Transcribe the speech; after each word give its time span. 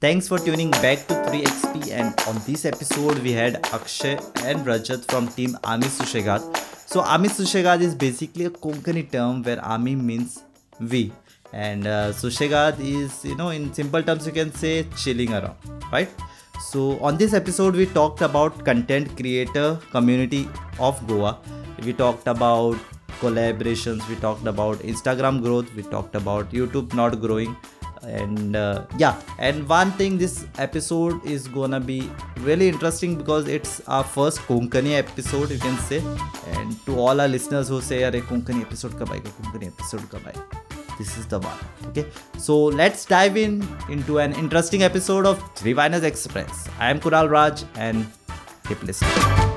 Thanks 0.00 0.28
for 0.28 0.38
tuning 0.38 0.70
back 0.82 1.06
to 1.08 1.14
3XP 1.28 1.90
and 1.92 2.18
on 2.26 2.36
this 2.46 2.64
episode 2.64 3.18
we 3.18 3.32
had 3.32 3.56
Akshay 3.78 4.12
and 4.44 4.64
Rajat 4.64 5.04
from 5.10 5.28
team 5.28 5.58
Ami 5.62 5.88
Sushegat. 5.96 6.40
So 6.88 7.00
Ami 7.02 7.28
Sushegat 7.28 7.82
is 7.82 7.94
basically 7.94 8.46
a 8.46 8.50
Konkani 8.50 9.12
term 9.12 9.42
where 9.42 9.62
Ami 9.62 9.94
means 9.94 10.42
we 10.80 11.12
and 11.52 11.86
uh, 11.86 12.12
Sushegat 12.20 12.80
is 12.80 13.22
you 13.26 13.34
know 13.34 13.50
in 13.50 13.74
simple 13.74 14.02
terms 14.02 14.26
you 14.26 14.32
can 14.32 14.54
say 14.54 14.86
chilling 14.96 15.34
around 15.34 15.56
right. 15.92 16.08
So 16.60 16.98
on 17.00 17.18
this 17.18 17.34
episode 17.34 17.76
we 17.76 17.84
talked 17.84 18.22
about 18.22 18.64
content 18.64 19.14
creator 19.18 19.78
community 19.90 20.48
of 20.78 21.06
Goa. 21.06 21.36
We 21.84 21.92
talked 21.92 22.26
about 22.26 22.78
collaborations, 23.20 24.08
we 24.08 24.16
talked 24.16 24.46
about 24.46 24.78
Instagram 24.78 25.42
growth, 25.42 25.74
we 25.74 25.82
talked 25.82 26.14
about 26.14 26.50
YouTube 26.52 26.94
not 26.94 27.20
growing 27.20 27.54
and 28.02 28.56
uh, 28.56 28.84
yeah 28.96 29.20
and 29.38 29.68
one 29.68 29.90
thing 29.92 30.16
this 30.18 30.46
episode 30.58 31.24
is 31.24 31.48
gonna 31.48 31.80
be 31.80 32.10
really 32.40 32.68
interesting 32.68 33.16
because 33.16 33.46
it's 33.46 33.80
our 33.88 34.04
first 34.04 34.38
konkani 34.40 34.96
episode 34.96 35.50
you 35.50 35.58
can 35.58 35.76
say 35.78 36.02
and 36.56 36.84
to 36.86 36.98
all 36.98 37.20
our 37.20 37.28
listeners 37.28 37.68
who 37.68 37.80
say 37.80 38.02
are 38.04 38.12
konkani 38.32 38.62
episode 38.62 38.98
kab 38.98 39.08
aayega 39.08 39.32
konkani 39.40 39.66
episode 39.66 40.06
kab 40.10 40.26
this 40.98 41.16
is 41.18 41.26
the 41.26 41.38
one 41.38 41.60
okay 41.88 42.06
so 42.38 42.56
let's 42.80 43.04
dive 43.06 43.36
in 43.36 43.66
into 43.88 44.18
an 44.18 44.32
interesting 44.34 44.82
episode 44.82 45.26
of 45.26 45.38
Rewiners 45.68 46.02
Express 46.02 46.68
I 46.78 46.90
am 46.90 47.00
Kunal 47.00 47.30
Raj 47.30 47.64
and 47.76 48.06
keep 48.68 48.82
listening 48.82 49.50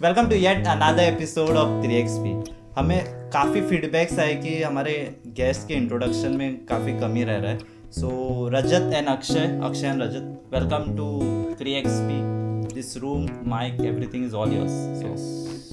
welcome 0.00 0.28
to 0.28 0.36
yet 0.36 0.66
another 0.66 1.02
episode 1.02 1.56
of 1.56 1.68
3XP 1.82 2.32
हमें 2.78 3.30
काफ़ी 3.30 3.60
feedbacks 3.68 4.18
आए 4.18 4.34
कि 4.34 4.62
हमारे 4.62 4.92
guest 5.36 5.66
के 5.68 5.74
introduction 5.74 6.36
में 6.36 6.66
काफ़ी 6.66 6.92
कमी 7.00 7.22
रह 7.24 7.36
रहा 7.36 7.52
है। 7.52 7.58
So 7.92 8.10
Rajat 8.52 8.92
and 8.94 9.08
Akshay 9.08 9.46
Akshay 9.64 9.86
and 9.86 10.02
Rajat 10.02 10.50
welcome 10.54 10.96
to 10.96 11.06
3XP 11.62 12.74
this 12.74 12.96
room 12.96 13.26
mic 13.46 13.80
everything 13.80 14.26
is 14.26 14.34
all 14.34 14.52
yours 14.52 14.76
so 15.00 15.14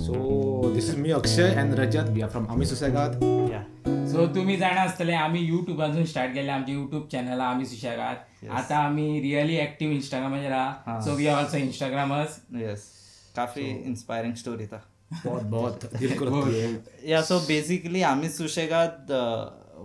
So 0.06 0.72
this 0.78 0.90
is 0.94 1.02
me 1.02 1.14
Akshay 1.18 1.50
and 1.58 1.78
Rajat. 1.82 2.16
We 2.16 2.24
are 2.24 2.32
from 2.38 2.50
Ami 2.56 2.70
so 4.14 4.26
तुम्ही 4.36 4.58
जाणा 4.58 4.82
आसतले 4.82 5.14
आम्ही 5.14 5.46
युट्यूबासून 5.48 6.06
स्टार्ट 6.06 6.34
केले 6.34 6.52
आमचे 6.52 6.74
YouTube 6.74 7.08
channel 7.12 7.40
आम्ही 7.42 7.66
सुशेगात 7.66 8.50
आता 8.52 8.78
आम्ही 8.78 9.22
really 9.22 9.62
active 9.62 9.96
इंस्टाग्रामाचेर 9.96 10.52
आहा 10.52 11.00
so 11.02 11.16
we 11.16 11.28
are 11.28 11.44
also 11.44 11.58
instagrammers 11.58 12.42
yes 12.58 12.92
coffee 13.36 13.70
inspiring 13.86 14.36
story 14.36 14.68
था। 14.68 14.84
बहुत 15.26 15.44
बहुत 15.44 15.80
या 17.08 17.22
सो 17.22 17.40
बेसिकली 17.48 18.02
आम्ही 18.04 18.30
Susegad 18.30 19.12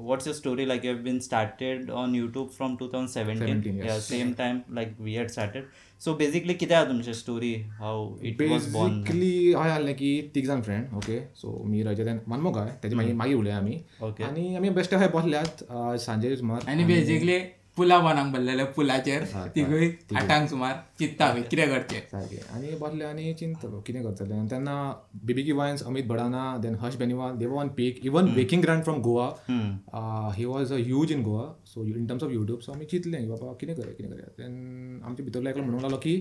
what's 0.01 0.27
your 0.27 0.37
story 0.37 0.67
like 0.69 0.85
you 0.85 0.93
have 0.93 1.03
been 1.05 1.19
started 1.21 1.91
on 1.91 2.15
YouTube 2.15 2.49
from 2.57 2.77
two 2.77 2.89
thousand 2.89 3.09
seventeen 3.09 3.83
yeah 3.87 3.99
same 4.01 4.33
time 4.39 4.61
like 4.75 4.95
we 5.01 5.17
had 5.17 5.29
started 5.31 5.65
so 6.01 6.15
basically 6.17 6.55
किती 6.55 6.75
आहे 6.75 6.87
तुमची 6.87 7.15
story 7.15 7.55
how 7.79 8.17
it 8.23 8.43
was 8.43 8.73
born 8.73 9.01
basically 9.01 9.53
हाय 9.55 9.71
आले 9.71 9.93
की 9.93 10.11
तिग 10.35 10.47
जण 10.47 10.61
friend 10.63 10.95
okay 10.97 11.19
so 11.37 11.63
मी 11.67 11.83
रजा 11.83 12.05
then 12.05 12.19
मनमोग 12.29 12.59
आहे 12.59 12.71
त्याची 12.83 12.97
माझी 12.97 13.13
मागी 13.13 13.35
उलया 13.35 13.57
आम्ही। 13.57 13.79
आणि 14.03 14.55
आम्ही 14.57 14.71
बेस्ट 14.71 14.95
आहे 14.95 15.09
बसल्यात 15.15 15.65
सांजेज 16.01 16.43
मार 16.43 16.69
आणि 16.69 16.85
बेसिकली 16.85 17.39
पुला 17.79 17.99
बनाक 18.01 18.33
भरलेले 18.33 18.65
पुलाचेर 18.77 19.25
तिगूय 19.55 19.87
आठांक 20.17 20.49
सुमार 20.51 20.75
चित्ता 20.99 21.27
आमी 21.27 21.43
कितें 21.51 21.69
करचें 21.71 22.01
सारकें 22.11 22.57
आनी 22.57 22.75
बसले 22.81 23.05
आनी 23.05 23.33
चिंतलो 23.41 23.81
कितें 23.87 24.03
करतलें? 24.03 24.37
आनी 24.39 24.49
तेन्ना 24.51 24.75
बीबीकी 25.27 25.53
Vines 25.61 25.83
Amit 25.87 26.07
Bhadana 26.09 26.43
then 26.63 26.77
Harsh 26.81 26.97
Beniwal 27.03 27.37
they 27.39 27.47
one 27.55 27.69
peak 27.77 28.01
even 28.07 28.35
baking 28.35 28.63
grand 28.63 28.83
from 28.85 29.01
Goa 29.09 29.29
he 30.37 30.45
was 30.45 30.73
a 30.73 30.83
huge 30.89 31.13
in 31.13 31.23
Goa 31.23 31.47
so 31.73 31.85
in 31.87 32.07
terms 32.07 32.23
of 32.23 32.33
YouTube 32.33 32.61
so 32.67 32.73
आमी 32.73 32.85
चिंतलें 32.93 33.21
की 33.21 33.29
बाबा 33.29 33.53
कितें 33.61 33.75
करूया 33.77 33.95
कितें 33.95 34.11
करूया 34.11 34.35
देन 34.41 35.01
आमच्या 35.05 35.25
भितरलो 35.25 35.51
एकलो 35.51 35.63
म्हणूंक 35.63 35.83
लागलो 35.83 35.99
की 36.07 36.15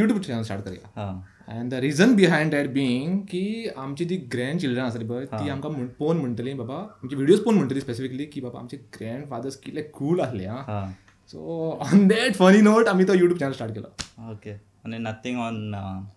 युट्यूब 0.00 0.20
चॅनल 0.20 0.42
स्टार्ट 0.42 0.64
करूया. 0.64 0.88
हां. 0.96 1.14
And 1.48 1.70
the 1.70 1.74
reason 1.74 2.14
behind 2.14 2.52
that 2.52 2.68
being 2.70 3.18
की 3.20 3.68
आमची 3.76 4.04
ती 4.04 4.16
ग्रँड 4.32 4.60
चिल्ड्रन 4.60 4.84
आसली 4.84 5.04
पळय 5.04 5.24
ती 5.24 5.48
आमकां 5.50 5.72
पळोवन 5.72 6.16
म्हणटली 6.16 6.52
बाबा 6.54 6.74
आमची 6.74 7.16
व्हिडियोज 7.16 7.40
पळोवन 7.40 7.56
म्हणटली 7.56 7.80
स्पेसिफिकली 7.80 8.24
की 8.24 8.40
बाबा 8.40 8.58
आमचे 8.58 8.76
ग्रँड 8.76 9.28
फादर्स 9.30 9.56
कितले 9.56 9.82
कूल 9.82 10.20
आसले 10.20 10.44
आं 10.46 10.62
हां. 10.66 10.90
So 11.32 11.70
on 11.82 12.06
that 12.08 12.34
funny 12.36 12.60
note 12.62 12.88
आमी 12.88 13.04
तो 13.04 13.14
युट्यूब 13.14 13.38
चॅनल 13.38 13.52
स्टार्ट 13.52 13.72
केलो. 13.74 13.88
ओके 14.30 14.50
आणि 14.84 14.98
नथिंग 14.98 15.38
ऑन 15.40 15.56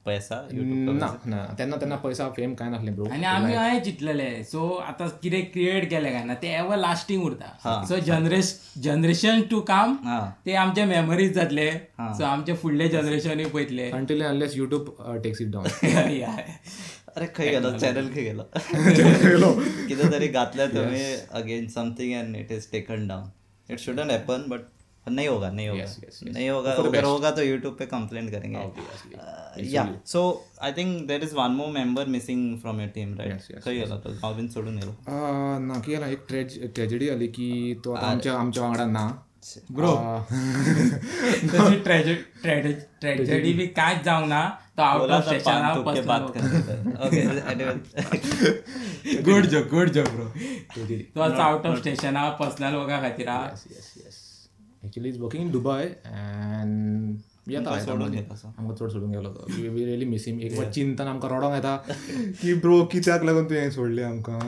पैसा 0.06 0.36
ना 0.52 1.08
ना. 1.26 1.38
तेन्ना 1.58 1.78
तेन्ना 1.78 1.96
पैसा 2.04 2.28
फेम 2.38 2.54
कांय 2.60 2.70
नासलें 2.70 2.96
ब्रो 2.96 3.06
आणि 3.12 3.26
आम्ही 3.26 3.54
हांवें 3.56 3.84
चिंतलेले 3.84 4.30
सो 4.44 4.68
आता 4.84 5.08
कितें 5.24 5.46
क्रिएट 5.52 5.90
केलें 5.90 6.12
काय 6.12 6.24
ना 6.24 6.34
ते 6.42 6.48
एवर 6.56 6.78
लास्टिंग 6.78 7.24
उरता. 7.24 7.84
सो 7.88 8.00
जनरेश 8.08 8.54
जनरेशन 8.84 9.42
टू 9.52 9.60
काम 9.70 9.96
हां. 10.06 10.20
ते 10.46 10.56
आमचे 10.56 10.86
मेमरीज 10.86 11.34
जातले. 11.34 11.70
सो 12.00 12.24
आमचे 12.26 12.54
फुडले 12.64 12.88
जनरेशनूय 12.90 13.46
पळयतले 13.46 13.90
until 13.92 14.24
unless 14.26 14.58
YouTube 14.58 14.96
takes 15.24 15.42
it 15.42 15.52
down 15.52 15.66
अरे 17.16 17.28
खंय 17.36 17.50
गेलो 17.50 17.78
चॅनल 17.78 18.08
खंय 18.14 18.24
गेलो? 18.24 18.44
कितें 19.88 20.12
तरी 20.12 20.28
घातल्या 20.28 20.66
तुम्ही 20.68 21.04
again 21.32 21.68
something 21.76 22.14
and 22.20 22.36
it 22.36 22.52
is 22.52 22.72
taken 22.72 23.08
down 23.08 23.30
it 23.70 23.80
shouldn't 23.80 24.12
happen 24.12 24.44
but 24.50 24.74
नहीं 25.10 25.28
होगा 25.28 25.50
नहीं 25.52 25.68
होगा 25.70 25.86
नहीं 26.26 26.50
होगा 26.50 26.72
अगर 26.74 27.04
होगा 27.04 27.32
तो 27.32 27.42
यूट्यूब 27.44 27.76
पे 27.80 27.86
कंप्लेंट 27.86 28.32
करेंगे। 28.32 29.66
Yeah 29.74 29.84
so 30.06 30.22
I 30.62 30.72
think 30.72 30.90
there 31.08 31.24
is 31.24 31.34
one 31.34 31.52
more 31.52 31.68
member 31.74 32.06
missing 32.16 32.42
from 32.60 32.80
your 32.82 32.90
team 32.96 33.14
right 33.20 33.62
खंय 33.64 33.78
गेलो 33.80 33.98
तो 33.98 34.14
हांव 34.24 34.34
बीन 34.36 34.48
सोडून 34.48 34.76
गेलो 34.78 34.94
ना 35.68 35.80
की 35.86 35.92
जालां 35.92 36.10
एक 36.10 36.26
ट्रेज 36.28 36.60
ट्रेजेडी 36.74 37.06
जाली 37.06 37.28
की 37.38 37.50
तो 37.86 37.94
आमच्या 37.94 38.34
आमच्या 38.40 38.64
वांगडा 38.64 38.86
ना. 38.86 39.06
ब्रो 39.72 39.90
तशी 41.50 41.76
ट्रॅजेडी 41.84 43.52
बी 43.54 43.66
कांयच 43.76 44.00
जावंक 44.04 44.28
ना 44.30 44.40
तो 44.78 44.82
out 44.82 45.10
of 45.10 45.28
okay 47.06 47.22
good 49.22 49.46
joke 49.46 49.66
good 49.74 49.90
joke 49.90 50.08
bro 50.10 50.26
तो. 50.26 51.22
आतां 51.22 51.46
आउट 51.46 51.66
ऑफ 51.66 51.78
स्टेशनार 51.80 52.32
पर्सनल 52.40 52.74
वर्का 52.76 52.98
खातीर 53.02 53.30
actually 54.86 55.10
is 55.10 55.20
working 55.20 55.44
in 55.46 55.52
Dubai 55.52 55.84
and 56.06 57.52
येता 57.52 57.80
सोडून. 57.80 58.18
आमकां 58.18 58.76
चड 58.76 58.90
सोडून 58.90 59.12
गेलो 59.12 59.30
तो 59.30 59.46
वी 59.50 59.86
रियली 59.86 60.06
मिस 60.06 60.28
हिम 60.28 60.40
एक 60.40 60.70
चिंतन 60.70 61.08
आमकां 61.08 61.32
रडोंक 61.32 61.54
येता. 61.54 61.76
की 62.42 62.54
ब्रो 62.54 62.84
कित्याक 62.86 63.24
लागून 63.24 63.46
तुवें 63.46 63.72
सोडलें 63.72 64.04
आमकां? 64.04 64.40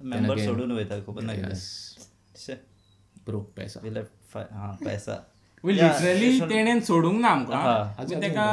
मेंबर 0.00 0.38
सोडून 0.38 0.72
वयता 0.72 0.98
खबर 1.00 1.22
ना 1.22 1.32
ब्रो 3.26 3.40
पैसा. 3.56 3.80
हां 4.52 4.74
पैसा. 4.84 5.24
लिटरली 5.64 6.40
तेणेन 6.40 6.80
सोडूंक 6.80 7.20
ना 7.20 7.28
आमकां. 7.28 8.04
पूण 8.04 8.20
तेका 8.20 8.46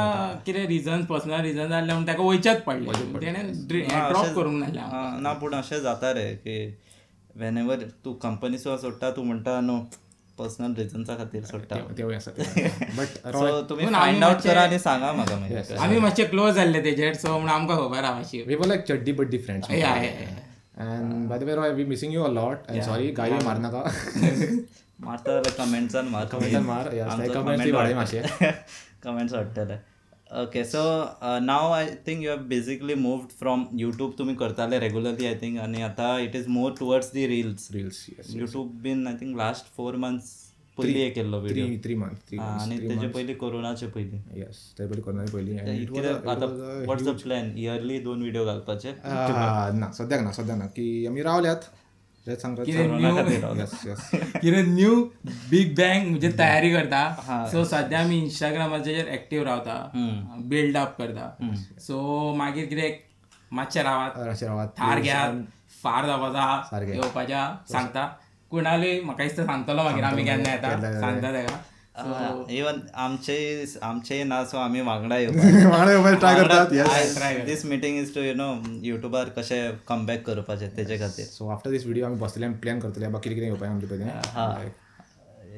कितें 0.46 0.66
रिजन 0.68 1.04
पर्सनल 1.04 1.40
रिजन 1.40 1.68
जाल्ले 1.68 1.92
म्हणून 1.92 2.06
तेका 2.08 2.22
वयचेच 2.22 2.62
पडले. 2.62 3.20
तेणेन 3.20 3.52
ड्रॉप 3.68 4.34
करूंक 4.36 4.56
नासलें 4.62 4.80
हा, 4.80 5.18
ना 5.20 5.32
पूण 5.32 5.54
अशें 5.54 5.80
जाता 5.80 6.12
रे 6.12 6.34
की 6.46 6.56
वेन 7.36 7.58
एवर 7.58 7.82
तूं 8.04 8.14
कंपनी 8.14 8.58
सुद्दां 8.58 8.78
सोडटा 8.78 9.10
तूं 9.10 9.24
म्हणटा 9.24 9.60
न्हू 9.60 9.78
पर्सनल 10.42 10.74
रिजन्सा 10.78 11.16
खातीर 11.16 11.44
सोडटा. 11.44 11.76
आसा 12.16 12.30
बट 12.98 13.08
सो 13.32 13.60
तुमी 13.70 13.86
फायंड 13.94 14.24
आउट 14.24 14.42
करा 14.44 14.62
आनी 14.62 14.78
सांगा 14.78 15.12
म्हाका 15.12 15.36
मागीर 15.38 15.78
आमी 15.78 15.98
मातशे 16.00 16.24
क्लोज 16.34 16.54
जाल्ले 16.54 16.80
तेजेर 16.84 17.14
सो 17.14 17.28
म्हणून 17.28 17.50
आमकां 17.50 17.76
खबर 17.78 18.04
आहा 18.04 18.14
मातशी 18.14 18.42
we 18.48 18.54
were 18.54 18.66
like 18.66 18.84
chaddi 18.88 19.12
buddy 19.22 19.38
friends. 19.38 19.70
And 19.70 21.28
by 21.28 21.38
the 21.38 21.42
way 21.42 21.54
Roy 21.54 21.70
we 21.74 21.84
missing 21.84 22.14
you 22.14 22.22
a 22.22 22.30
lot 22.32 22.66
and 22.68 22.82
sorry 22.82 23.10
guys 23.18 23.38
मार 23.44 23.58
नाका. 23.58 23.82
मारता 25.04 25.32
जाल्यार 25.32 25.54
कमेंट्सान 25.58 26.08
मार. 26.08 26.26
Comment 26.32 26.66
मार, 26.66 26.88
बी 27.64 27.70
वाडय 27.72 27.94
मातशे. 27.94 28.20
Comments 29.04 29.32
वाडटले 29.34 29.76
okay 30.40 30.62
so 30.64 30.82
now 31.44 31.72
I 31.72 31.86
think 32.06 32.22
you 32.24 32.30
have 32.30 32.44
basically 32.48 32.94
moved 32.94 33.30
from 33.38 33.64
YouTube 33.78 34.14
तुमी 34.18 34.34
करताले 34.42 34.78
रेगुलरली 34.80 35.26
आय 35.26 35.34
थिंक 35.42 35.58
आनी 35.60 35.82
आतां 35.82 36.08
it 36.20 36.36
is 36.36 36.46
more 36.48 36.74
towards 36.78 37.12
the 37.12 37.26
reels 37.26 37.68
reels 37.72 38.06
YouTube 38.36 38.70
bin 38.82 39.06
I 39.06 39.14
think 39.20 39.36
last 39.38 39.66
four 39.76 39.96
months 40.04 40.30
पयली 40.78 41.00
एक 41.00 41.14
केल्लो 41.14 41.40
व्हिडिओ 41.40 41.66
थ्री 41.84 41.94
मंथ 42.02 42.34
आनी 42.40 42.78
तेजे 42.78 43.08
पयलीं 43.14 43.34
कोरोनाचे 43.42 43.86
पयलीं 43.96 44.20
येस 44.38 44.62
ते 44.78 44.86
पयलीं 44.86 45.02
कोरोना 45.02 45.24
पयलीं 45.32 45.58
आतां 46.34 46.48
वॉट्स 46.86 47.22
प्लॅन 47.22 47.52
इयरली 47.58 47.98
दोन 48.08 48.20
व्हिडिओ 48.20 48.44
घालपाचे. 48.44 48.94
ना 49.04 49.90
सद्याक 49.98 50.20
ना 50.22 50.32
सद्याक 50.32 50.58
ना 50.58 50.66
की 50.76 51.06
आमी 51.06 51.22
रावल्यात 51.22 51.70
न्यू 54.66 54.94
बीग 55.50 55.74
बँग 55.78 56.08
म्हणजे 56.08 56.30
तयारी 56.38 56.72
करता. 56.72 57.46
सो 57.52 57.64
सध्या 57.64 58.00
आमी 58.00 58.18
इंस्टाग्रामाचेर 58.18 59.08
एक्टिव्ह 59.08 59.44
रावता 59.44 59.90
बिल्ड 60.50 60.76
अप 60.76 60.96
करता. 60.98 61.30
सो 61.80 62.34
मागीर 62.34 62.66
कितें? 62.66 62.90
मातशें 63.52 63.82
रावात. 63.82 64.10
थार 64.78 65.00
घेयात 65.00 65.32
फार 65.82 66.06
जावपाचा. 66.06 66.78
येवपाच्या 66.94 67.56
सांगता. 67.72 68.06
कुणालय 68.50 69.00
म्हाका 69.00 69.24
दिसता 69.24 69.46
सांगतलो 69.46 69.82
मागीर 69.82 70.04
आमी 70.04 70.24
केन्ना 70.24 70.52
येता. 70.52 71.00
सांगता 71.00 71.32
तेका 71.32 71.56
इवन 71.94 72.78
आमचे 72.94 73.64
आमचे 73.82 74.22
ना 74.24 74.44
सो 74.44 74.56
आम्ही 74.58 74.80
वांगडा 74.80 75.16
वांगडा 75.68 76.12
ट्राय 76.12 76.34
करतात 76.34 77.44
this 77.46 77.64
meeting 77.66 77.98
is 77.98 78.14
to 78.14 78.20
you 78.20 78.34
know 78.34 78.52
युट्यूबार 78.82 79.28
कशें 79.36 79.76
कमबॅक 79.88 80.24
करपाचें 80.26 80.68
तेजे 80.76 80.98
खातीर. 80.98 81.24
सो 81.26 81.48
आफ्टर 81.52 81.70
दीस 81.70 81.84
व्हिडिओ 81.84 82.06
आमी 82.06 82.18
बसलेले 82.20 82.52
प्लॅन 82.62 82.80
करतले 82.80 83.08
बाकी 83.08 83.34
कितें 83.34 83.46
येवपाय 83.46 83.68
आमचे 83.68 83.86
पळय 83.86 84.70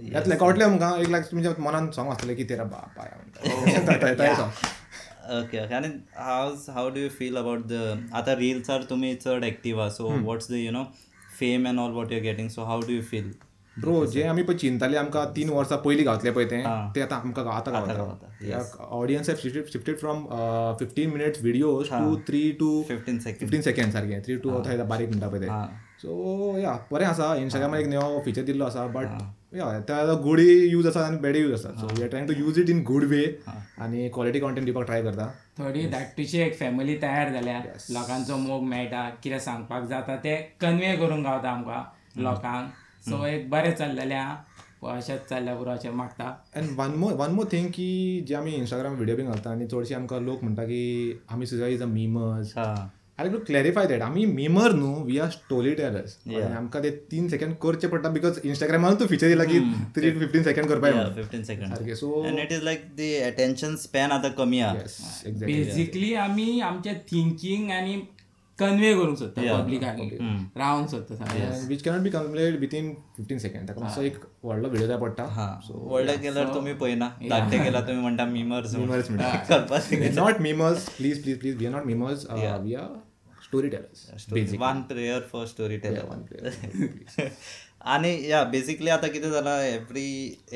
येतले 0.02 0.36
कळटले 0.36 0.64
आमकां 0.64 0.92
एक 1.00 1.08
लायक 1.08 1.30
तुमच्या 1.30 1.52
मनान 1.62 1.90
सॉंग 1.90 2.10
आसतलें 2.10 2.36
की 2.36 2.44
तेरा 2.48 2.64
बापाय 2.64 3.10
ओके 5.38 5.64
ओके 5.64 5.74
आनी 5.74 5.88
how 6.16 6.54
how 6.68 6.88
do 6.94 7.00
you 7.00 7.08
feel 7.18 7.36
about 7.36 7.66
the 7.66 7.96
आतां 8.14 8.34
रिल्सार 8.36 8.82
तुमी 8.90 9.14
चड 9.16 9.44
एक्टीव 9.44 9.80
आहा 9.80 9.90
so 9.90 10.12
what's 10.24 10.50
the 10.50 10.54
you 10.54 10.70
know 10.72 10.84
fame 11.38 11.66
and 11.66 11.78
all 11.80 11.92
what 11.92 12.12
you 12.12 12.20
getting 12.22 12.48
so 12.48 12.64
how 12.64 12.80
do 12.86 12.92
you 12.92 13.02
feel 13.02 13.32
bro 13.80 14.04
जे 14.06 14.22
आमी 14.22 14.42
पळय 14.42 14.56
चिंताले 14.56 14.96
आमकां 14.96 15.24
तीन 15.36 15.48
वर्सां 15.50 15.78
पयलीं 15.84 16.04
गावतले 16.06 16.30
पळय 16.30 16.44
ते. 16.50 16.62
ते 16.94 17.00
आतां 17.02 17.18
आमकां 17.20 17.46
आतां 17.54 17.74
गावता 17.74 18.84
audience 18.98 19.30
have 19.30 19.36
shifted 19.72 19.96
from 20.00 20.24
fifteen 20.80 21.10
minutes 21.10 21.42
videos 21.42 21.88
to 21.90 22.16
three 22.26 22.50
to 22.60 22.82
fifteen 22.88 23.18
second 23.18 23.40
fifteen 23.40 23.62
second 23.62 23.92
सारखे. 23.92 24.20
थ्री 24.26 24.36
टू 24.36 24.62
थंय 24.66 24.82
बारीक 24.84 25.08
म्हणटा 25.08 25.28
पळय 25.28 25.40
ते. 25.40 25.48
सो 26.02 26.58
या 26.58 26.76
बरें 26.92 27.06
आसा. 27.06 27.34
इंस्टाग्रामार 27.36 27.80
एक 27.80 27.86
नवो 27.88 28.20
फीचर 28.24 28.42
दिल्लो 28.44 28.64
आसा 28.64 28.86
बट 28.94 29.56
या 29.56 29.78
त्या 29.88 30.14
गुडी 30.22 30.48
यूज 30.70 30.86
आसा 30.86 31.06
आनी 31.06 31.16
बॅड 31.18 31.36
यूज 31.36 31.52
आसा. 31.52 31.68
So 31.80 31.86
we 31.96 32.02
are 32.02 32.08
trying 32.08 32.28
to 32.28 32.34
use 32.38 32.58
it 32.58 32.70
in 32.70 32.82
good 32.84 33.04
way 33.10 33.24
आनी 33.80 34.08
क्वॉलिटी 34.14 34.40
कॉन्टेंट 34.40 34.64
दिवपाक 34.66 34.86
ट्राय 34.86 35.02
करता. 35.02 35.26
थोडी 35.58 35.86
धाकटीशी 35.90 36.38
एक 36.42 36.58
फॅमिली 36.58 36.96
तयार 37.02 37.32
जाल्या. 37.32 37.58
लोकांचो 37.90 38.36
मोग 38.36 38.62
मेळटा 38.68 39.08
कितें 39.22 39.38
सांगपाक 39.38 39.84
जाता 39.88 40.16
ते 40.24 40.36
कन्वे 40.60 40.96
करूंक 40.96 41.24
गावता 41.26 41.50
आमकां 41.50 41.82
लोकांक. 42.22 42.72
सो 43.08 43.24
एक 43.26 43.48
बरें 43.50 43.74
चल्लेलें 43.76 44.16
आहा 44.16 44.42
अशेंच 44.92 45.20
चल्ल्या 45.28 45.54
पुरो 45.56 45.70
अशें 45.70 45.90
मागता. 45.98 46.24
And 46.56 46.70
one 46.78 46.98
more 46.98 47.12
one 47.20 47.30
more 47.34 47.48
thing 47.52 47.68
की 47.76 47.86
जे 48.28 48.34
आमी 48.34 48.52
इंस्टाग्राम 48.54 48.94
व्हिडिओ 48.96 49.16
बी 49.16 49.22
घालता 49.22 49.50
आनी 49.50 49.66
चडशे 49.66 49.94
आमकां 49.94 50.20
लोक 50.24 50.42
म्हणटा 50.44 50.64
की 50.64 50.82
आमी 51.32 51.46
सुद्दां 51.46 51.68
is 51.70 51.82
a 51.82 51.86
memers 51.94 52.52
I 52.58 53.28
to 53.30 53.38
clarify 53.46 53.86
that 53.86 54.02
आमी 54.02 54.24
मिमर 54.26 54.72
न्हू 54.74 55.02
वी 55.06 55.18
आर 55.24 55.28
स्टोरी 55.30 55.74
टेलर्स 55.80 56.16
आमकां 56.56 56.82
ते 56.82 56.90
तीन 57.10 57.28
सेकंड 57.28 57.54
करचे 57.62 57.88
पडटा 57.88 58.08
बिकॉज 58.16 58.40
इंस्टाग्रामान 58.44 58.94
तू 59.00 59.06
फीचर 59.12 59.28
दिला 59.28 59.44
की 59.50 59.60
थ्री 59.96 60.10
फिफ्टीन 60.18 60.42
सेकंड 60.42 60.68
करपाक 60.68 61.14
फिफ्टीन 61.16 61.44
सेकंड 61.44 61.74
सारकें 61.74 61.94
so 62.00 62.24
it 62.32 62.52
is 62.52 62.62
like 62.64 62.84
the 62.96 63.14
attention 63.22 63.76
span 63.84 64.10
आतां 64.12 64.30
कमी 64.38 64.60
आहा. 64.60 64.74
बेसिकली 65.44 66.14
आमी 66.24 66.60
आमचें 66.60 66.98
थिंकींग 67.12 67.70
आनी 67.72 67.96
कन्वे 68.58 68.92
करूंक 68.94 69.18
सोदता 69.18 69.42
पब्लिकाक 69.52 69.96
रावंक 70.56 70.88
सोदता 70.88 71.64
which 71.68 71.82
cannot 71.82 72.00
be 72.00 72.10
complete 72.10 72.58
within 72.60 72.92
fifteen 73.16 73.38
second 73.38 73.68
ताका 73.68 73.80
मातसो 73.80 74.02
एक 74.02 74.18
व्हडलो 74.44 74.68
व्हिडिओ 74.68 74.86
जाय 74.88 74.98
पडटा 74.98 75.24
हा. 75.30 75.46
व्हडले 75.70 76.16
गेल्यार 76.18 76.54
तुमी 76.54 76.72
पळयना 76.74 77.08
धाकटे 77.30 77.58
गेल्यार 77.58 77.86
तुमी 77.88 78.00
म्हणटा 78.00 78.24
मिमर्स 78.26 78.76
मिमर्स 78.76 79.10
म्हणटा 79.10 80.12
not 80.14 80.40
memers 80.40 80.88
please 80.90 81.22
please 81.22 81.38
please 81.38 81.56
we 81.56 81.66
are 81.66 81.72
not 81.72 81.86
memers 81.86 82.26
we 82.30 82.74
are 82.74 82.94
storytellers 83.68 84.54
one 84.60 84.80
prayer 84.88 85.20
for 85.32 85.46
storyteller 85.78 87.28
आणि 87.94 88.16
या 88.28 88.42
बेसिकली 88.52 88.90
आता 88.90 89.06
कितें 89.08 89.30
जाला 89.30 89.60
every 89.64 90.06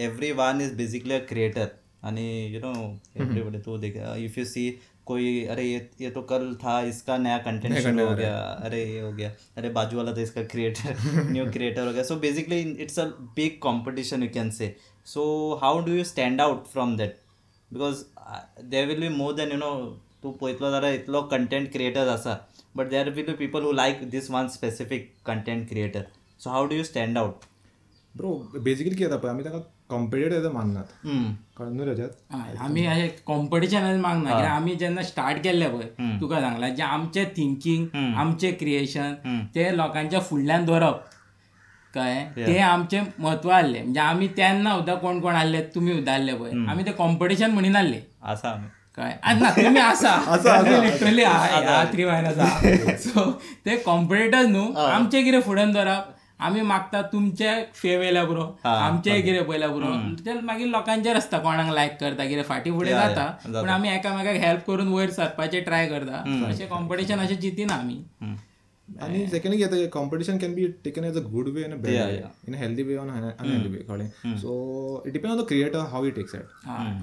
everyone 0.34 0.60
is 0.60 0.74
basically 0.76 1.14
a 1.14 1.18
creator 1.28 1.66
आणि 2.02 2.24
यू 2.54 2.60
नो 2.60 2.72
एवरीबडी 3.16 3.58
तू 3.58 3.76
देख 3.78 3.96
इफ 4.18 4.38
यू 4.38 4.44
सी 4.44 4.68
कोई 5.08 5.44
अरे 5.46 5.64
ये 5.64 5.78
ये 6.00 6.10
तो 6.10 6.22
कल 6.30 6.54
था 6.64 6.80
इसका 6.86 7.16
नया 7.18 7.38
कंटेंट 7.44 7.78
शुरू 7.78 8.06
हो 8.06 8.14
गया। 8.16 8.36
अरे 8.38 8.84
ये 8.84 9.00
हो 9.00 9.12
गया। 9.12 9.30
अरे 9.56 9.68
बाजू 9.70 9.96
वाला 9.96 10.12
तो 10.12 10.20
इसका 10.20 10.42
क्रिएटर 10.52 11.30
न्यू 11.30 11.44
क्रिएटर 11.52 11.86
हो 11.86 11.92
गया। 11.92 12.02
So 12.04 12.16
basically 12.26 12.60
it's 12.82 12.98
a 12.98 13.04
big 13.36 13.58
competition 13.62 14.22
you 14.22 14.28
can 14.34 14.50
say 14.50 14.74
so 15.06 15.24
how 15.62 15.84
do 15.84 15.92
you 15.92 16.04
stand 16.04 16.40
out 16.40 16.66
from 16.72 16.96
that 16.96 17.16
because 17.70 18.04
there 18.66 18.86
will 18.86 19.00
be 19.00 19.08
more 19.16 19.34
than 19.36 19.52
you 19.52 19.58
know 19.58 19.74
तू 20.22 20.30
पळयतलो 20.32 20.70
जाल्यार 20.70 20.94
इतलो 20.94 21.22
कंटेंट 21.32 21.72
क्रिएटर 21.72 22.08
आसा 22.08 22.36
but 22.76 22.88
there 22.90 23.10
will 23.10 23.26
be 23.26 23.34
people 23.36 23.62
who 23.62 23.72
like 23.72 24.08
this 24.10 24.30
one 24.30 24.48
specific 24.48 25.12
content 25.26 25.68
creator 25.68 26.06
so 26.40 26.50
how 26.50 26.68
do 26.68 26.76
you 26.76 26.84
stand 26.84 27.18
out 27.18 27.44
bro 28.14 28.34
basically 28.54 28.94
कितें 28.94 29.08
जाता 29.08 29.16
पळय 29.16 29.30
आमी 29.30 29.44
ताका 29.44 29.58
competitor 29.90 30.50
माननात 30.52 31.06
कळ्ळें 31.58 31.72
न्हू 31.74 31.86
रजत 31.86 32.32
हय, 32.32 32.54
आमी 32.64 32.84
अशें 32.86 33.08
कॉम्पिटिशनच 33.26 34.00
मागना 34.00 34.30
कित्याक 34.30 34.50
आमी 34.52 34.74
जेन्ना 34.80 35.02
स्टार्ट 35.02 35.42
केल्ले 35.44 35.68
पळय 35.68 36.18
तुका 36.20 36.40
सांगला 36.40 36.68
जे 36.68 36.82
आमचें 36.82 37.24
थिंकींग 37.36 37.86
आमचें 38.16 38.52
क्रिएशन 38.58 39.14
ते 39.54 39.76
लोकांच्या 39.76 40.20
फुडल्यान 40.20 40.64
दवरप 40.64 41.00
कळ्ळें 41.94 42.46
ते 42.46 42.58
आमचें 42.58 43.02
म्हत्व 43.18 43.50
आसलें 43.50 43.82
म्हणजे 43.82 44.00
आमी 44.00 44.26
तेन्ना 44.36 44.74
सुद्दां 44.76 44.96
कोण 44.96 45.20
कोण 45.20 45.34
आसले 45.34 45.62
तुमी 45.74 45.92
आसले 46.08 46.34
पळय 46.34 46.66
आमी 46.70 46.86
ते 46.86 46.92
कॉम्पिटिशन 46.98 47.50
म्हणीन 47.50 47.76
आसले 47.76 48.00
आसा 48.22 48.52
कळ्ळें 48.96 49.14
आनी 49.22 49.40
ना 49.40 49.50
तुमी 49.56 49.80
आसा. 49.80 50.12
लिटरली 50.82 51.22
आहा 51.24 51.82
थ्री 51.92 52.04
मायनस 52.04 52.38
आहा 52.38 52.96
सो 53.04 53.30
ते 53.66 53.76
कॉम्पिटिटर्स 53.84 54.46
न्हू 54.48 54.72
आमचें 54.84 55.22
कितें 55.24 55.40
फुडें 55.40 55.72
धरप. 55.72 56.14
आमी 56.46 56.60
मागता 56.62 57.00
तुमचे 57.12 57.52
फेम 57.74 58.00
येयल्या 58.02 58.24
पुरो 58.24 58.44
आमचें 58.64 59.22
कितें 59.22 59.44
पयल्या 59.44 59.68
पुरो 59.68 59.86
ते 60.26 60.32
मागीर 60.40 60.66
लोकांचेर 60.66 61.16
आसता 61.16 61.38
कोणाक 61.38 61.72
लायक 61.74 61.96
करता 62.00 62.24
कितें 62.28 62.42
फाटीं 62.48 62.72
फुडें 62.72 62.90
जाता. 62.90 63.24
पूण 63.46 63.68
आमी 63.68 63.88
एकामेकाक 63.88 64.36
हेल्प 64.42 64.66
करून 64.66 64.92
वयर 64.92 65.10
सरपाचें 65.10 65.62
ट्राय 65.64 65.86
करता. 65.88 66.22
अशें 66.48 66.68
कॉम्पिटिशन 66.68 67.18
अशें 67.20 67.40
चिंतिना 67.40 67.74
आमी 67.74 68.02
आणि 69.02 69.26
सेकंड 69.30 69.54
कितें 69.54 69.88
competition 69.90 70.38
can 70.38 70.54
be 70.54 70.66
taken 70.84 71.04
as 71.04 71.16
a 71.16 71.20
good 71.30 71.48
way 71.54 71.64
in 71.64 71.72
a 71.72 71.76
bad 71.76 71.96
way 72.06 72.22
in 72.48 72.54
a 72.54 72.58
healthy 72.58 72.82
way 72.82 72.96
on 72.96 73.10
unhealthy 73.10 73.68
way 73.68 73.82
कळ्ळें 73.88 74.36
so 74.38 75.02
it 75.06 75.12
depend 75.12 75.32
on 75.32 75.40
the 75.40 75.46
creator 75.48 75.78
how 75.90 76.06
it 76.06 76.14
takes 76.16 76.34
it 76.34 76.42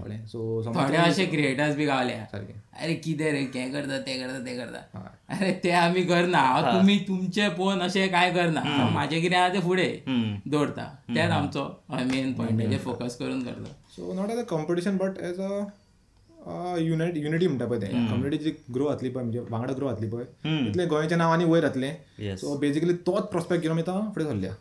कळ्ळें 0.02 0.26
so 0.28 0.62
थोडे 0.68 0.98
अशे 0.98 1.26
creators 1.26 1.76
बी 1.76 1.86
गावले. 1.86 2.16
सारकें 2.32 2.54
अरे 2.76 2.94
कितें 3.04 3.32
रे 3.32 3.40
हें 3.56 3.72
करता 3.72 4.00
तें 4.00 4.20
करता 4.20 4.40
तें 4.46 4.58
करता. 4.58 5.00
अरे 5.30 5.52
ते 5.64 5.72
आमी 5.72 6.04
करना 6.04 6.38
हांव 6.38 6.72
तुमी 6.72 6.98
तुमचे 7.08 7.48
पळोवन 7.50 7.82
अशें 7.82 8.08
काय 8.12 8.32
करना 8.34 8.64
म्हाजें 8.92 9.22
कितें 9.22 9.38
आहा? 9.38 9.50
तें 9.50 9.62
फुडें 9.62 10.42
दवरता 10.52 10.84
तेच 11.10 11.32
आमचो 11.32 11.64
मेन 12.12 12.34
पॉयंट 12.34 12.80
फोकस 12.84 13.16
करून 13.18 13.44
करता. 13.44 13.74
So 13.96 14.14
not 14.14 14.32
as 14.32 14.40
a 14.40 14.44
competition 14.50 14.98
but 14.98 15.18
as 15.24 15.40
a 15.40 15.64
unit 16.80 17.18
unity 17.18 17.48
म्हणटा 17.48 17.66
पळय 17.66 17.80
तें. 17.82 18.06
कम्युनिटी 18.08 18.38
जी 18.44 18.52
ग्रो 18.76 18.90
जातली 18.90 19.10
पळय 19.10 19.24
म्हणजे 19.24 19.40
वांगडा 19.50 19.74
ग्रो 19.74 19.90
जातली 19.90 20.10
पळय 20.10 20.24
तितलें 20.66 20.88
गोंयचें 20.90 21.18
नांव 21.18 21.32
आनी 21.34 21.46
वयर 21.46 21.64
जातलें 21.68 22.36
सो 22.38 22.58
बेसिकली 22.60 22.94
तोच 23.08 23.30
प्रॉस्पेक्ट 23.32 23.64
घेवन 23.64 23.80
आतां 23.80 24.00
फुडें 24.16 24.26
सरल्या 24.26 24.52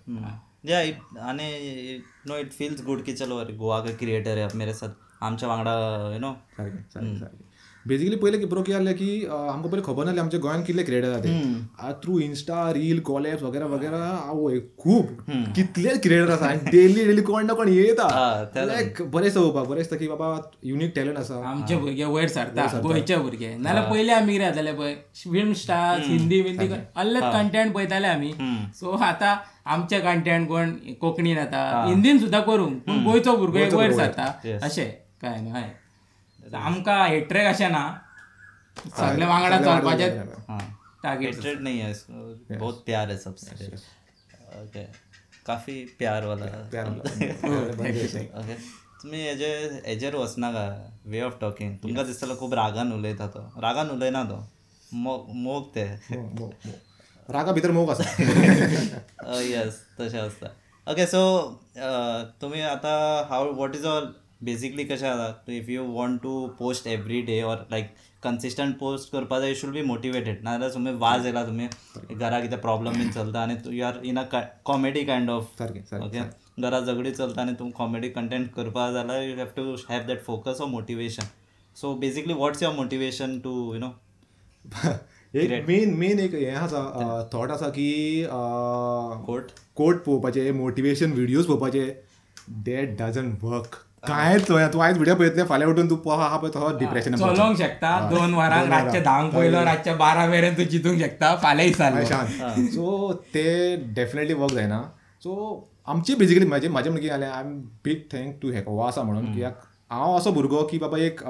या 0.68 0.80
इट 0.82 1.18
आनी 1.30 1.98
नो 2.26 2.36
इट 2.38 2.52
फील्स 2.52 2.84
गुड 2.84 3.02
की 3.06 3.12
चलो 3.16 3.36
अरे 3.38 3.52
गोवा 3.56 3.80
का 3.80 3.92
क्रिएटर 3.98 4.46
मेरे 4.56 4.74
साथ 4.74 5.22
आमच्या 5.24 5.48
वांगडा 5.48 5.72
यू 6.12 6.18
नो 6.20 6.32
सारकें 6.56 6.78
सारकें 6.94 7.18
सारकें 7.18 7.43
बेसिकली 7.88 8.16
पयलें 8.16 8.38
की 8.40 8.46
बरो 8.46 8.62
कितें 8.62 8.78
जालें 8.78 8.94
की 8.96 9.08
आमकां 9.28 9.70
पयलीं 9.70 9.82
खबर 9.84 10.04
नासलें 10.04 10.20
आमच्या 10.22 10.40
गोंयान 10.40 10.62
कितले 10.64 10.82
क्रिएटर 10.84 11.08
जाता 11.08 11.20
ते 11.24 11.92
थ्रू 12.02 12.18
इन्स्टा 12.26 12.70
रील 12.72 13.00
कॉलेब्स 13.08 13.42
वगैरे 13.42 13.64
वगैरे 13.72 13.96
आवय 13.96 14.58
खूब 14.82 15.24
कितलेच 15.56 16.00
क्रिएटर 16.02 16.30
आसा 16.32 16.46
आनी 16.46 16.70
डेली 16.70 17.04
डेली 17.04 17.22
कोण 17.22 17.46
ना 17.46 17.54
कोण 17.54 17.68
येता 17.68 18.08
लायक 18.56 19.02
बरें 19.02 19.24
दिसता 19.24 19.40
पळोवपाक 19.40 19.66
बरें 19.68 19.80
दिसता 19.80 19.96
की 19.96 20.08
बाबा 20.08 20.30
युनीक 20.64 20.92
टॅलंट 20.96 21.18
आसा 21.18 21.42
आमचे 21.50 21.76
भुरगे 21.76 22.04
वयर 22.04 22.28
सरता 22.28 22.66
गोंयचे 22.82 23.16
भुरगे. 23.16 23.54
नाल्यार 23.58 23.90
पयलीं 23.90 24.14
आमी 24.14 24.32
कितें 24.32 24.46
जाताले 24.46 24.72
पळय. 24.72 24.94
फिल्म 25.22 25.52
स्टार्स 25.62 26.06
हिंदी 26.08 26.42
बिंदी 26.42 26.72
असलेच 26.72 27.22
कंटेंट 27.22 27.74
पळयताले 27.74 28.06
आमी 28.08 28.32
सो 28.80 28.96
आतां 29.02 29.36
आमचे 29.74 30.00
कंटेंट 30.00 30.48
कोण? 30.48 30.70
कोंकणीन 31.00 31.36
येता 31.38 31.62
हिंदीन 31.86 32.18
सुद्दां 32.18 32.42
करूंक 32.42 32.82
पूण 32.86 33.04
गोंयचो 33.04 33.36
भुरगो 33.36 33.78
वयर 33.78 33.92
सरता. 33.92 34.32
अशें. 34.62 34.90
काय 35.22 35.40
न्हू 35.40 35.54
हय. 35.54 35.70
आमकां 36.56 37.08
हेट्रेक 37.08 37.46
अशें 37.46 37.68
ना? 37.70 37.82
सगळे 38.76 39.26
वांगडा 39.26 39.58
चलपाचे 39.64 40.08
टार्गेट 41.02 41.60
नहीं 41.60 41.78
है 41.80 41.90
इसको 41.90 42.56
बहुत 42.58 42.82
प्यार 42.86 43.10
है 43.10 43.16
सबसे. 43.18 43.66
ओके 44.62 44.84
काफी 45.46 45.84
प्यार 45.98 46.24
वाला. 46.26 46.46
ओके 46.64 48.54
तुम्ही 49.04 49.20
हेजे 49.26 49.48
हेजेर 49.86 50.14
वचनाका 50.16 50.64
वे 51.12 51.20
ऑफ 51.22 51.36
टॉकिंग 51.40 51.76
तुमकां 51.78 52.04
दिसतलो 52.06 52.34
खूब 52.36 52.54
रागान 52.54 52.92
उलयता 52.92 53.26
तो. 53.34 53.40
रागान 53.62 53.88
उलयना 53.90 54.24
तो. 54.24 54.38
मोग 54.92 55.26
मोग 55.44 55.72
ते. 55.74 55.84
रागा 57.28 57.52
भितर 57.52 57.70
मोग 57.72 57.90
आसा 57.90 58.04
यस 59.40 59.80
तशें 59.98 60.20
आसता 60.20 60.48
ओके 60.86 61.06
सो 61.06 61.20
तुमी 62.40 62.60
आतां 62.70 62.96
how 63.28 63.52
what 63.60 63.76
is 63.76 63.84
all 63.86 64.14
basically 64.44 64.84
कशें 64.84 65.08
आसा 65.08 65.52
if 65.52 65.68
you 65.68 65.84
want 65.92 66.20
to 66.22 66.34
post 66.58 66.86
every 66.86 67.20
day 67.22 67.40
or 67.42 67.66
like 67.70 67.94
consistent 68.22 68.78
post 68.78 69.12
करपा 69.12 69.38
जाय 69.40 69.48
यू 69.48 69.54
शूड 69.54 69.72
बी 69.72 69.82
मोटिवेटेड 69.82 70.42
नाजाल्यार 70.44 70.70
तुमी 70.74 70.92
वाज 70.98 71.26
येयला 71.26 71.44
तुमी 71.46 71.68
घरा 72.14 72.40
कितें 72.40 72.60
प्रॉब्लम 72.60 72.98
बीन 72.98 73.10
चलता 73.12 73.42
आनी 73.42 73.56
you 73.76 73.84
are 73.84 74.00
in 74.04 74.18
a 74.18 74.40
comedy 74.66 75.04
kind 75.04 75.30
of 75.30 75.62
okay 75.62 76.20
घरा 76.60 76.80
झगडी 76.80 77.10
चलता 77.12 77.42
आनी 77.42 77.52
तूं 77.58 77.70
कॉमेडी 77.76 78.08
कंटेंट 78.10 78.52
करपा 78.54 78.90
जाल्यार 78.92 79.22
you 79.22 79.36
have 79.36 79.48
to 79.56 79.74
have 79.88 80.06
that 80.08 80.22
focus 80.26 80.60
of 80.60 80.68
motivation 80.70 81.32
so 81.76 81.94
basically 81.98 82.34
what's 82.34 82.62
your 82.62 82.74
motivation 82.76 83.38
to 83.40 83.52
you 83.74 83.80
know 83.80 83.90
एक 85.34 85.64
मेन 85.68 85.94
मेन 85.98 86.18
एक 86.20 86.34
हें 86.34 86.54
आसा 86.56 87.28
थॉट 87.32 87.50
आसा 87.50 87.68
की 87.68 87.92
कोट 89.26 89.50
कोट 89.76 90.02
पळोवपाचे 90.02 90.50
मोटिवेशन 90.52 91.12
व्हिडियोज 91.12 91.46
पळोवपाचे 91.46 91.86
दॅट 92.66 92.96
डजंट 93.00 93.44
वर्क 93.44 93.74
कांयच 94.08 94.46
चोया 94.46 94.68
तूं 94.72 94.82
आयज 94.84 94.96
व्हिडिओ 94.96 95.14
पळयतले 95.14 95.42
फाल्यां 95.48 95.70
उठून 95.72 95.90
तू 95.90 95.96
पहा 96.06 96.28
हा 96.28 96.36
पळय 96.36 96.50
तो 96.54 96.70
डिप्रेशन 96.78 97.14
चलोंक 97.16 97.56
शकता 97.58 97.98
दोन 98.10 98.34
वरांक 98.34 98.68
रातचे 98.70 99.00
धांक 99.04 99.32
पयलो 99.34 99.64
रातचे 99.64 99.94
बारा 100.04 100.26
मेरेन 100.26 100.56
तू 100.58 100.64
चितूंक 100.70 100.98
शकता 101.00 101.34
फाल्यां 101.42 101.68
दिसालो 101.68 102.64
सो 102.74 103.12
ते 103.34 103.44
डेफिनेटली 103.96 104.34
वर्क 104.34 104.54
जायना 104.54 104.82
सो 105.22 105.36
आमची 105.88 106.14
बेजिकली 106.14 106.46
म्हाजे 106.46 106.68
म्हाजे 106.68 106.90
म्हणून 106.90 107.02
कितें 107.02 107.14
जालें 107.14 107.26
I 107.32 107.40
am 107.40 107.58
big 107.84 108.00
thank 108.12 108.38
to 108.42 108.50
हेको 108.52 108.78
आसा 108.86 109.02
म्हणून 109.02 109.32
कित्याक 109.32 109.60
हांव 109.90 110.16
असो 110.16 110.30
भुरगो 110.32 110.62
की 110.70 110.78
बाबा 110.78 110.98
एक 110.98 111.20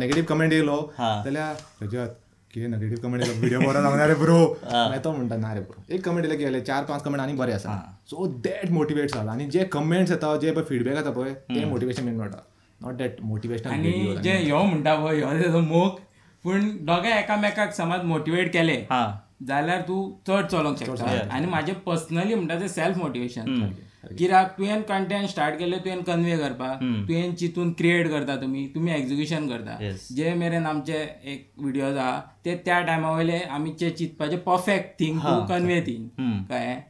नेगेटीव 0.00 0.24
कमेंट 0.28 0.52
येयलो 0.52 0.76
हा. 0.98 1.10
जाल्यार 1.24 1.54
रजत 1.82 2.14
कितें 2.52 2.68
नेगेटीव 2.68 2.98
कमेंट 3.02 3.22
येयलो 3.22 3.38
व्हिडिओ 3.40 3.60
बरो 3.60 3.80
जावना 3.82 4.06
रे 4.06 4.14
ब्रो 4.24 4.38
मागीर 4.64 4.98
तो 5.04 5.12
म्हणटा 5.12 5.36
ना 5.36 5.52
रे 5.54 5.60
ब्रो 5.60 5.82
एक 5.94 6.04
कमेंट 6.04 6.24
येयले 6.24 6.36
की 6.36 6.44
जालें 6.44 6.62
चार 6.64 6.84
पांच 6.90 7.02
कमेंट 7.02 7.20
आनी 7.22 7.32
बरे 7.40 7.52
आसा 7.52 7.74
सो 8.10 8.26
दॅट 8.44 8.70
मोटिवेट्स 8.72 9.14
जाला 9.14 9.32
आनी 9.32 9.46
जे 9.56 9.64
कमेंट्स 9.72 10.10
येता 10.12 10.34
जे 10.42 10.52
पळय 10.52 10.64
फीडबॅक 10.68 10.96
येता 10.96 11.10
पळय 11.20 11.32
ते 11.54 11.64
मोटिवेशन 11.64 12.04
मेन 12.04 12.16
मेळटा 12.18 12.38
नॉट 12.80 12.94
दॅट 12.96 13.20
मोटिवेशनल 13.30 13.72
आनी 13.72 14.16
जे 14.24 14.36
ह्यो 14.38 14.62
म्हणटा 14.62 14.94
पळय 15.04 15.16
ह्यो 15.16 15.32
तेजो 15.42 15.60
मोग 15.60 15.98
पूण 16.44 16.68
दोगांय 16.86 17.18
एकामेकाक 17.18 17.72
समज 17.74 18.04
मोटिवेट 18.06 18.52
केले 18.52 18.76
हा. 18.90 19.06
जाल्यार 19.48 19.80
तूं 19.88 20.02
चड 20.28 20.46
चलोंक 20.50 20.78
शकता. 20.78 21.10
आनी 21.34 21.46
म्हाजें 21.46 21.72
पर्सनली 21.86 22.34
म्हणटा 22.34 22.58
तें 22.60 22.68
सेल्फ 22.68 22.98
मोटिवेशन 22.98 23.44
कित्याक 24.16 24.52
तुवें 24.58 24.82
कंटेंट 24.88 25.28
स्टार्ट 25.28 25.58
केलें 25.58 25.78
तुवें 25.84 26.02
कन्वे 26.04 26.36
करपाक 26.38 26.82
तुवें 27.08 27.34
चिंतून 27.36 27.72
क्रिएट 27.78 28.08
करता 28.10 28.36
तुमी 28.40 28.66
तुमी 28.74 28.92
एक्झिक्युशन 28.92 29.48
करता. 29.48 29.78
जे 30.16 30.34
मेरेन 30.34 30.66
आमचे 30.66 30.98
एक 31.32 31.50
व्हिडिओज 31.58 31.96
आहा 31.96 32.20
ते 32.44 32.54
त्या 32.64 32.80
टायमा 32.80 33.10
वयले 33.16 33.38
आमचे 33.38 33.90
चिंतपाचे 33.90 34.36
perfect 34.46 34.98
thing 35.00 35.18
to 35.20 35.40
convey 35.48 35.80
thing 35.86 36.06
कळ्ळें 36.50 36.80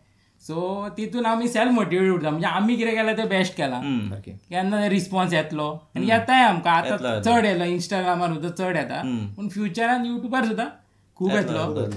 सो 0.43 0.89
तितून 0.97 1.27
आमी 1.27 1.49
सेल्फ 1.49 1.73
मोटिवेट 1.73 2.11
उरता 2.13 2.31
म्हणजे 2.31 2.47
आमी 2.47 2.77
कितें 2.77 2.95
केलें 2.95 3.17
तें 3.19 3.29
बेस्ट 3.29 3.57
केलां. 3.57 3.81
केन्ना 4.51 4.89
रिस्पॉन्स 4.89 5.33
येतलो. 5.35 5.71
आनी 5.97 6.07
येताय 6.11 6.43
आमकां. 6.45 6.75
आतां 6.75 7.21
चड 7.23 7.45
येयलो 7.45 7.65
इंस्टाग्रामार 7.65 8.33
सुद्दां 8.35 8.51
चड 8.59 8.77
येता 8.77 9.01
पूण 9.37 9.49
फ्युचरान 9.49 10.07
युट्यूबार 10.07 10.45
सुद्दां 10.47 10.67
खूब 11.17 11.31
येतलो. 11.33 11.91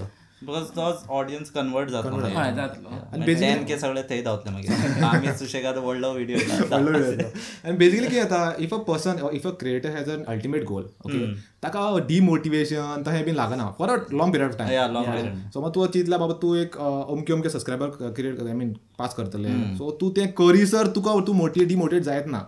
बिकॉज 0.43 0.67
तोच 0.75 1.03
ऑडियन्स 1.15 1.49
कन्वर्ट 1.51 1.89
हय 2.35 2.51
जातलो 2.55 3.25
टेन 3.25 3.63
के 3.65 3.77
सगळे 3.79 4.01
थंय 4.09 4.21
धावतले 4.23 4.51
मागीर 4.51 5.03
आमी 5.05 5.33
सुशेगाद 5.39 5.77
व्हडलो 5.77 6.11
व्हिडिओ 6.13 6.37
आनी 6.75 7.75
बेजिकली 7.77 8.07
कितें 8.07 8.21
जाता. 8.21 8.55
If 8.59 8.73
a 8.73 8.77
person 8.87 9.19
if 9.33 9.47
a 9.47 9.49
creator 9.59 9.95
has 9.95 10.09
an 10.09 10.23
ultimate 10.27 10.63
goal 10.67 10.83
okay 11.05 11.19
ताका 11.63 11.81
डिमोटिवेशन 12.07 13.03
तहें 13.05 13.23
बीन 13.25 13.35
लागना 13.35 13.69
for 13.79 13.89
a 13.89 13.97
long 14.13 14.31
period 14.33 14.51
of 14.51 14.57
time. 14.57 15.49
So 15.53 15.61
मग 15.61 15.73
तूं 15.75 15.85
चिंतला 15.87 16.17
बाबा 16.17 16.33
तूं 16.41 16.55
एक 16.57 16.77
अमके 16.77 17.33
अमके 17.33 17.49
subscriber 17.49 18.11
create 18.15 18.41
I 18.41 18.53
mean 18.53 18.73
pass 18.99 19.13
करतले 19.17 19.53
सो 19.77 19.91
तूं 20.01 20.09
तें 20.13 20.31
करीसर 20.41 20.87
तुका 20.95 21.13
तूं 21.27 21.33
मोटिवेट 21.35 21.69
डिमोटिवेट 21.69 22.03
जायत 22.03 22.27
ना 22.27 22.39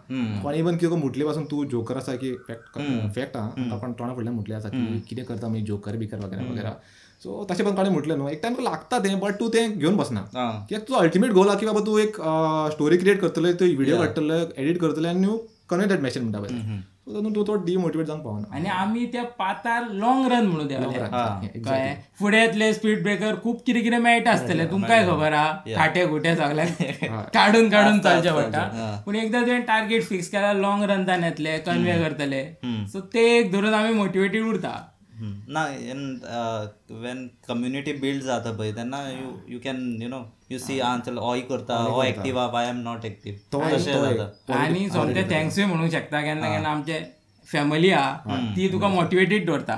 पण 0.43 0.53
इवन 0.55 0.77
कितें 0.77 0.97
मुटले 0.97 1.25
पासून 1.25 1.45
तूं 1.51 1.63
जोकर 1.69 1.97
आसा 1.97 2.15
की 2.23 2.33
फॅक्ट 2.47 2.81
फॅक्ट 3.15 3.37
आहा 3.37 3.77
पण 3.77 3.93
तोंडा 3.93 4.13
फुडल्यान 4.13 4.35
मुटलें 4.35 4.55
आसा 4.55 4.69
की 4.69 4.99
कितें 5.09 5.25
करता 5.25 5.47
आमी 5.47 5.61
जोकर 5.71 5.97
बिकर 5.97 6.25
वगैरे 6.25 6.49
वगैरे 6.49 6.75
सो 7.23 7.45
तशें 7.51 7.65
पण 7.65 7.75
कोणें 7.75 7.89
म्हटलें 7.89 8.15
न्हू 8.15 8.27
एक 8.29 8.41
टायम 8.43 8.55
लागता 8.63 8.99
तें 8.99 9.19
बट 9.19 9.39
तूं 9.39 9.49
तें 9.49 9.79
घेवन 9.79 9.95
बसना 9.97 10.21
कित्याक 10.33 10.87
तुजो 10.87 10.99
अल्टिमेट 10.99 11.31
गोल 11.33 11.47
आहा 11.49 11.57
की 11.59 11.65
बाबा 11.65 11.81
तूं 11.85 11.99
एक 11.99 12.15
स्टोरी 12.73 12.97
क्रिएट 12.97 13.21
करतले 13.21 13.53
तूं 13.59 13.67
व्हिडिओ 13.75 13.97
काडटले 13.97 14.39
एडिट 14.63 14.79
करतले 14.81 15.07
आनी 15.09 15.27
यू 15.27 15.37
कन्वे 15.69 15.85
दॅट 15.87 16.01
मॅसेज 16.01 16.23
म्हणटा 16.23 16.39
पळय 16.39 16.81
तूं 17.35 17.43
तो 17.47 17.55
डिमोटिवेट 17.65 18.05
जावंक 18.07 18.23
पावना 18.23 18.55
आनी 18.55 18.69
आमी 18.69 19.05
त्या 19.13 19.23
पातार 19.39 19.87
लॉंग 19.91 20.27
रन 20.31 20.45
म्हणून 20.45 20.67
देवले 20.67 21.59
कळ्ळें 21.59 21.95
फुडें 22.19 22.39
येतले 22.39 22.73
स्पीड 22.73 23.01
ब्रेकर 23.03 23.35
खूब 23.43 23.57
कितें 23.65 23.81
कितें 23.83 23.97
मेळटा 23.97 24.31
आसतलें 24.31 24.69
तुमकांय 24.71 25.05
खबर 25.07 25.33
आहा 25.33 25.75
खाटे 25.75 26.05
खुटे 26.09 26.35
सगळ्यांक 26.35 27.25
काडून 27.33 27.69
काडून 27.69 27.99
चलचें 27.99 28.31
पडटा 28.35 29.01
पूण 29.05 29.15
एकदां 29.15 29.45
तुवें 29.45 29.61
टार्गेट 29.67 30.03
फिक्स 30.03 30.29
केल्यार 30.29 30.55
लॉंग 30.55 30.83
रनतान 30.83 31.23
येतले 31.23 31.57
कन्वे 31.57 31.97
करतले. 32.03 32.43
सो 32.93 32.99
ते 33.13 33.29
एक 33.37 33.51
धरून 33.51 33.73
आमी 33.73 33.93
मोटिवेटेड 33.93 34.45
उरता. 34.45 34.81
ना 35.21 35.65
वेन 37.01 37.27
कम्युनिटी 37.47 37.93
बिल्ड 37.93 38.23
जाता 38.23 38.51
पळय 38.51 38.71
तेन्ना 38.71 39.01
you 39.09 39.31
you 39.47 39.59
can 39.63 40.01
you 40.01 40.09
know 40.09 40.21
you 40.49 40.59
see 40.59 40.79
आ 40.79 40.95
चल 41.05 41.17
होय 41.17 41.41
करता 41.49 41.77
हो 41.77 42.03
एक्टीव 42.03 42.39
आहा 42.39 42.47
वाय 42.51 42.67
एम 42.69 42.79
नॉट 42.83 43.05
एक्टीव 43.05 43.35
तशें 43.53 43.91
जाता 43.93 44.59
आनी 44.59 44.89
सोमते 44.89 45.23
थँक्सूय 45.31 45.65
म्हणूंक 45.65 45.91
शकता 45.91 46.21
केन्ना 46.21 46.49
केन्ना 46.49 46.69
आमचे 46.69 46.99
फॅमिली 47.47 47.91
आहा 47.91 48.37
ती 48.55 48.71
तुका 48.71 48.87
मोटिवेटेड 48.87 49.45
दवरता 49.47 49.75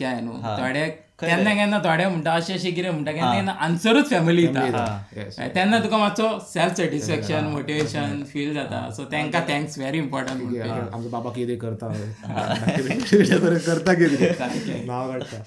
हय 0.00 0.20
न्हू 0.20 0.40
थोडे 0.42 0.88
केन्ना 1.18 1.54
केन्ना 1.54 1.78
थोडे 1.78 2.06
म्हणटा 2.06 2.32
अशें 2.34 2.54
अशें 2.54 2.74
कितें 2.74 2.90
म्हणटा 2.90 3.12
केन्ना 3.12 3.32
केन्ना 3.34 3.52
आन्सरूच 3.64 4.08
फॅमिली 4.10 4.46
दिता 4.46 5.48
तेन्ना 5.54 5.78
तुका 5.84 5.98
मातसो 5.98 6.28
सेल्फ 6.52 6.76
सॅटिस्फॅक्शन 6.76 7.44
मोटिवेशन 7.52 8.22
फील 8.32 8.52
जाता 8.54 8.88
सो 8.96 9.04
तांकां 9.12 9.42
थँक्स 9.48 9.78
व्हेरी 9.78 9.98
इम्पॉर्टंट 9.98 10.56
आमचो 10.92 11.08
बाबा 11.08 11.30
कितें 11.36 11.56
करता 11.58 11.92
करता 13.66 13.94
कितें 13.94 14.86
नांव 14.86 15.12
काडटा 15.12 15.42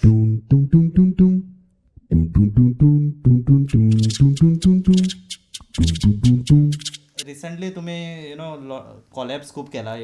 रिसंटली 7.27 7.69
तुम्ही 7.71 7.95
यु 8.29 8.35
नो 8.37 8.79
कॉलॅप्स 9.15 9.51
खूप 9.53 9.69
केला. 9.71 9.95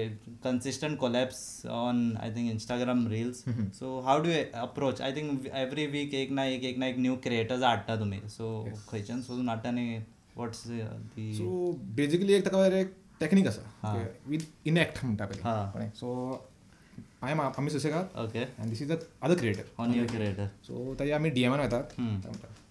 Consistent 0.43 0.97
collabs 0.99 1.65
on 1.71 2.15
I 2.21 2.33
think 2.35 2.51
Instagram 2.51 3.07
reels 3.07 3.43
so 3.79 3.99
how 4.05 4.21
do 4.23 4.31
approach 4.61 5.01
I 5.01 5.11
think 5.15 5.45
every 5.55 5.85
week 5.93 6.13
एक 6.13 6.31
ना 6.31 6.45
एक 6.45 6.63
एक 6.63 6.77
ना 6.77 6.87
एक 6.87 6.97
न्यू 6.99 7.15
क्रिएटर्स 7.23 7.63
हाडटा 7.63 7.95
तुमी 7.99 8.19
सो 8.29 8.49
खंयच्यान 8.89 9.21
सोदून 9.21 9.49
हाडटा 9.49 9.71
न्ही 9.71 9.97
वॉट्स 10.37 10.63
दी 10.67 11.33
सो 11.37 11.71
बेजिकली 11.95 12.33
एक 12.33 12.45
ताका 12.45 12.65
एक 12.79 12.93
टॅक्नीक 13.19 13.47
आसा 13.47 13.93
वीथ 14.27 14.67
इनॅक्ट 14.67 15.03
म्हणटा 15.05 15.25
पयली 15.25 15.89
सो 15.99 16.11
आय 17.21 17.31
एम 17.31 17.41
आमी 17.41 17.69
Susegad 17.69 18.17
okay 18.19 18.45
this 18.69 18.81
is 18.81 18.91
a 18.91 18.95
other 19.21 19.39
creator 19.39 19.81
on 19.81 19.93
your 19.95 20.07
creator 20.11 20.47
so 20.67 20.93
ताजे 20.99 21.11
आमी 21.11 21.29
डीएमान 21.39 21.59
वेतात 21.59 21.99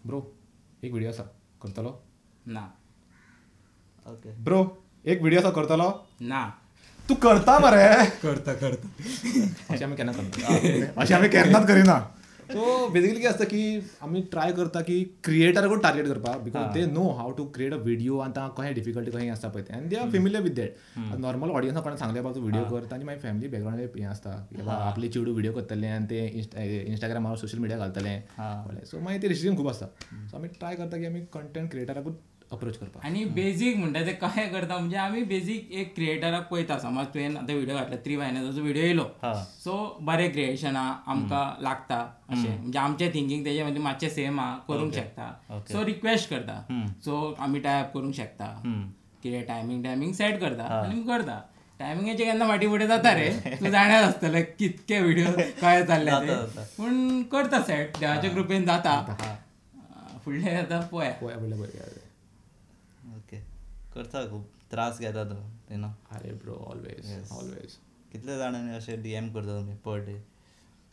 ब्रो 0.06 0.21
एक 0.85 0.90
व्हिडिओ 0.92 1.11
आसा 1.11 1.23
करतलो. 1.62 1.90
ना. 2.47 2.62
ओके 4.06 4.30
ब्रो 4.44 4.61
एक 5.04 5.21
व्हिडिओ 5.21 5.40
आसा 5.40 5.50
करतलो 5.50 5.88
ना. 6.23 6.42
तू 7.09 7.14
करता 7.23 7.59
मरे 7.59 7.85
करता 8.23 8.52
करता. 8.54 8.88
अशें 9.71 9.87
आमी 9.87 9.97
केन्ना 9.97 10.12
करना 10.12 10.92
अशें 11.02 11.14
आमी 11.16 11.28
केन्नाच 11.28 11.66
करिना 11.68 12.00
सो 12.44 12.88
बेजिकली 12.92 13.16
कितें 13.16 13.28
आसता 13.28 13.44
की 13.44 13.61
आमी 14.02 14.21
ट्राय 14.30 14.52
करता 14.52 14.80
की 14.87 14.97
क्रिएटराकूच 15.25 15.82
टार्गेट 15.82 16.06
करपाक 16.06 16.40
because 16.44 16.73
they 16.73 16.85
know 16.87 17.04
how 17.18 17.30
to 17.37 17.44
create 17.54 17.73
a 17.73 17.76
video 17.85 18.18
आनी 18.21 18.32
तांकां 18.37 18.50
कशें 18.56 18.75
डिफिकल्टी 18.75 19.11
कशें 19.11 19.30
आसता 19.30 19.49
पळय 19.49 19.73
आनी 19.76 19.88
they 19.88 19.97
are 19.97 20.11
familiar 20.11 20.42
with 20.42 20.54
that 20.56 21.18
normal 21.21 21.50
ऑडियन्साक 21.50 21.85
कोणें 21.85 21.97
सांगलें 21.97 22.23
बाबा 22.23 22.35
तू 22.35 22.40
व्हिडिओ 22.40 22.64
कर 22.71 22.90
तांची 22.90 23.06
मागीर 23.06 23.23
फॅमिली 23.23 23.49
बॅकग्राउंड 23.49 23.99
हें 23.99 24.06
आसता 24.06 24.30
की 24.50 24.56
बाबा 24.56 24.75
आपले 24.88 25.09
चेडूं 25.09 25.32
व्हिडिओ 25.32 25.52
करतले 25.52 25.88
आनी 25.88 26.06
ते 26.11 26.26
इंस्टाग्रामार 26.92 27.37
सोशल 27.37 27.59
मिडिया 27.59 27.78
घालतले. 27.78 28.18
सो 28.85 29.00
मागीर 29.00 29.23
ते 29.23 29.28
रिस्ट्रिक्शन 29.28 29.56
खूब 29.59 29.68
आसता 29.68 29.87
सो 30.30 30.37
आमी 30.37 30.49
ट्राय 30.59 30.76
करता 30.76 30.99
की 30.99 31.06
आमी 31.06 31.21
कंटेंट 31.35 31.71
क्रिएटराकूच 31.71 32.14
अप्रोच 32.52 32.76
करपाक 32.78 33.04
आनी 33.06 33.25
बेजीक 33.37 33.76
म्हणटा 33.76 34.00
ते 34.06 34.12
कशें 34.23 34.49
करता 34.52 34.76
म्हणजे 34.78 34.97
आमी 34.97 35.23
बेजीक 35.32 35.71
एक 35.80 35.94
क्रिएटराक 35.94 36.49
पळयता. 36.50 36.78
समज 36.78 37.06
तुवें 37.14 37.37
आतां 37.37 37.54
व्हिडिओ 37.56 37.76
घातला 37.76 37.97
थ्री 38.04 38.16
मायनसाचो 38.16 38.62
व्हिडिओ 38.62 38.82
येयलो 38.82 39.04
सो 39.64 39.76
बरें 40.09 40.30
क्रिएशन 40.32 40.76
आमकां 40.76 41.44
लागता 41.62 42.00
अशें 42.30 42.56
म्हणजे 42.59 42.78
आमचें 42.78 43.09
थिंकींग 43.14 43.44
तेजे 43.44 43.62
म्हणजे 43.62 43.80
मातशें 43.82 44.09
सेम 44.09 44.40
आहा 44.40 44.56
करूंक 44.68 44.94
शकता. 44.94 45.30
सो 45.73 45.85
रिक्वेस्ट 45.87 46.30
करता. 46.30 46.61
सो 47.04 47.35
आमी 47.38 47.61
टायप 47.61 47.90
करूंक 47.94 48.14
शकता. 48.14 48.47
कितें 49.23 49.42
टायमींग 49.49 49.82
टायमींग 49.85 50.12
सेट 50.12 50.40
करता. 50.40 50.64
आनी 50.82 51.02
करता. 51.09 51.40
टायमिंगाचे 51.78 52.25
केन्ना 52.25 52.47
फाटी 52.49 52.66
फुडें 52.68 52.87
जाता 52.87 53.12
रे. 53.14 53.28
तूं 53.61 53.71
जाण्यार 53.71 54.04
आसतलें 54.04 54.42
कितके 54.59 55.00
व्हिडिओ 55.00 55.32
कळ्ळे 55.61 55.85
चालले 55.87 56.11
ते. 56.26 56.35
पूण 56.76 57.23
करता 57.32 57.62
सेट 57.62 57.99
देवाच्या 58.00 58.30
कृपेन 58.30 58.64
जाता. 58.66 58.94
फुडलें 60.25 60.56
आतां 60.56 60.80
पळया 60.92 61.11
पळय 61.21 61.35
पळय 61.35 61.56
पळय 61.59 62.01
करता 63.95 64.25
खूप 64.31 64.49
त्रास 64.71 64.99
घेता 65.01 65.25
तो 65.31 65.39
यू 65.73 65.79
नो 65.79 65.89
अरे 66.17 66.33
ब्रो 66.43 66.55
ऑलवेज 66.73 67.33
ऑलवेज 67.39 67.77
कितले 68.13 68.37
जाणांनी 68.39 68.75
अशे 68.77 68.97
डीएम 69.03 69.29
करता 69.35 69.59
तुम्ही 69.59 69.77
पर 69.87 69.99
डे 70.07 70.15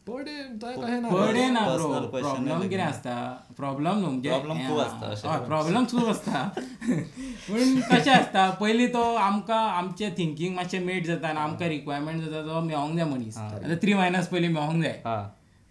पर 0.07 0.23
डे 0.23 0.99
ना 0.99 1.09
बडे 1.09 1.45
ना 1.51 1.61
ब्रो 1.69 1.87
प्रॉब्लेम 2.11 2.61
कितें 2.69 2.83
आसता 2.83 3.15
प्रॉब्लेम 3.57 3.97
न्हू 3.99 4.09
म्हणजे 4.11 4.29
खूब 4.67 4.79
आसता 4.79 5.07
अशें. 5.07 5.45
प्रॉब्लेम 5.47 5.85
खूब 5.85 6.07
आसता 6.09 6.43
पूण 6.57 7.79
कशें 7.91 8.11
आसता 8.11 8.49
पयलीं 8.61 8.87
तो 8.93 9.03
आमकां 9.17 9.59
आमचें 9.71 10.13
थिंकींग 10.17 10.55
मातशें 10.55 10.79
मेट 10.85 11.05
जाता 11.07 11.27
आनी 11.29 11.39
आमकां 11.39 11.69
रिक्वायरमेंट 11.69 12.21
जाता 12.23 12.41
तो 12.47 12.61
मेळोंक 12.61 12.95
जाय 12.95 13.05
मनीस. 13.05 13.37
आतां 13.37 13.75
थ्री 13.81 13.93
मायनस 13.93 14.27
पयलीं 14.27 14.49
मेळोंक 14.53 14.81
जाय. 14.83 15.01
हा. 15.05 15.17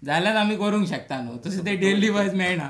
जाल्यार 0.03 0.37
आमी 0.37 0.57
करूंक 0.57 0.87
शकता 0.89 1.21
न्हू. 1.23 1.37
तशें 1.47 1.65
ते 1.67 1.75
डेली 1.77 2.09
वायज 2.17 2.35
मेळना. 2.35 2.69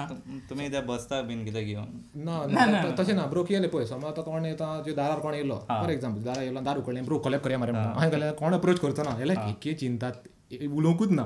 तुम्ही 0.51 0.69
ते 0.73 0.81
बसता 0.89 1.21
बीन 1.23 1.45
कितें 1.45 1.65
घेवन 1.65 1.89
ना 2.25 2.37
ना 2.47 2.83
त- 2.85 2.99
तशें 3.01 3.15
ना 3.17 3.27
ब्रो 3.33 3.43
कितें 3.45 3.69
पळय. 3.71 3.87
समज 3.87 4.05
आतां 4.05 4.25
कोण 4.25 4.45
येता 4.45 4.69
जे 4.87 4.93
दारार 4.95 5.19
कोण 5.21 5.35
येयलो 5.35 5.59
फॉर 5.69 5.91
एक्झाम्पल 5.91 6.23
दारार 6.25 6.43
येयलो 6.43 6.61
दार 6.69 6.79
उकडलें 6.79 7.05
ब्रो 7.07 7.19
कलेक्ट 7.27 7.45
करया 7.45 7.59
मरे 7.59 7.73
म्हणून. 7.73 7.93
हांवें 7.93 8.11
गेल्यार 8.13 8.33
कोण 8.41 8.55
अप्रोच 8.55 8.81
करचो 8.81 9.03
ना 9.03 9.19
जाल्यार 9.19 9.49
एके 9.49 9.75
चिंतात 9.83 10.29
उलोवंकूच 10.53 11.11
ना. 11.11 11.25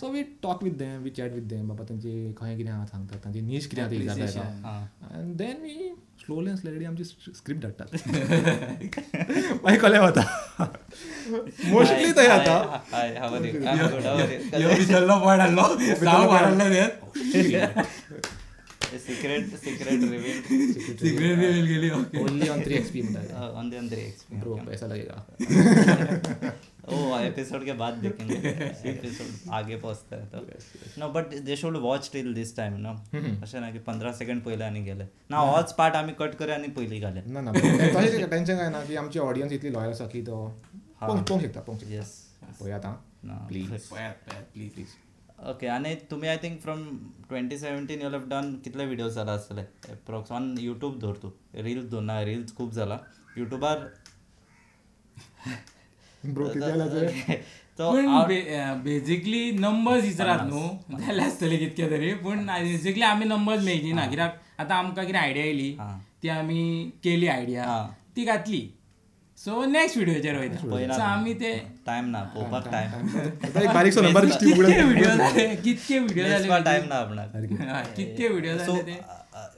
So 0.00 0.08
we 0.12 0.22
talk 0.42 0.62
with 0.64 0.72
them 0.78 1.02
we 1.02 1.10
chat 1.16 1.32
with 1.34 1.42
them 1.48 1.68
बाबा 1.68 1.84
तांचे 1.88 2.32
खंय 2.38 2.56
कितें 2.56 2.84
सांगतात 2.86 3.18
तांची 3.24 3.40
नीश 3.40 3.66
कितें 3.66 3.82
आहा 3.82 3.90
ती 3.90 3.96
विचारता 3.98 4.86
आनी 5.14 5.32
then 5.34 5.62
we 5.62 5.90
slowly 6.26 6.50
and 6.50 6.58
steadily 6.58 6.84
आमची 6.84 7.04
स्क्रिप्ट 7.04 7.62
धाडटात 7.62 8.08
मागीर 9.62 9.78
कळ्ळें 9.80 9.98
वता 10.00 10.22
मोस्टली 11.66 12.10
थंय 12.12 12.26
जाता 12.26 12.80
secret 18.96 19.54
secret 19.56 20.02
reveal 20.02 20.72
secret 20.72 21.38
reveal 21.38 21.66
गेली 21.66 21.90
okay 21.92 22.22
only 22.22 22.48
on 22.48 22.60
three 22.64 22.74
XP 22.74 23.02
म्हणटा 23.02 23.46
on 23.48 23.70
the 23.70 23.74
other 23.74 23.96
experience 23.98 24.42
bro 24.42 24.56
पैसा 24.66 24.86
लगेगा 24.86 26.50
ओ 26.86 27.18
एपिसोड 27.18 27.64
के 27.64 27.72
बाद 27.72 27.94
देखेंगे। 27.94 28.34
एपिसोड 28.90 29.52
आगे 29.54 29.76
पहुंचता 29.76 30.16
है 30.16 30.26
तो। 30.26 31.00
No 31.00 31.08
but 31.12 31.34
they 31.44 31.56
should 31.56 31.76
watch 31.82 32.10
till 32.12 32.32
this 32.34 32.56
time 32.56 32.74
no 32.80 32.92
अशें 33.42 33.60
ना 33.60 33.70
की 33.70 33.78
पंदरा 33.88 34.12
सेकंड 34.12 34.42
पयले 34.44 34.64
आनी 34.64 34.82
गेले 34.84 35.06
ना 35.30 35.38
होच 35.48 35.72
पार्ट 35.78 35.94
आमी 35.96 36.12
कट 36.20 36.34
करे 36.34 36.54
आनी 36.54 36.68
पयलीं 36.76 37.00
घाले। 37.00 37.22
ना 37.26 37.40
ना 37.40 37.52
तशें 37.52 38.28
टेन्शन 38.30 38.56
काय 38.56 38.70
ना 38.70 38.84
की 38.84 38.96
आमची 38.96 39.18
ऑडियन्स 39.18 39.52
इतली 39.52 39.70
लॉयल 39.70 39.90
आसा 39.90 40.06
की 40.06 40.22
तो 40.22 40.36
पोंग 41.00 41.24
पोंग 41.24 41.40
शकता 41.40 41.60
पोंग 41.60 41.90
येस 41.92 42.14
पळय 42.60 42.72
आतां 42.72 42.92
ना 43.28 43.44
प्लीज 43.48 43.68
प्लीज 43.90 44.70
प्लीज 44.74 44.94
ओके 45.50 45.66
आनी 45.68 45.94
तुमी 46.10 46.28
I 46.28 46.36
think 46.42 46.60
from 46.60 46.84
twenty 47.28 47.58
seventeen 47.58 48.02
you 48.02 48.08
have 48.10 48.28
done 48.28 48.54
कितले 48.64 48.86
विडियोज 48.86 49.14
जाला 49.14 49.32
आसतले 49.32 49.62
एप्रॉक्स 49.92 50.32
ऑन 50.32 50.54
यूट्यूब 50.60 50.98
धर 51.00 51.16
तूं. 51.22 51.30
रील्स 51.64 51.90
दोन 51.90 52.04
ना 52.04 52.20
रील्स 52.24 52.54
खूब 52.56 52.72
जाला 52.72 52.98
युट्यूबार 53.38 53.88
ते 57.78 58.36
बेजिकली 58.84 59.50
नंबर्स 59.58 60.04
विचारात 60.04 60.40
न्हू 60.46 60.96
जाले 60.98 61.22
आसतले 61.22 61.56
कितके 61.56 61.90
तरी 61.90 62.12
पूण 62.22 62.46
बेजिकली 62.46 63.02
आमी 63.04 63.24
नंबर्स 63.24 63.64
मेळची 63.64 63.92
ना. 63.92 64.06
कित्याक 64.06 64.32
आतां 64.60 64.76
आमकां 64.78 65.04
कितें 65.06 65.18
आयडिया 65.18 65.44
येयली 65.44 65.76
ती 66.22 66.28
आमी 66.28 66.90
केली 67.04 67.28
आयडिया. 67.28 67.64
ती 68.16 68.24
घातली. 68.24 68.62
सो 69.38 69.64
नेक्स्ट 69.70 69.96
व्हिडिओचेर 69.96 70.36
वयता 70.38 70.94
सो 70.94 71.02
आमी 71.02 71.32
ते 71.40 71.52
टायम 71.86 72.06
ना 72.10 72.22
पळोवपाक 72.34 72.68
टायम 72.72 72.90
बारीकसो 73.74 74.02
नंबर 74.02 74.24
दिसती 74.24 74.52
कितके 74.52 74.82
व्हिडिओ 74.82 75.10
जाले 75.16 75.46
कितके 75.56 75.98
व्हिडिओ 75.98 76.28
जाले 76.28 76.62
टायम 76.64 76.84
ना 76.88 76.96
आपणाक 76.96 77.28
कितके 77.96 78.28
व्हिडिओ 78.28 78.56
सो 78.58 78.76
जाले 78.76 78.92
ते? 78.92 78.96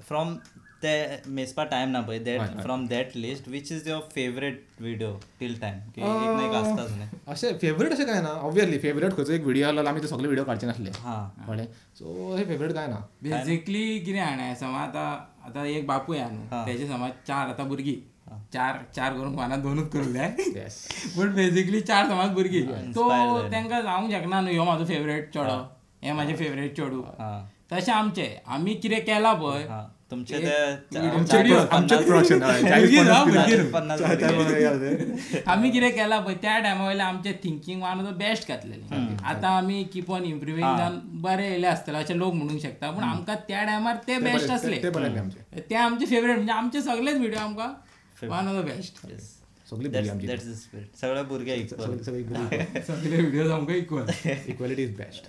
फ्रॉम 0.08 0.34
ते 0.82 0.90
मेसपा 1.36 1.64
टायम 1.70 1.88
ना 1.90 2.00
पळय 2.00 2.18
that 2.18 2.60
from 2.62 2.86
that 2.88 3.16
list 3.16 3.48
which 3.48 3.70
is 3.72 3.88
your 3.88 4.00
favourite 4.14 4.60
video 4.80 5.12
till 5.40 5.58
time 5.60 5.78
की 5.94 6.00
एक 6.00 6.54
आसताच 6.54 6.90
न्ही. 6.90 7.08
अशें 7.28 7.58
फेवरेट 7.60 7.92
अशें 7.92 8.06
काय 8.06 8.20
ना? 8.22 8.28
ऑब्वियसली 8.28 8.78
फेवरेट 8.78 9.16
खंयचो 9.16 9.32
एक 9.32 9.42
व्हिडिओ 9.42 9.66
आसलो 9.68 9.86
आमी 9.88 10.02
ते 10.02 10.08
सगळे 10.08 10.26
व्हिडिओ 10.26 10.44
काडचे 10.44 10.66
नासले. 10.66 10.90
हां. 11.00 11.46
कळ्ळें 11.46 11.64
सो 11.98 12.36
हे 12.36 12.44
फेवरेट 12.44 12.72
काय 12.74 12.86
ना? 12.86 13.00
बेजिकली 13.22 13.98
कितें 13.98 14.20
हाणें 14.20 14.54
समज 14.54 14.80
आतां 14.80 15.08
आतां 15.48 15.66
एक 15.66 15.86
बापूय 15.86 16.18
आहा 16.18 16.30
न्हू 16.30 16.64
तेजे 16.66 16.86
समज 16.86 17.10
चार 17.26 17.48
आतां 17.48 17.68
भुरगीं 17.68 18.00
चार 18.52 18.78
चार 18.96 19.12
करून 19.12 19.34
कोणा 19.36 19.56
दोनूच 19.56 19.88
करूंक 19.92 20.40
येस 20.56 20.76
पूण 21.16 21.34
बेजिकली 21.34 21.80
चार 21.80 22.08
समज 22.08 22.32
भुरगीं 22.34 22.62
तो 22.66 22.72
inspired 22.72 23.36
जाले. 23.36 23.50
तांकां 23.52 23.82
जावंक 23.82 24.10
शकना 24.12 24.40
न्हू 24.40 24.52
ह्यो 24.52 24.64
म्हाजो 24.64 24.84
फेवरेट 24.86 25.30
चेडो. 25.34 25.60
हें. 26.04 26.12
म्हाजें 26.12 26.34
फेवरेट 26.36 26.76
चेडू. 26.76 27.00
हां. 27.18 27.38
तशें 27.72 27.92
आमचें. 27.92 28.40
आमी 28.46 28.74
कितें 28.74 29.04
केलां 29.04 29.34
पळय 29.40 29.66
हां. 29.68 29.84
तुमचे 30.10 30.38
ते 30.38 30.98
आमचेच 30.98 31.50
आमचेच 31.70 32.04
प्रोडक्शन 32.06 32.38
भुरगीं 32.40 33.02
ना, 33.04 33.22
भुरगीं 33.24 33.56
न्हू. 33.56 33.70
पन्नास 33.72 34.00
आमी 35.46 35.70
कितें 35.70 35.90
केलां 35.94 36.20
पळय 36.22 36.34
त्या 36.42 36.58
टायमा 36.58 36.86
वयलें 36.86 37.02
आमचें 37.04 37.32
thinking 37.44 37.82
one 37.82 38.00
of 38.00 38.04
the 38.06 38.14
best 38.18 38.48
घातलेलें 38.48 39.16
आतां 39.24 39.50
आमी 39.52 39.82
कीप 39.92 40.10
ऑन 40.12 40.24
इम्प्रुवींग 40.24 40.76
जावन 40.78 40.98
बरें 41.22 41.44
येयले 41.48 41.66
आसतले 41.66 41.98
अशें 41.98 42.14
लोक 42.16 42.34
म्हणूंक 42.34 42.60
शकता 42.62 42.90
पूण 42.90 43.04
आमकां 43.04 43.36
त्या 43.48 43.64
टायमार 43.64 43.96
ते 44.08 44.18
बेस्ट 44.20 44.50
आसले 44.50 44.76
ते 44.76 45.74
आमचे. 45.76 46.06
फेवरेट 46.06 46.36
म्हणजे 46.36 46.52
आमचे 46.52 46.82
सगळेच 46.82 47.16
व्हिडिओ 47.16 47.38
आमकां 47.40 47.68
वन 48.22 48.48
ऑफ 48.48 48.54
द 48.54 48.64
बेस्ट 48.66 49.06
सगळी 49.70 49.88
भुरगीं 51.22 51.58
सगळे 52.82 53.16
व्हिडिओ 53.16 53.50
आमकां 53.52 53.76
इक्वल 53.76 54.04
इक्वॅलिटी 54.48 54.82
इज 54.82 54.96
बेस्ट 54.96 55.28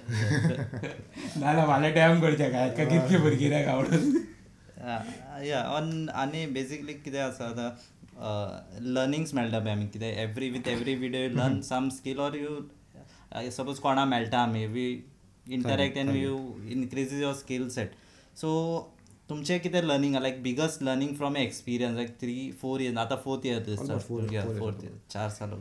नाल्यार 1.37 1.65
फाल्यां 1.67 1.93
टायम 1.93 2.19
करचे 2.21 2.49
काय? 2.49 2.69
कितके 2.77 3.17
भुरगीं 3.17 3.53
आवडत 3.65 4.05
या 5.45 5.63
ऑन 5.69 6.09
आनी 6.09 6.45
बेसिकली 6.53 6.93
कितें 6.93 7.19
आसा 7.19 7.45
आतां 7.45 7.69
लर्निंग्स 8.93 9.33
मेळटा 9.33 9.59
पळय 9.59 9.71
आमी 9.71 9.87
कितें 9.87 10.07
every 10.07 10.49
with 10.49 10.67
every 10.67 10.95
video 10.95 11.29
learn 11.29 11.59
some 11.61 11.89
skill 11.89 12.19
or 12.19 12.35
you 12.35 12.59
suppose 13.51 13.79
कोणा 13.79 14.05
मेळटा 14.05 14.39
आमी 14.39 14.65
we 14.67 14.91
interact 15.47 15.97
and 15.97 16.15
you 16.15 16.37
increases 16.71 17.21
your 17.21 17.33
skill 17.33 17.67
set 17.69 17.91
so 18.37 18.55
तुमचें 19.29 19.59
कितें 19.59 19.81
learning 19.81 20.15
like 20.15 20.41
biggest 20.43 20.83
learning 20.83 21.15
from 21.15 21.35
experience 21.37 21.95
like 21.95 22.15
three 22.21 22.51
four 22.61 22.81
years 22.81 22.97
आतां 22.97 23.17
फोर्थ 23.23 23.45
इयर 23.45 23.75
फोर्थ 24.07 24.83
इयर 24.83 24.97
चार 25.09 25.29
साल 25.29 25.51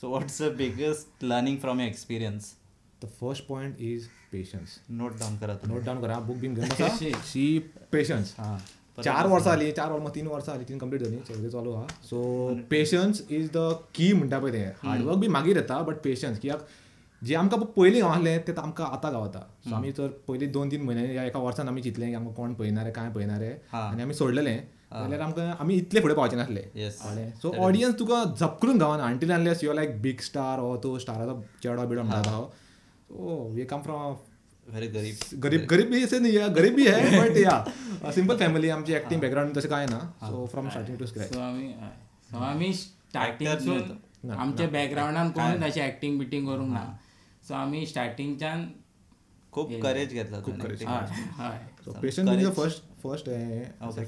so 0.00 0.08
what's 0.10 0.40
the 0.42 0.54
biggest 0.56 1.24
learning 1.24 1.58
from 1.58 1.80
experience 1.80 2.54
the 3.04 3.08
first 3.20 3.46
point 3.48 3.80
is 3.82 4.08
patience 4.32 4.78
note 4.90 5.18
down 5.20 5.36
करा 5.38 5.58
note 5.68 5.82
down 5.84 6.00
करा. 6.02 6.18
Book 6.20 6.36
बीन 6.36 6.54
घेवन 6.54 6.68
बसा. 6.68 6.88
शी 7.32 7.46
patience 7.92 8.34
हां. 8.38 8.56
चार 8.98 9.26
वर्सां 9.26 9.54
जाली 9.54 9.70
चार 9.72 9.92
वर्सां 9.92 10.10
तीन 10.14 10.26
वर्सां 10.26 10.54
जाली 10.54 10.64
तीन 10.68 10.78
कंप्लीट 10.78 11.02
जाली 11.02 11.18
सगळें 11.28 11.50
चालू 11.50 11.72
आहा 11.74 11.86
so 12.04 12.22
patience 12.70 13.22
is 13.30 13.48
the 13.52 13.70
key 13.94 14.12
म्हणटा 14.12 14.38
पळय 14.38 14.52
तें 14.52 14.88
हार्डवर्क 14.88 15.18
बी 15.18 15.28
मागीर 15.36 15.56
येता 15.56 15.80
बट 15.82 16.02
पेशन्स 16.04 16.38
कित्याक 16.38 16.66
जे 17.22 17.34
आमकां 17.36 17.60
पयलीं 17.76 18.02
गावलें 18.02 18.38
तें 18.46 18.52
आमकां 18.58 18.86
आतां 18.92 19.12
गावता 19.12 19.40
सो 19.68 19.74
आमी 19.76 19.92
जर 19.98 20.08
पयलीं 20.28 20.50
दोन 20.52 20.70
तीन 20.70 20.82
म्हयने 20.84 21.14
या 21.14 21.24
एका 21.24 21.38
वर्सान 21.40 21.68
आमी 21.68 21.82
चिंतलें 21.82 22.08
की 22.08 22.14
आमकां 22.14 22.34
कोण 22.34 22.54
पळयनारे 22.54 22.90
काय 22.92 23.10
पळयनारे 23.12 23.50
आनी 23.72 24.02
आमी 24.02 24.14
सोडलेलें. 24.14 24.56
जाल्यार 24.92 25.20
आमकां 25.20 25.44
आमी 25.60 25.74
इतले 25.74 26.00
फुडें 26.00 26.14
पावचे 26.16 26.36
नासले. 26.36 26.62
सो 27.42 27.52
ऑडियन्स 27.64 27.98
तुका 27.98 28.24
झपकरून 28.40 28.78
गावना 28.78 29.04
until 29.04 29.32
unless 29.32 29.62
your 29.64 29.76
like 29.76 30.00
big 30.02 30.20
star 30.22 30.58
हो 30.58 30.76
तो 30.84 30.98
स्टाराचो 30.98 31.40
चेडो 31.62 31.86
बिडो 31.86 32.02
म्हणटा 32.02 32.30
so 33.12 33.48
we 33.54 33.64
come 33.64 33.82
from 33.82 34.14
very 34.66 34.86
गरीब. 34.88 35.16
गरीब 35.40 35.66
गरीब 35.70 35.88
भी 35.90 36.02
ऐसे 36.04 36.18
नहीं 36.18 36.38
है 36.38 36.48
गरीब 36.54 36.74
भी 36.74 36.86
है 36.86 37.20
बट 37.20 37.36
या 37.36 38.12
सिंपल 38.14 38.36
फॅमिली 38.38 38.68
आमची 38.70 38.94
ऍक्टिंग 38.96 39.20
बॅकग्राऊंड 39.20 39.56
तसं 39.56 39.68
काय 39.68 39.86
ना 39.86 39.98
so 40.22 40.46
from 40.52 40.68
starting 40.68 40.98
to 40.98 41.06
scratch 41.06 41.32
so 41.34 41.40
आमी 41.40 41.72
सो 42.30 42.38
आमी 42.44 42.72
स्टार्टिंगसून 42.74 44.30
आमच्या 44.30 44.68
बॅकग्राऊंडान 44.68 45.30
कोण 45.30 45.64
अशी 45.64 45.80
ऍक्टिंग 45.80 46.18
बिटिंग 46.18 46.46
करूंक 46.48 46.72
ना? 46.72 46.84
सो 47.48 47.54
आमी 47.54 47.84
स्टार्टिंगच्यान 47.86 48.66
खूप 49.52 49.72
करेज 49.82 50.12
घेतला 50.12 50.38
हय 50.38 51.06
हय 51.38 51.58
so 51.84 51.92
patient 52.02 52.28
is 52.28 52.46
the 52.46 52.52
first 52.56 52.82
first 53.02 53.28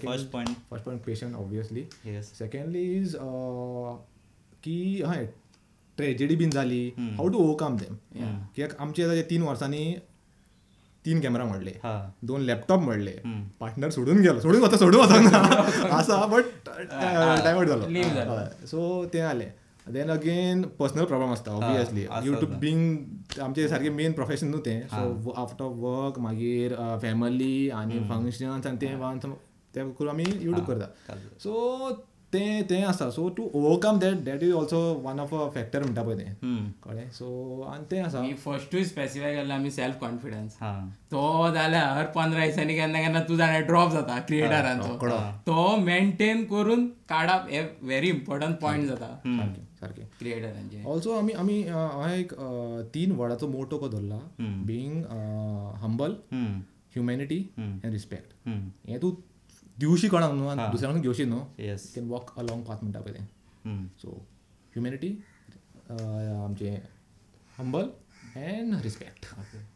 first 0.05 0.27
point. 0.33 0.51
First 0.71 0.85
point 0.85 1.01
patient 1.05 1.35
obviously 1.37 1.85
yes 2.05 2.33
secondly 2.39 2.85
is 2.99 3.17
की 4.65 5.03
हय 5.07 5.27
ट्रेजेडी 5.97 6.37
बीन 6.37 6.51
जाली 6.51 6.83
हाऊ 6.99 7.29
टू 7.29 7.39
ओवरकम 7.39 7.77
देम 7.77 7.95
कित्याक 8.15 8.81
आमचे 8.81 9.05
आतां 9.05 9.23
तीन 9.31 9.43
वर्सांनी 9.43 9.85
तीन 11.05 11.21
कॅमेरा 11.21 11.45
मोडले. 11.45 11.73
दोन 12.27 12.41
लॅपटॉप 12.41 12.81
मोडले. 12.81 13.13
पार्टनर 13.61 13.91
सोडून 13.91 14.21
गेलो. 14.23 14.41
सोडून 14.41 14.63
वता 14.63 14.77
सोडून 14.77 15.01
वता 15.01 15.21
ना. 15.21 15.39
आसा 15.97 16.25
बट 16.27 16.45
डायवर्ट 16.69 17.69
जालो 17.69 18.67
सो 18.67 19.05
ते 19.13 19.19
जालें 19.19 19.51
देन 19.87 20.11
अगेन 20.11 20.63
पर्सनल 20.79 21.05
प्रॉब्लम 21.05 21.31
आसता 21.33 21.53
ऑब्वियसली 21.53 22.05
आसता 22.07 22.27
युट्यूब 22.27 22.53
बींग 22.61 23.41
आमचे 23.43 23.69
सारके 23.69 23.91
मेन 23.91 24.13
प्रोफेशन 24.13 24.49
न्हू 24.49 24.61
तें 24.67 24.81
सो 24.89 25.33
आफ्टर 25.43 25.65
वर्क 25.83 26.19
मागीर 26.27 26.75
फॅमिली 27.03 27.69
आनी 27.81 27.99
फंक्शन्स 28.09 28.67
आनी 28.67 28.77
तें 28.77 29.33
ते 29.75 29.83
करून 29.91 30.09
आमी 30.09 30.25
युट्यूब 30.25 30.67
करता. 30.67 31.15
सो 31.39 31.53
तें 32.35 32.67
तें 32.71 32.83
आसा 32.85 33.09
so 33.11 33.29
to 33.37 33.49
overcome 33.55 33.99
that 34.01 34.23
that 34.25 34.43
is 34.43 34.53
also 34.55 34.79
one 35.03 35.19
of 35.21 35.35
a 35.35 35.49
factor 35.55 35.83
म्हणटा 35.83 36.03
पळय 36.03 36.17
तें 36.19 36.31
हम्म. 36.43 36.71
कळ्ळें 36.85 37.11
सो 37.13 37.61
आनी 37.73 37.85
तें 37.91 38.01
आसा 38.03 38.21
मी 38.23 38.33
फर्स्टूय 38.45 38.85
स्पेसिफाय 38.85 39.35
केल्लो 39.35 39.55
आमी 39.55 39.71
सेल्फ 39.71 39.99
कॉन्फिडन्स 40.01 40.57
हा. 40.61 40.73
तो 41.11 41.51
जाल्यार 41.55 42.07
पंदरा 42.15 42.47
दिसांनी 42.47 42.75
केन्ना 42.77 43.01
केन्ना 43.03 43.23
तू 43.29 43.37
जाल्यार 43.37 43.63
ड्रॉप 43.67 43.93
जाता 43.93 44.19
क्रिएटरांचो 44.29 45.09
तो 45.47 45.77
मेंटेन 45.85 46.45
करून 46.51 46.87
काडप 47.09 47.51
हे 47.51 47.61
व्हेरी 47.83 48.09
इम्पॉर्टंट 48.09 48.59
पॉयंट 48.61 48.87
जाता. 48.89 49.07
सारकें 49.27 49.63
सारकें 49.81 50.05
क्रिएटरांचे 50.19 50.83
ऑल्सो 50.87 51.19
आमी 51.19 51.33
आमी 51.39 51.63
हांवें 51.65 52.15
एक 52.15 52.33
तीन 52.95 53.13
वर्डाचो 53.17 53.49
मोटो 53.49 53.79
को 53.79 53.89
धरला. 53.89 54.19
Being 54.41 55.05
humble 55.83 56.17
humanity 56.33 57.39
and 57.59 57.93
respect 57.93 58.33
hmm. 58.47 58.71
हें 58.89 58.99
तूं 59.01 59.11
दिवशी 59.77 60.09
कोणाक 60.09 60.33
न्हू 60.33 60.47
आनी 60.49 60.71
दुसऱ्यांक 60.73 61.03
घेवशी 61.03 61.25
न्हू 61.25 61.41
yes 61.59 61.93
can 61.95 62.09
walk 62.11 62.39
along 62.39 62.63
path 62.65 62.83
म्हणटा 62.83 63.01
पळय. 63.01 63.13
तें 63.13 63.25
हम्म 63.65 63.87
सो 64.03 64.11
ह्युमॅनिटी 64.75 65.09
आमचें 65.91 66.77
humble 67.59 67.89
and 68.37 68.75
respect 68.83 69.27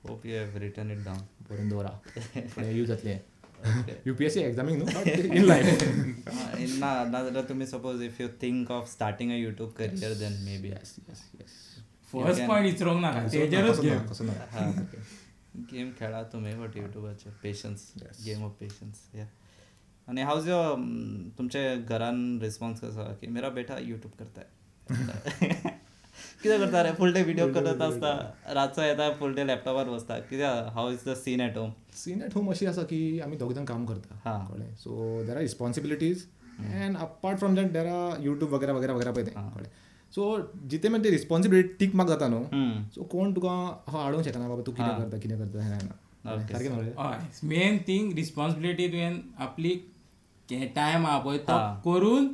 hope 0.09 0.27
you 0.27 0.37
have 0.37 0.57
return 0.61 0.91
it 0.91 1.05
down 1.05 1.19
बरोवन 1.51 1.69
दवरा. 1.69 1.91
फुडें 2.49 2.71
यूज 2.73 2.89
जातलें. 2.89 3.19
यू 4.07 4.15
पी 4.15 4.25
एस 4.25 4.35
सी 4.35 4.41
एग्जामीक 4.41 4.83
न्हू? 4.83 5.01
इन 5.35 5.45
लायफ 5.45 5.83
ना 6.81 6.93
नाजाल्यार 7.05 7.45
तुमी 7.49 7.67
suppose 7.67 8.03
if 8.03 8.21
you 8.21 8.29
think 8.43 8.71
of 8.71 8.91
starting 8.93 9.31
a 9.33 9.35
YouTube 9.35 9.71
career 9.79 10.15
then 10.19 10.33
maybe 10.63 10.69
yes 10.69 10.95
yes 11.09 11.23
yes 11.41 11.57
first 12.13 12.43
point 12.49 12.67
विचारूंक 12.67 13.01
नाका. 13.03 13.27
तेजेरूच 13.33 13.81
घेव 13.81 13.99
कसं 14.11 14.27
ना 14.27 14.71
गेम 15.73 15.91
खेळा 15.99 16.23
तुम्ही 16.33 16.55
बट 16.55 16.77
युट्यूबाचे 16.77 17.31
पेशन्स 17.43 17.93
गेम 18.25 18.45
ऑफ 18.45 18.53
पेशन्स 18.61 19.09
या 19.15 19.27
आणि 20.09 20.23
हाऊज 20.23 20.49
यो 20.49 20.59
तुमचे 21.39 21.63
घरान 21.89 22.39
रिस्पॉन्स 22.43 22.81
कसो? 22.81 23.05
की 23.21 23.27
मेरा 23.27 23.49
बेटा 23.57 23.79
युट्यूब 23.79 24.13
करताय 24.19 24.45
कितें 26.43 26.59
करता 26.59 26.83
रे 26.83 26.93
फूल 26.99 27.13
डे 27.13 27.23
व्हिडिओ 27.23 27.47
करत 27.55 27.83
आसता 27.83 28.13
रातचो 28.55 28.83
येता 28.83 29.11
फूल 29.19 29.35
डे 29.35 29.47
लॅपटॉपार 29.47 29.89
बसता. 29.89 30.19
कित्याक 30.31 30.69
how 30.75 30.91
is 30.93 31.05
the 31.09 31.15
scene 31.17 31.41
at 31.41 31.57
home 31.59 31.73
scene 31.97 32.23
at 32.23 32.35
home 32.37 32.51
अशी 32.51 32.67
आसा 32.67 32.83
की 32.93 33.01
आमी 33.21 33.37
दोग 33.37 33.53
जाण 33.53 33.65
काम 33.65 33.87
हा. 33.87 33.95
करता 33.95 34.47
कळ्ळें 34.51 34.75
so 34.77 35.23
there 35.27 35.37
are 35.37 35.43
responsibilities 35.43 36.25
and 36.61 36.97
apart 36.97 37.39
from 37.39 37.55
that 37.55 37.71
there 37.73 37.87
are 37.87 38.23
YouTube 38.23 38.55
वगैरे 38.55 38.73
वगैरे 38.73 38.93
वगैरे 38.93 39.13
पळय 39.13 39.25
तें 39.25 39.33
कळ्ळें 39.35 39.71
सो 40.15 40.37
जिथे 40.71 40.89
मागीर 40.89 41.05
ती 41.05 41.11
रिस्पॉन्सिबिलिटी 41.11 41.75
टीक 41.79 41.95
मार्क 41.95 42.11
जाता 42.11 42.29
न्हू 42.29 42.43
सो 42.95 43.05
कोण 43.13 43.35
तुका 43.35 43.51
हो 43.89 43.99
हाडूंक 43.99 44.25
शकना 44.25 44.49
बाबा 44.49 44.63
तूं 44.67 44.73
कितें 44.73 44.97
करता 44.97 45.19
कितें 45.19 45.39
करता 45.39 45.65
हें 45.65 45.79
सारकें? 46.25 46.93
हय 46.99 47.47
मेन 47.49 47.79
थिंग 47.89 48.13
रिस्पॉन्सिबिलिटी 48.17 48.89
तुवें 48.89 49.23
आपली 49.45 49.81
टायम 50.51 51.07
आहा 51.07 51.19
पळय 51.19 51.39
तो 51.39 51.59
करून 51.85 52.27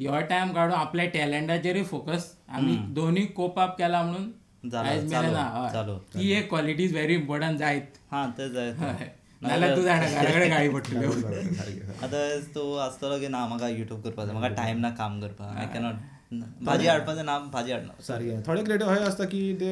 ह्यो 0.00 0.20
टायम 0.20 0.52
काडून 0.52 0.76
आपल्या 0.76 1.06
टॅलंटाचेरूय 1.06 1.82
फोकस 1.82 2.32
आमी 2.48 2.76
दोनूय 2.94 3.24
कोप 3.36 3.58
अप 3.60 3.76
केला 3.78 4.02
म्हणून. 4.02 4.30
आयज 4.76 5.04
मेरेन 5.12 5.32
ना 5.32 5.68
चालू. 5.72 5.92
हय. 5.92 6.20
ती 6.20 6.30
एक 6.32 6.48
क्वालिटी 6.48 6.84
इज 6.84 6.92
व्हेरी 6.92 7.14
इम्पॉर्टंट 7.14 7.58
जायत. 7.58 7.98
हां 8.12 8.30
ते 8.38 8.48
जाय 8.48 8.72
नाल्यार 9.42 9.76
तूं 9.76 9.82
जाणा 9.82 10.06
घरा 10.06 10.30
कडेन 10.30 10.50
गाळी 10.52 10.68
पडटल्यो 10.68 11.10
आतां 12.02 12.40
तूं 12.54 12.80
आसतलो 12.82 13.18
की 13.20 13.28
ना 13.28 13.46
म्हाका 13.46 13.68
युट्यूब 13.68 14.00
करपाक 14.00 14.26
जाय 14.26 14.34
म्हाका 14.34 14.54
टायम 14.54 14.78
ना 14.78 14.90
काम 14.90 15.20
करपाक 15.20 15.56
आय 15.56 15.66
कॅनॉट 15.74 15.94
भाजी 16.64 16.86
हाडपाचें 16.86 17.22
ना 17.22 17.38
भाजी 17.52 17.72
हाडना 17.72 17.94
सारकें 18.02 18.42
थोडे 18.46 18.62
क्रिएटिव 18.64 18.86
अशें 18.88 19.04
आसता 19.04 19.24
की 19.32 19.42
ते 19.60 19.70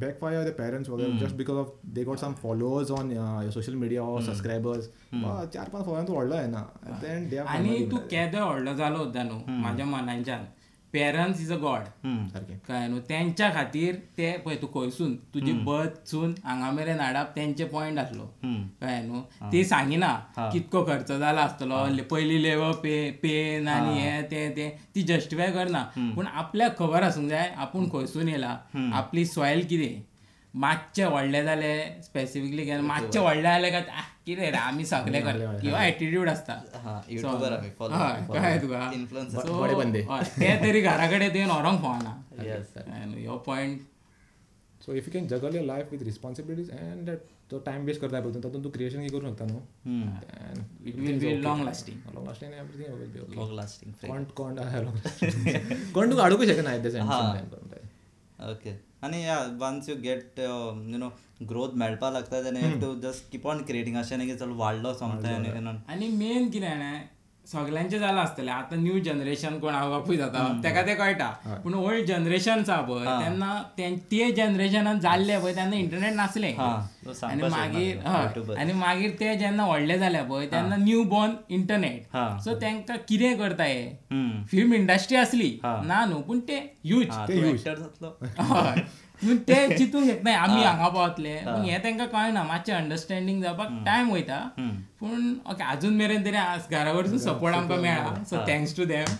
बॅक 0.00 0.18
फायर 0.20 0.48
द 0.48 0.54
पेरेंट्स 0.58 0.88
वगैरे 0.90 1.18
just 1.18 1.36
because 1.36 1.56
of 1.58 1.74
they 1.94 2.04
got 2.04 2.18
some 2.18 2.32
followers 2.42 2.90
on 2.98 3.12
social 3.50 3.74
media 3.84 4.02
or 4.04 4.22
subscribers 4.22 4.88
चार 5.14 5.68
पांच 5.68 5.84
फॉलोअर 5.84 6.06
तूं 6.08 6.16
व्हडलो 6.16 6.36
येना 6.36 6.64
देन 7.02 7.28
दे 7.28 7.38
आनी 7.56 7.84
तूं 7.90 7.98
केदो 8.10 8.44
व्हडलो 8.46 8.74
जालो 8.74 9.04
सुद्दां 9.04 9.24
न्हू 9.26 9.38
म्हाज्या 9.48 9.86
मनाच्यान 9.86 10.44
पेरंट्स 10.92 11.40
इज 11.40 11.52
अ 11.52 11.56
गॉड 11.56 11.82
कळ्ळें 12.68 12.88
न्हू 12.88 12.98
तेंच्या 13.08 13.50
खातीर 13.54 13.94
ते 14.18 14.30
पळय 14.44 14.56
तूं 14.62 14.68
खंयसून 14.74 15.14
तुजी 15.34 15.52
बर्थसून 15.64 16.34
हांगा 16.44 16.70
मेरेन 16.70 17.00
हाडप 17.00 17.36
तेंचे 17.36 17.64
पॉयंट 17.64 17.98
आसलो. 17.98 18.26
कळ्ळें 18.80 19.02
न्हू? 19.06 19.20
ती 19.52 19.64
सांगिना 19.64 20.12
कितको 20.52 20.84
खर्च 20.86 21.12
जाला 21.12 21.40
आसतलो. 21.40 21.74
पयली 22.10 22.42
लेवो 22.42 22.70
पे 22.82 23.10
पेन 23.22 23.68
आनी 23.68 23.98
हे. 23.98 24.22
ते 24.30 24.48
ते 24.56 24.68
ती 24.94 25.02
जस्टिफाय 25.02 25.50
करना. 25.52 25.82
पूण 26.14 26.26
आपल्याक 26.26 26.78
खबर 26.78 27.02
आसूंक 27.02 27.28
जाय 27.30 27.52
आपूण 27.56 27.88
खंयसून 27.92 28.28
येयला 28.28 28.56
आपली 28.94 29.24
सॉयल 29.26 29.66
कितें? 29.66 30.00
मातशें 30.54 31.04
व्हडलें 31.04 31.44
जालें 31.44 32.02
स्पेसिफिकली 32.02 32.80
मातशें 32.82 33.20
व्हडलें 33.20 33.42
जालें 33.42 33.70
काय 33.72 33.84
कितें 34.26 34.50
रे 34.50 34.56
आमी 34.58 34.84
सगळे 34.84 35.20
कर 35.20 35.36
ह्यो 35.62 35.76
एटिट्यूड 35.76 36.28
आसता 36.28 36.60
हां 36.84 37.00
कळ्ळें 38.28 38.60
तुका 38.62 38.90
ते 40.38 40.56
तरी 40.62 40.80
घरा 40.80 41.06
कडेन 41.06 41.28
तुवें 41.28 41.46
व्हरोंक 41.46 41.80
फावना 41.82 42.20
येस 42.42 42.76
ह्यो 42.76 43.36
point 43.46 43.80
so 44.80 44.92
if 44.94 45.08
you 45.08 45.12
can 45.12 45.26
juggle 45.28 45.54
your 45.54 45.66
life 45.66 45.92
with 45.92 46.02
responsibilities 46.02 46.70
and 46.70 47.10
तो 47.50 47.58
टायम 47.66 47.84
वेस्ट 47.84 48.00
करता 48.00 48.20
पळय 48.20 48.40
तातूंत 48.40 48.64
तूं 48.64 48.70
क्रिएशन 48.70 49.06
करूंक 49.06 49.32
शकता 49.32 49.44
न्हू 49.44 49.60
it 50.86 50.96
will 50.96 51.18
be 51.18 51.42
long 51.42 51.64
lasting 51.64 52.14
long 52.14 52.26
lasting 52.26 52.52
everything 52.52 52.94
will 52.94 53.10
be 53.10 53.36
long 53.36 53.52
lasting 53.56 53.92
कोण 54.06 54.24
कोण 54.36 54.56
कोण 55.94 56.10
तुका 56.10 56.22
हाडूंक 56.22 56.44
शकना 56.44 56.72
at 56.74 56.82
the 56.82 56.92
same 56.92 57.10
time 57.10 58.50
okay 58.50 58.91
आनी 59.04 59.24
या 59.24 59.38
once 59.60 59.88
you 59.88 59.94
get 60.02 60.38
you 60.38 60.98
know 60.98 61.08
growth 61.48 61.74
मेळपा 61.82 62.10
लागता 62.10 62.42
तेन्ना 62.44 62.60
you 62.60 62.78
to 62.80 62.94
just 63.00 63.30
keep 63.32 63.46
on 63.48 63.62
creating 63.68 63.96
अशें 63.96 64.16
न्ही 64.16 64.28
की 64.28 64.36
चल 64.38 64.50
वाडलो 64.56 64.92
सोमतें 64.94 65.28
आनी 65.28 66.08
मेन 66.08 66.50
कितें 66.50 66.68
जाणा 66.68 66.92
सगल्यांचें 67.46 67.98
जालां 67.98 68.24
आसतलें 68.24 68.52
आतां 68.52 68.78
न्यू 68.78 68.98
जनरेशन 68.98 69.58
कोण 69.58 69.90
बापूय 69.90 70.16
जाता 70.16 70.60
तेका 70.64 70.82
तें 70.82 70.96
कळटा? 70.96 71.60
पूण 71.64 71.74
ओल्ड 71.74 72.06
जनरेशन्स 72.06 72.70
आहा 72.70 72.80
पळय 72.80 73.24
तेन्ना 73.24 73.62
तें- 73.78 74.36
जनरेशनान 74.36 75.00
जाल्ले 75.00 75.38
पळय 75.38 75.54
तेन्ना 75.54 75.76
इंटरनेट 75.76 76.14
नासलें. 76.14 76.56
हां. 76.56 77.06
तो 77.06 77.26
आनी 77.26 77.42
मागीर 77.42 77.98
हय 78.06 78.60
आनी 78.60 78.72
मागीर 78.72 79.16
ते 79.20 79.36
जेन्ना 79.36 79.66
व्हडले 79.66 79.98
जाले 79.98 80.22
पळय 80.22 80.46
तेन्ना 80.46 80.76
न्यू 80.76 81.04
बॉर्न 81.04 81.32
इंटरनेट 81.50 82.06
हां. 82.14 82.40
सो 82.40 82.54
तांकां 82.54 82.96
कितें 83.08 83.38
करता 83.38 83.64
हे. 83.64 83.98
फिल्म 84.50 84.74
इंडस्ट्री 84.74 85.16
आसली. 85.16 85.60
ना 85.64 86.04
न्हू 86.04 86.20
पूण 86.20 86.40
ते 86.40 86.76
यूज 86.84 87.06
तूं 89.22 89.34
चिंतूंक 89.76 90.04
शकनाय 90.06 90.34
आमी 90.34 90.62
हांगा 90.62 90.88
पावतले 90.88 91.34
पूण 91.44 91.64
हें. 91.64 91.78
तांकां 91.84 92.06
कळना. 92.14 92.42
मातशें 92.44 92.72
अंडरस्टँडींग 92.74 93.42
जावपाक 93.42 93.68
टायम 93.86 94.10
वयता 94.12 94.38
पूण 95.00 95.32
ओके 95.52 95.64
अजून 95.72 95.94
मेरेन 95.96 96.24
तरी 96.24 96.36
आज 96.36 96.60
घरा 96.70 96.92
कडसून 96.92 97.18
सपोर्ट 97.18 97.54
आमकां 97.56 97.78
मेळ्ळा 97.80 98.14
सो 98.30 98.36
थँक्स 98.48 98.76
टू 98.76 98.84
देम 98.92 99.14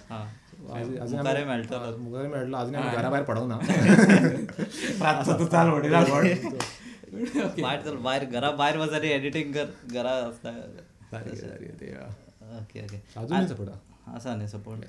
अजून 0.72 1.18
मुखारे 1.18 1.44
मेळटलो 1.44 1.96
मुखार 1.98 2.26
मेळटलो 2.26 2.56
अजून 2.56 2.74
आमी 2.74 2.96
घरा 2.96 3.08
भायर 3.10 3.22
पडोंक 3.30 3.48
ना. 3.48 3.58
रातचो 5.04 5.38
तूं 5.38 5.46
चाल 5.52 5.70
उडयला 5.72 6.00
भायर 6.02 7.80
चल 7.84 7.96
भायर 8.02 8.24
घरा 8.24 8.50
भायर 8.50 8.76
वचरी 8.78 9.08
एडिटींग 9.12 9.52
कर. 9.54 9.64
घरा 9.92 10.10
आसता 10.26 10.50
ओके 12.58 12.84
ओके 12.84 13.00
आसा 14.14 14.34
न्ही 14.34 14.48
सपोर्ट 14.48 14.80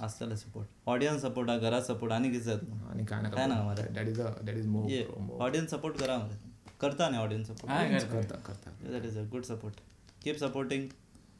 आसतले 0.00 0.36
सपोर्ट 0.36 0.88
ऑडियन्स 0.88 1.22
सपोर्ट 1.22 1.50
हा 1.50 1.56
घरा 1.58 1.80
सपोर्ट 1.82 2.12
आनी 2.12 2.30
कितें 2.30 2.44
जाता 2.44 2.90
आनी 2.90 3.04
कांय 3.04 3.46
ना 3.46 3.62
मरे 3.62 3.86
that 3.94 4.08
is 4.08 4.58
is 4.58 4.66
more 4.66 5.42
audience 5.42 5.70
support 5.70 5.98
करा 6.00 6.18
मरे 6.18 6.36
करता 6.80 7.08
न्ही 7.08 7.20
ऑडियन्स 7.20 7.48
सपोर्ट 7.48 8.10
करता 8.10 8.36
करता 8.46 8.70
that 8.90 9.04
is 9.04 9.18
a 9.18 9.24
good 9.30 9.44
support 9.44 9.80
keep 10.22 10.36
supporting 10.38 10.88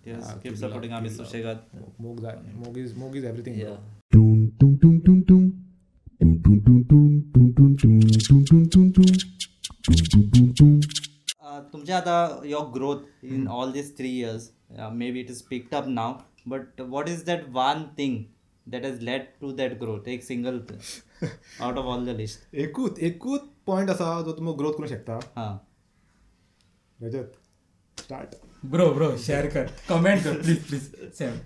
keep 0.06 0.54
supporting 0.54 0.92
आमी 0.92 1.10
सुशेगाद 1.10 1.64
मोग 2.00 2.20
जाय 2.22 2.36
मोग 2.56 2.78
इज 2.78 2.96
मोग 2.98 3.16
इज 3.16 3.24
एवरीथिंग 3.24 3.60
टूम 4.12 4.46
टूम 4.60 4.76
टूम 4.76 5.00
टूम 5.00 5.22
टूम 5.22 5.50
तुमचे 11.68 11.92
आतां 11.92 12.46
यो 12.46 12.60
growth 12.72 13.24
in 13.24 13.46
all 13.50 13.72
this 13.72 13.96
three 13.96 14.08
years 14.10 14.50
maybe 15.12 15.20
it 15.20 15.30
is 15.30 15.42
picked 15.46 15.74
up 15.74 15.88
now 15.90 16.20
but 16.48 16.80
what 16.88 17.08
is 17.08 17.24
that 17.26 17.48
one 17.52 17.84
thing 17.98 18.24
that 18.70 18.84
has 18.84 19.02
led 19.02 19.22
to 19.40 19.52
that 19.56 19.78
growth 19.80 20.08
एक 20.08 20.22
single 20.24 20.60
out 21.60 21.78
of 21.78 21.84
all 21.84 22.06
the 22.06 22.16
list 22.16 22.54
एकूच 22.56 22.98
एकूच 23.00 23.40
point 23.66 23.90
आसा 23.90 24.20
जो 24.22 24.32
तुमी 24.32 24.52
growth 24.58 24.72
करूंक 24.72 24.90
शकता. 24.90 25.18
हां. 25.36 25.56
Rajat 26.98 27.36
start 27.98 28.34
bro 28.66 28.88
bro 28.94 29.16
share 29.18 29.46
कर. 29.48 29.66
कमेंट 29.88 30.22
कर. 30.24 30.40
प्लीज 30.42 30.64
प्लीज 30.66 30.90
सेम 31.18 31.38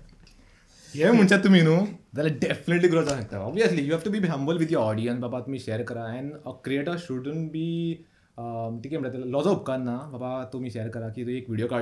हे 0.93 1.11
म्हणशात 1.11 1.39
तुमी 1.43 1.61
न्हू 1.61 1.75
जाल्यार 2.15 2.37
डेफिनेटली 2.39 2.89
ग्रोथ 2.89 3.03
जावंक 3.03 3.23
शकता. 3.23 3.37
Obviously 3.39 3.83
you 3.83 3.93
have 3.93 4.01
to 4.05 4.11
be 4.11 4.27
humble 4.27 4.57
with 4.57 4.71
your 4.71 4.85
audience 4.85 5.19
बाबा 5.21 5.39
तुमी 5.41 5.59
शेअर 5.59 5.83
करा. 5.83 6.03
And 6.17 6.33
a 6.35 6.51
creator 6.63 6.97
shouldn't 6.97 7.47
be 7.47 7.69
ती 8.37 8.89
कितें 8.89 8.97
म्हणटा 8.97 9.25
लॉजो 9.29 9.51
उपकारना 9.51 9.95
बाबा 10.11 10.43
तुमी 10.53 10.69
शेअर 10.71 10.87
करा 10.89 11.09
की 11.09 11.23
तूं 11.23 11.31
एक 11.31 11.49
व्हिडिओ 11.49 11.67
हां 11.67 11.81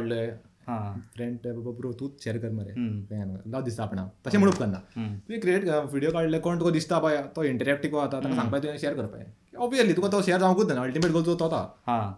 फ्रेंड 0.68 1.38
बाबा 1.46 1.72
ब्रो 1.78 1.92
तूच 2.00 2.24
शेअर 2.24 2.38
कर 2.38 2.50
मरे. 2.52 2.74
लाव 3.52 3.62
दिसता 3.62 3.84
आपणा 3.84 4.08
तशें 4.28 4.38
म्हणून 4.40 4.54
उपकारना 4.54 4.80
तुवें 4.98 5.40
क्रिएट 5.42 5.64
व्हिडिओ 5.66 6.12
काडले 6.12 6.40
कोण 6.40 6.60
तुका 6.60 6.72
दिसता 6.72 7.00
पळय 7.00 7.22
तो 7.36 7.44
इंटरेक्टीव 7.44 8.00
जाता 8.00 8.20
ताका 8.20 8.36
सांगपाक 8.36 8.64
तुवें 8.64 8.78
शेअर 8.78 8.94
करपाक 8.94 9.58
ऑब्वियसली 9.58 9.94
तुका 9.94 10.08
तो 10.12 10.22
शेअर 10.22 10.40
जावंकूच 10.40 10.72
ना 10.72 10.82
अल्टिमेट 10.82 11.12
गोल 11.12 11.24
तो 11.26 11.48
हां. 11.88 12.12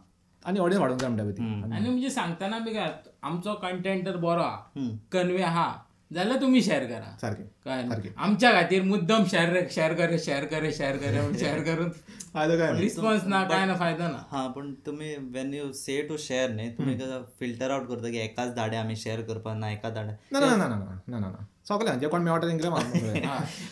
आनी 0.43 0.59
ऑडियन्स 0.59 0.81
वाडोवंक 0.81 1.01
जाय 1.01 1.09
म्हणटा 1.09 1.31
ती 1.31 1.73
आनी 1.73 1.89
म्हणजे 1.89 2.09
सांगतना 2.09 2.59
बी 2.59 2.73
काय 2.73 2.91
आमचो 3.23 3.53
कंटेंट 3.61 4.05
तर 4.05 4.17
बरो 4.17 4.41
आहा. 4.41 4.87
कन्वे 5.11 5.41
आहा 5.43 5.71
जाल्यार 6.11 6.41
तुमी 6.41 6.61
शेअर 6.61 6.83
करा. 6.85 7.15
सारकें? 7.21 7.43
सारकें. 7.65 8.09
आमच्या 8.17 8.51
खातीर 8.51 8.81
मुद्दम 8.83 9.23
शेअर 9.31 9.57
शेअर 9.71 9.93
करे 9.93 10.17
शेअर 10.19 10.45
करे 10.45 10.71
शेअर 10.71 10.97
करे 10.97 11.37
शेअर 11.39 11.61
करून 11.63 11.89
फायदा 12.33 12.55
काय 12.57 12.71
रिस्पॉन्स 12.79 13.25
ना 13.27 13.43
काय 13.47 13.65
ना 13.65 13.73
फायदा 13.77 14.07
ना. 14.07 14.17
हा 14.31 14.45
पण 14.55 14.73
तुमी 14.85 15.15
when 15.33 15.53
you 15.53 15.71
say 15.79 16.01
to 16.09 16.17
share 16.17 16.49
न्ही 16.49 16.69
तुमी 16.77 16.95
फिल्टर 17.39 17.71
आउट 17.71 17.87
करता 17.87 18.09
की 18.11 18.17
एकाच 18.19 18.53
धाडे 18.55 18.77
आमी 18.77 18.95
शेअर 18.95 19.21
करपा 19.27 19.53
ना 19.53 19.71
एकाच 19.71 19.93
धाडे 19.93 20.13
ना 20.33 20.55
ना 20.55 21.19
ना 21.19 21.95
जे 21.99 22.07
कोण 22.07 22.21
मेळटा 22.23 22.47
तेंकडे 22.47 22.67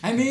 आनी 0.08 0.28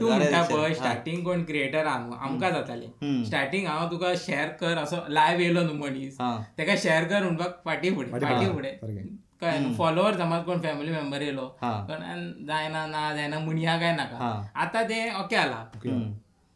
तूं 0.00 0.08
म्हणटा 0.08 0.42
पळय 0.42 0.74
स्टार्टींग 0.74 1.24
कोण 1.24 1.42
क्रिएटर 1.44 1.86
हा 1.86 1.96
न्हू 1.98 2.16
आमकां 2.20 2.50
जातालें. 2.52 3.24
स्टार्टींग 3.24 3.66
हांव 3.66 3.90
तुका 3.90 4.12
शेअर 4.18 4.48
कर 4.60 4.78
असो 4.82 4.96
लायव्ह 5.08 5.42
येयलो 5.42 5.62
न्हू 5.62 5.74
मनीस. 5.76 6.16
तेका 6.58 6.74
शेअर 6.82 7.04
कर 7.08 7.22
म्हणपाक 7.22 7.60
फाटी 7.64 7.94
फुडें 7.94 8.18
फाटी 8.20 8.46
फुडें. 8.52 8.72
कळ्ळें 9.40 9.74
फॉलोवर 9.76 10.16
समज 10.18 10.44
कोण 10.44 10.60
फॅमिली 10.62 10.90
मेंबर 10.92 11.20
येयलो 11.22 11.48
जायना 11.60 12.86
ना 12.86 13.14
जायना 13.16 13.38
म्हणया 13.38 13.78
काय 13.80 13.94
नाका. 13.96 14.42
आतां 14.54 14.82
तें 14.88 15.14
ओके 15.24 15.36
जाला 15.36 15.64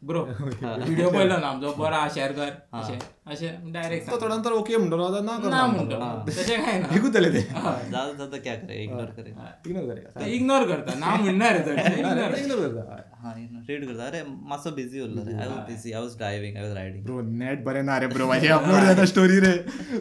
ब्रो 0.01 0.21
व्हिडिओ 0.23 1.09
पळयलो 1.09 1.37
ना 1.37 1.47
आमचो 1.47 1.71
बरो 1.77 1.99
शेअर 2.13 2.31
कर. 2.31 2.49
अशें 2.79 2.99
अशें 3.31 3.71
डायरेक्ट 3.73 4.09
तो 4.09 4.17
थोड्या 4.21 4.35
नंतर 4.35 4.51
ओके 4.51 4.77
म्हणटलो 4.77 5.07
जाल्यार 5.11 5.23
ना 5.23 5.49
ना 5.49 5.65
म्हणतो. 5.67 5.95
तशें 6.29 6.57
काय 6.65 6.79
ना. 6.79 6.87
एकूच 6.95 7.11
जाले 7.13 7.29
ते 7.33 7.41
जाता 7.41 8.11
जाता 8.17 8.37
क्या 8.37 8.55
करे 8.55 8.83
इग्नोर 8.83 9.09
करे. 9.17 9.29
इग्नोर 9.65 9.85
करूया. 9.85 10.09
ते 10.19 10.25
इग्नोर 10.35 10.67
करता 10.71 10.95
ना 10.99 11.15
म्हणणार 11.15 11.55
इग्नोर 11.55 12.35
इग्नोर 12.39 12.59
करता 12.67 12.81
हा 13.23 13.33
रीड 13.69 13.85
करता. 13.87 14.03
अरे 14.07 14.23
मातसो 14.27 14.71
बिझी 14.75 14.99
उरलो 15.01 15.23
रे 15.27 15.33
I 15.35 15.47
was 15.47 15.63
busy 15.69 15.91
I 15.91 16.01
was 16.01 16.17
driving 16.17 16.57
I 16.57 16.63
was 16.63 16.73
riding 16.77 17.03
bro 17.05 17.21
net 17.41 17.63
बरें 17.65 17.83
ना 17.83 17.97
रे 17.97 18.07
ब्रो 18.13 18.27
माझी 18.27 18.47
अपलोड 18.57 18.81
जाता 18.85 19.05
स्टोरी 19.13 19.39
रे. 19.45 19.53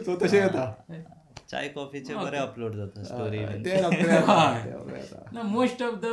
सो 0.04 0.16
तशें 0.16 0.40
जाता 0.40 0.64
चाय 1.48 1.68
कॉफीचे 1.68 2.14
बरे 2.16 2.38
अपलोड 2.38 2.76
जाता 2.76 3.02
स्टोरी 3.04 3.38
ते 3.46 3.56
ते 3.64 4.04
जाता. 4.10 5.30
ना 5.34 5.42
most 5.54 5.82
of 5.82 5.94
the 6.04 6.06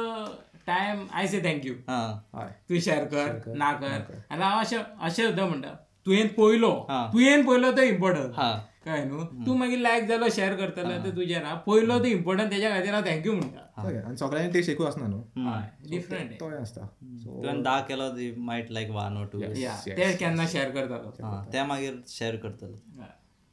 time 0.67 1.05
I 1.13 1.27
say 1.27 1.41
thank you 1.45 1.73
हा. 1.89 2.01
हय. 2.35 2.49
तू 2.69 2.79
शेअर 2.79 3.05
कर 3.13 3.53
ना 3.57 3.71
कर. 3.83 4.23
आनी 4.31 4.43
हांव 4.43 4.59
अशें 4.59 4.77
अशें 4.77 5.23
सुद्दां 5.25 5.47
म्हणटा 5.47 5.73
तुवें 6.05 6.27
पयलो. 6.35 6.73
तुवें 7.13 7.45
पयलो 7.45 7.71
तो 7.71 7.81
इम्पॉर्टंट 7.93 8.33
हा. 8.35 8.51
काय 8.85 9.03
न्हू 9.05 9.23
तू 9.45 9.55
मागीर 9.55 9.79
लायक 9.79 10.07
जालो 10.07 10.29
शेअर 10.35 10.53
करतलो 10.57 10.97
ते 11.03 11.11
तुजेर 11.15 11.43
हा 11.45 11.53
पयलो 11.67 11.97
तो 11.99 12.05
इम्पॉर्टंट 12.17 12.51
तेज्या 12.51 12.69
खातीर 12.71 12.93
हांव 12.93 13.05
थँक्यू 13.07 13.33
म्हणटा. 13.33 13.67
आनी 13.81 14.15
सगळ्यांनी 14.17 14.53
ते 14.53 14.63
शिकू 14.63 14.83
आसना 14.83 15.07
न्हू 15.07 15.89
डिफरंट 15.89 16.31
तो 16.39 16.47
आसता 16.61 16.85
सो 17.23 17.41
तुवें 17.43 17.61
दा 17.63 17.79
केलो 17.87 18.09
दी 18.15 18.31
मायट 18.49 18.71
लायक 18.71 18.89
वन 18.95 19.17
और 19.17 19.27
टू 19.33 19.41
या 19.57 19.75
ते 19.85 20.11
केन्ना 20.19 20.47
शेअर 20.53 20.69
करतालो 20.77 21.25
हा 21.25 21.43
ते 21.53 21.63
मागीर 21.63 22.01
शेअर 22.07 22.35
करतलो. 22.45 23.03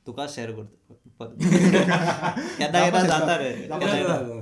तुका 0.07 0.27
शेअर 0.35 0.51
करता 0.53 0.95
केन्ना 1.21 2.81
केन्ना 2.81 3.03
जाता 3.03 3.37
रे 3.37 3.51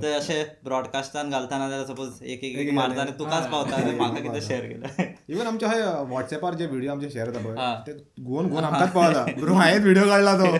ते 0.01 0.13
अशें 0.13 0.39
ब्रॉडकास्टान 0.63 1.29
घालतना 1.29 1.69
जाल्यार 1.69 1.85
सपोज 1.85 2.09
एक 2.23 2.43
एक 2.43 2.57
एक 2.57 2.73
मारता 2.73 3.01
आनी 3.01 3.11
तुकाच 3.19 3.47
पावता 3.51 3.75
आनी 3.75 3.95
म्हाका 3.97 4.19
कितें 4.21 4.41
शेअर 4.47 4.65
केलं. 4.65 5.13
इवन 5.29 5.47
आमचे 5.47 5.65
हय 5.65 5.81
व्हॉट्सॅपार 6.09 6.53
जे 6.55 6.65
व्हिडिओ 6.65 6.91
आमचे 6.91 7.09
शेअर 7.09 7.29
जाता 7.29 7.61
हा. 7.61 7.73
पळय 7.75 7.93
ते 7.93 8.23
घुवन 8.23 8.49
घुवन 8.49 8.63
आमकांच 8.63 8.91
पावता 8.91 9.25
ब्रो 9.39 9.53
हांवेंच 9.53 9.81
व्हिडिओ 9.83 10.05
काडला 10.09 10.37
तो. 10.37 10.53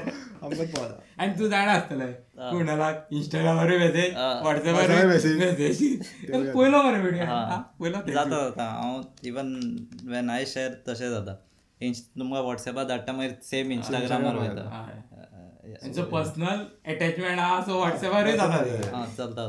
आमकांच 0.46 0.72
पावता 0.72 0.94
आणि 1.22 1.34
तू 1.40 1.48
जाणा 1.48 1.72
आसतलें 1.72 2.12
कोणाला? 2.38 2.92
इंस्टाग्रामार 3.12 3.68
मेसेज 3.78 4.14
WhatsApp 4.46 4.76
message. 5.12 5.38
मेसेज 5.40 5.78
पयलो 6.30 6.82
मरे 6.84 7.00
व्हिडिओ 7.02 7.26
पयलो 7.80 7.98
जाता 8.14 8.30
जाता 8.30 8.64
हांव 8.72 9.02
इवन 9.28 9.48
वेन 10.12 10.30
आय 10.30 10.46
शेअर 10.54 10.72
तशें 10.88 11.10
जाता 11.10 11.36
इंस्ट 11.82 12.06
तुमकां 12.20 12.44
वॉट्सॅपार 12.44 12.84
धाडटा 12.88 13.14
मागीर 13.14 13.34
सेम 13.44 13.72
इंस्टाग्रामार 13.72 14.36
वयता 14.36 14.64
त्यांचं 15.72 16.04
पर्सनल 16.04 16.64
अटॅचमेंट 16.86 17.40
हा 17.40 17.62
सो 17.62 17.78
व्हॉट्सअपारूय 17.80 18.36
जाता. 18.38 18.96
हा 18.96 19.06
चलता 19.18 19.48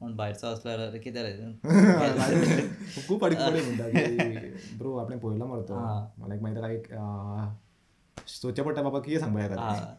कोण 0.00 0.14
भायरचो 0.16 0.46
असल्यार 0.46 0.96
कितें 1.04 1.22
रे 1.22 1.32
खूप 3.08 3.24
अडीक 3.24 3.38
पडे 3.38 3.60
म्हणटा 3.62 3.88
की 3.88 4.76
ब्रो 4.78 4.96
आपण 4.96 5.18
पळयलो 5.18 5.46
मरे 5.46 5.62
तो 5.68 5.74
मला 6.18 6.34
एक 6.34 6.42
माहिती 6.42 6.60
काय 6.60 6.74
एक 6.74 8.28
सोदचें 8.28 8.62
पडटा 8.64 8.82
बाबा 8.82 8.98
कितें 9.00 9.18
सांगपा 9.20 9.42
येता 9.42 9.94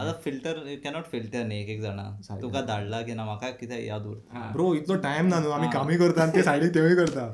आतां 0.00 0.12
फिल्टर 0.24 0.58
कॅनॉट 0.84 1.04
फिल्टर 1.12 1.42
न्ही 1.44 1.60
एक 1.62 1.68
एक 1.68 1.80
जाणां. 1.80 2.40
तुका 2.42 2.60
धाडला 2.60 3.00
की 3.02 3.14
ना 3.14 3.24
म्हाका 3.24 3.50
कितें 3.60 3.78
याद 3.84 4.04
उरता 4.06 4.50
ब्रो 4.52 4.72
इतलो 4.74 4.96
टायम 5.02 5.26
ना 5.26 5.38
न्हू 5.40 5.50
आमी 5.50 5.66
कामूय 5.72 5.96
करता 5.98 6.22
आनी 6.22 6.32
ते 6.34 6.42
सायडीक 6.42 6.74
तेवूय 6.74 6.94
करता. 6.96 7.26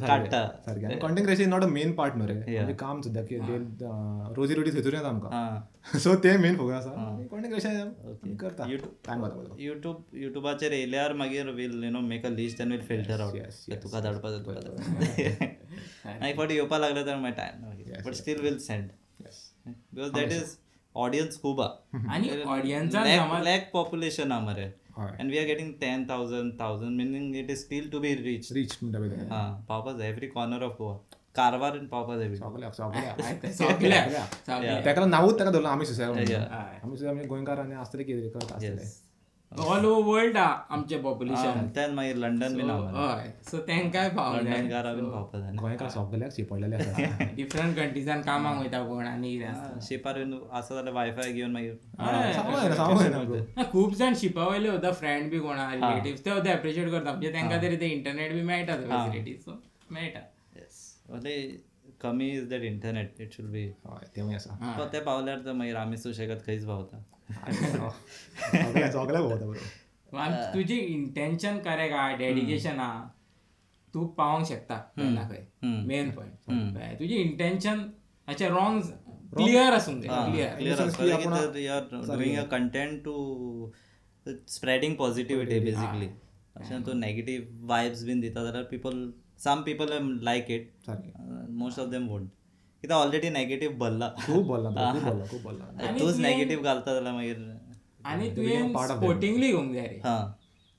काडटा 0.00 0.46
सारकें 0.66 0.86
आनी 0.86 0.96
content 0.96 1.26
creation 1.26 1.50
not 1.50 1.62
a 1.62 1.66
main 1.66 1.92
part 1.92 2.14
न्हू 2.16 2.26
रे 2.28 2.34
म्हणजे 2.34 2.74
काम 2.74 3.00
सुद्दां 3.00 3.24
की 3.24 3.36
रोजी 4.36 4.54
रोटी 4.54 4.70
थंयसून 4.70 4.94
येता 4.94 5.08
आमकां 5.08 5.98
सो 5.98 6.14
ते 6.14 6.36
मेन 6.36 6.56
फोकस 6.56 6.74
आसा 6.74 6.90
कॉन्टेंट 7.30 7.54
क्रिएशन 7.54 8.34
करता 8.40 8.64
YouTube- 8.64 8.94
टायम 9.06 9.20
वता 9.22 9.36
वता. 9.36 9.54
युट्यूब 9.58 10.04
युट्यूबाचेर 10.14 10.72
येयल्यार 10.72 11.12
मागीर 11.12 11.50
will 11.50 11.84
you 11.84 11.90
know 11.90 12.00
make 12.06 12.26
a 12.26 12.30
list 12.30 12.60
and 12.60 12.72
will 12.72 12.80
filter 12.82 13.20
out 13.20 13.36
तुका 13.82 14.00
धाडपा 14.00 14.30
जाय 14.30 14.38
तुका 14.38 14.60
धाडपा 14.60 16.26
एक 16.28 16.36
फावटी 16.36 16.54
येवपा 16.54 16.78
लागले 16.78 17.04
तर 17.06 17.16
मागीर 17.16 17.36
time 17.36 18.02
but 18.06 18.14
still 18.14 18.40
will 18.40 18.58
send. 18.58 18.88
Because 19.66 20.10
that 20.12 20.32
is 20.32 20.56
audience 20.94 21.40
खूब 21.42 21.60
हा 21.60 21.68
आणि 22.14 22.42
ऑडियन्सान 22.42 23.42
लॅक 23.44 23.70
पॉप्युलेशन 23.72 24.32
हा 24.32 24.38
मरे 24.40 24.66
हय 24.98 25.16
and 25.20 25.30
we 25.30 25.38
are 25.38 25.44
getting 25.46 25.72
ten 25.80 26.04
thousand 26.08 26.52
thousand 26.60 26.96
meaning 27.00 27.36
it 27.36 27.50
is 27.50 27.58
still 27.60 27.88
to 27.90 27.98
be 28.00 28.14
reach 28.14 28.52
reach 28.52 28.76
म्हणटा 28.82 28.98
पळय 28.98 29.08
ते. 29.10 29.26
हा 29.30 29.42
पावपा 29.68 29.92
जाय 29.98 30.08
every 30.08 30.26
corner 30.28 30.62
of 30.62 30.74
Goa 30.78 30.96
Karwar 31.36 31.78
पावपा 31.90 32.16
जाय 32.18 32.34
सगळ्याक 32.36 32.74
सगळ्याक 32.74 33.46
सगल्या 33.52 34.04
सगल्या 34.46 34.80
तेका 34.84 35.04
नांवूच 35.06 35.38
तेका 35.38 35.50
धरलो 35.50 35.68
आमी 35.68 35.86
सुसेग 35.86 36.10
Yeah. 36.28 36.44
आमी 36.84 36.96
सुद्दां 36.96 37.14
आमी 37.14 37.26
गोंयकार 37.26 37.58
आनी 37.58 37.74
आसतले 37.74 38.04
कितें 38.04 38.28
करता 38.30 38.54
आसतले 38.54 38.84
ऑल 39.60 39.84
ओव्हर 39.84 40.04
वर्ल्ड 40.08 40.36
हा 40.36 40.44
आमचे 40.70 40.96
पॉप्युलेशन 40.98 41.66
त्यान 41.74 41.94
मागीर 41.94 42.16
लंडन 42.16 42.54
बीन 42.56 42.70
हय. 42.70 43.30
सो 43.50 43.58
तेंकाय 43.66 44.08
पावले? 44.10 44.50
लंडन 44.50 44.68
कारा 44.70 44.92
बीन 44.94 45.10
पावपा 45.10 45.38
जाय 45.38 45.52
गोंयकार 45.60 45.88
सगळ्याक 45.88 46.32
शिपडलेले 46.36 46.76
आसा 46.76 47.24
डिफरंट 47.36 47.76
कंट्रीजान 47.76 48.20
कामाक 48.22 48.58
वयता 48.60 48.82
कोण 48.86 49.06
आनी 49.06 49.36
कितें 49.38 49.80
शिपार 49.88 50.18
बीन 50.18 50.32
आसा 50.52 50.74
जाल्यार 50.74 50.94
वायफाय 50.94 51.32
घेवन 51.32 51.50
मागीर 51.52 51.74
खूब 53.72 53.94
जाण 53.94 54.14
शिपा 54.20 54.46
वयले 54.48 54.70
सुद्दां 54.70 54.92
फ्रेंड 55.02 55.30
बी 55.30 55.38
कोणा 55.38 55.70
रिलेटिव्ह 55.74 56.18
ते 56.24 56.30
सुद्दां 56.30 56.54
एप्रिशिएट 56.54 56.90
करता 56.90 57.10
म्हणजे 57.10 57.32
तांकां 57.34 57.62
तरी 57.62 57.76
ते 57.80 57.88
इंटरनेट 57.98 58.32
बी 58.32 58.42
मेळटा 58.52 58.76
फॅसिलिटी 58.88 59.36
सो 59.44 59.60
मेळटा 59.90 60.20
येस 60.56 60.80
कमी 62.02 62.28
is 62.30 62.48
that 62.50 62.62
internet 62.64 63.20
it 63.20 63.32
should 63.36 63.46
be 63.50 63.64
हय 63.86 64.06
तेवूय 64.16 64.34
आसा 64.34 64.74
तो 64.78 64.88
ते 64.92 65.00
पावल्यार 65.04 65.38
तर 65.44 65.52
मागीर 65.52 65.76
आमी 65.76 65.96
सुशेगाद 65.96 66.42
खंयच 66.46 66.66
पावता 66.66 67.02
सगळ्या 67.50 68.90
सगळ्याक 68.92 69.22
भोंवता 69.22 69.46
ब्रो 69.46 70.18
आनी 70.18 70.36
तुजें 70.54 70.76
इंटेन्शन 70.76 71.58
करेक्ट 71.64 71.94
आहा 71.94 72.16
डेडिकेशन 72.16 72.80
आहा 72.80 73.08
तू 73.94 74.06
पावोंक 74.18 74.46
शकता 74.46 74.78
खंय 74.96 75.16
खंय 75.28 75.84
मेन 75.86 76.10
पॉयंट 76.10 76.98
तुजें 76.98 77.16
इंटेन्शन 77.16 77.88
अशें 78.28 78.48
रॉंग 78.48 78.80
क्लियर 79.36 79.78
जाय 79.78 80.54
clear 80.56 80.88
clear 80.96 81.56
you 81.58 81.72
are 81.72 82.16
doing 82.16 82.36
a 82.38 82.44
content 82.50 83.02
to 83.04 83.72
spreading 84.26 84.96
positivity 84.96 85.58
basically 85.60 86.08
अशें 86.56 86.82
तूं 86.86 86.94
नेगेटीव 86.94 87.48
वायब्स 87.68 88.02
बीन 88.04 88.20
दिता 88.20 88.44
जाल्यार 88.44 88.64
people 88.70 88.98
some 89.44 89.62
people 89.66 89.88
like 90.24 90.50
it 90.50 90.90
most 91.60 91.78
of 91.80 91.88
them 91.88 92.06
won't 92.08 92.28
कित्याक 92.82 93.00
ऑलरेडी 93.00 93.28
नेगेटीव 93.30 93.70
भरला 93.78 94.08
खूब 94.18 94.46
बोल्ला. 94.46 94.70
खूब 94.70 95.02
बोल्ला 95.04 95.26
खूब 95.30 95.42
बोल्ला 95.42 95.90
तूच 95.98 96.16
नेगेटीव 96.20 96.62
घालता 96.62 96.94
जाल्यार 96.94 97.14
मागीर 97.14 97.36
आनी 98.12 98.30
तुवें 98.36 98.72
स्पोर्टिंगली 98.88 99.50
घेवंक 99.50 99.74
जाय 99.74 99.86
रे. 99.86 100.00
हा. 100.04 100.16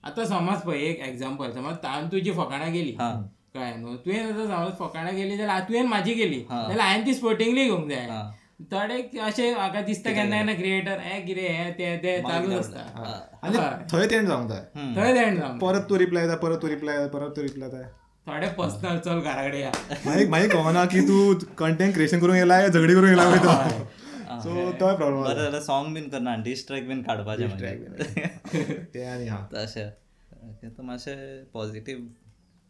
आतां 0.03 0.25
समज 0.25 0.61
पळय 0.65 0.79
एक 0.85 0.99
एक्झाम्पल 1.07 1.51
समज 1.51 1.85
हांवें 1.85 2.11
तुजी 2.11 2.31
फकाणां 2.31 2.71
गेली. 2.73 2.91
कळ्ळें 2.99 3.77
न्हू 3.79 3.95
तुवें 4.05 4.19
आतां 4.19 4.47
समज 4.47 4.77
फकाणां 4.79 5.15
गेली 5.15 5.37
जाल्यार 5.37 5.61
तुवें 5.69 5.83
म्हाजी 5.83 6.13
गेली. 6.13 6.39
जाल्यार 6.49 6.79
हांवें 6.79 7.05
ती 7.05 7.13
स्पोर्टिंगली 7.13 7.65
घेवंक 7.65 7.89
जाय 7.89 8.07
थोडे 8.71 9.01
अशें 9.19 9.53
म्हाका 9.55 9.81
दिसता 9.81 10.11
केन्ना 10.13 10.37
केन्ना 10.37 10.53
क्रिएटर 10.53 10.99
हे. 10.99 11.21
कितें 11.21 11.47
हे. 11.47 11.71
ते 11.71 11.97
ते 12.03 12.21
चालूच 12.27 12.75
आसता 12.75 13.85
थंय 13.91 14.07
तेंड 14.07 14.27
जावंक 14.27 14.49
जाय 14.49 14.65
थंय 14.75 15.19
एंड 15.19 15.39
जावंक 15.39 15.61
परत 15.61 15.89
तू 15.89 15.97
रिप्लाय 15.97 16.23
येता 16.23 16.35
परत 16.45 16.61
तू 16.61 16.67
रिप्लाय 16.67 16.97
येता 16.97 17.17
परत 17.17 17.35
तू 17.35 17.41
रिप्लाय 17.41 17.69
येता 17.69 17.87
थोडे 18.27 18.47
पर्सनल 18.57 18.97
चल 19.05 19.19
घरा 19.19 19.47
कडेन 19.47 19.61
या. 19.61 19.71
मागीर 20.05 20.27
मागीर 20.29 20.49
कळना 20.53 20.83
की 20.91 20.99
तू 21.07 21.33
कंटेंट 21.57 21.93
क्रिएशन 21.93 22.19
करूंक 22.19 22.35
येयला 22.35 22.59
काय 22.59 22.69
झगडी 22.69 22.93
करूंक 22.93 23.07
येयला 23.07 23.27
वयता 23.29 24.39
सो 24.43 24.71
तो 24.79 24.95
प्रॉब्लेम 24.95 25.23
बरें 25.23 25.35
जाल्यार 25.43 25.61
सॉंग 25.61 25.93
बीन 25.93 26.07
करना 26.09 26.35
डिस 26.43 26.67
ट्रॅक 26.67 26.87
बीन 26.87 27.01
काडपाचें 27.03 27.47
ते 28.93 29.03
आनी 29.05 29.27
हा. 29.27 29.45
तशें 29.53 29.89
तें 30.63 30.83
मातशें 30.83 31.43
पॉझिटीव 31.53 31.99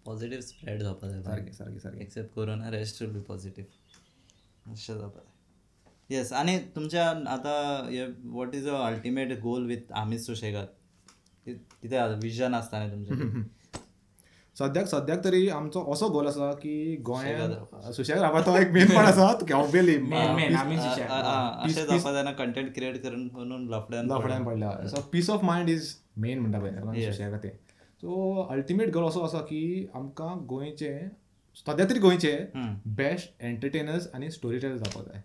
पॉझिटीव 0.06 0.40
स्प्रेड 0.42 0.82
जावपा 0.82 1.08
जाय 1.08 1.22
सारकें 1.24 1.52
सारकें 1.54 1.80
सारकें 1.80 2.02
except 2.02 2.34
corona 2.36 2.70
rest 2.72 3.00
should 3.00 3.14
be 3.14 3.20
positive 3.28 3.66
अशें 4.72 4.94
जावपा 4.94 5.20
जाय 5.20 6.18
येस 6.18 6.32
आनी 6.42 6.58
तुमच्या 6.76 7.08
आतां 7.34 8.12
what 8.34 8.56
is 8.56 8.68
a 8.70 8.82
ultimate 8.86 9.40
goal 9.42 9.66
with 9.68 9.92
आमी 10.02 10.18
सुशेगाद 10.20 10.68
कितें 11.48 12.00
विजन 12.24 12.54
आसता 12.54 12.86
न्ही 12.86 13.06
तुमचें 13.06 13.42
सद्याक 14.60 14.86
सद्याक 14.88 15.24
तरी 15.24 15.48
आमचो 15.50 15.82
असो 15.92 16.08
गोल 16.14 16.28
आसा 16.28 16.52
की 16.54 16.96
गोंयांत 17.06 17.94
सुशेग 17.94 18.18
रावपा 18.18 18.42
तो 18.46 18.56
एक 18.58 18.72
मेन 18.74 18.88
पार्ट 18.88 19.08
आसा 19.08 19.32
की 19.48 19.54
ऑब्वियसली 19.54 19.96
कंटेंट 22.38 22.74
क्रिएट 22.76 23.02
करून 23.04 23.28
म्हणून 23.34 23.68
लफड्यान 23.70 24.12
लफड्यान 24.12 24.44
पडला. 24.46 24.70
So 24.88 25.02
peace 25.12 25.30
of 25.30 25.44
mind 25.44 25.70
is 25.70 25.94
main 26.18 26.40
म्हणटा 26.40 26.60
पळय 26.60 27.12
सुशेगा 27.12 27.38
ते. 27.38 27.50
सो 27.50 28.42
अल्टिमेट 28.52 28.94
गोल 28.94 29.08
असो 29.08 29.22
आसा 29.26 29.40
की 29.50 29.64
आमकां 29.96 30.38
गोंयचे 30.50 30.94
सद्या 31.58 31.86
तरी 31.90 32.00
गोंयचे 32.00 32.38
बेस्ट 32.98 33.44
एंटरटेनर्स 33.44 34.08
आनी 34.16 34.30
स्टोरी 34.32 34.58
टेलर 34.60 34.76
जावपा 34.76 35.02
जाय. 35.04 35.22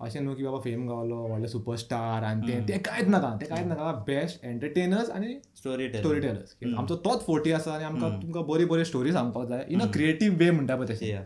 अशें 0.00 0.20
न्हू 0.20 0.34
की 0.34 0.44
बाबा 0.44 0.58
फेम 0.60 0.86
गावलो 0.88 1.16
व्हडले 1.28 1.48
सुपरस्टार 1.48 2.24
आनी 2.24 2.46
ते 2.48 2.60
ते 2.68 2.78
कांयच 2.86 3.08
नाका 3.08 3.30
ते 3.40 3.46
कांयच 3.46 3.66
नाका 3.66 3.92
बेस्ट 4.06 4.44
एंटरटेनर्स 4.44 5.10
आनी 5.10 5.34
स्टोरी 5.56 5.88
स्टोरी 5.94 6.20
टेलर्स 6.20 6.56
आमचो 6.78 6.96
तोच 7.06 7.24
फोर्टी 7.26 7.52
आसा 7.58 7.74
आनी 7.74 7.84
आमकां 7.84 8.10
तुमकां 8.22 8.44
बरी 8.46 8.64
बरी 8.72 8.84
स्टोरी 8.84 9.12
सांगपाक 9.12 9.48
जाय. 9.48 9.64
इन 9.68 9.80
अ 9.80 9.90
क्रिएटीव 9.92 10.36
वे 10.38 10.50
म्हणटा 10.50 10.76
पळय 10.76 10.94
तशें. 10.94 11.06
या 11.06 11.24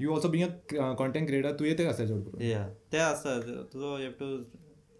you 0.00 0.12
also 0.14 0.28
being 0.28 0.44
a 0.44 0.92
content 0.98 1.26
creator 1.26 1.52
तुवें 1.58 1.76
ते 1.78 1.86
आसता 1.86 2.04
चड 2.04 2.24
करून? 2.24 2.42
या 2.42 2.66
ते 2.92 2.98
आसता 2.98 3.38
तुजो 3.72 3.96
have 3.96 4.12
to 4.20 4.26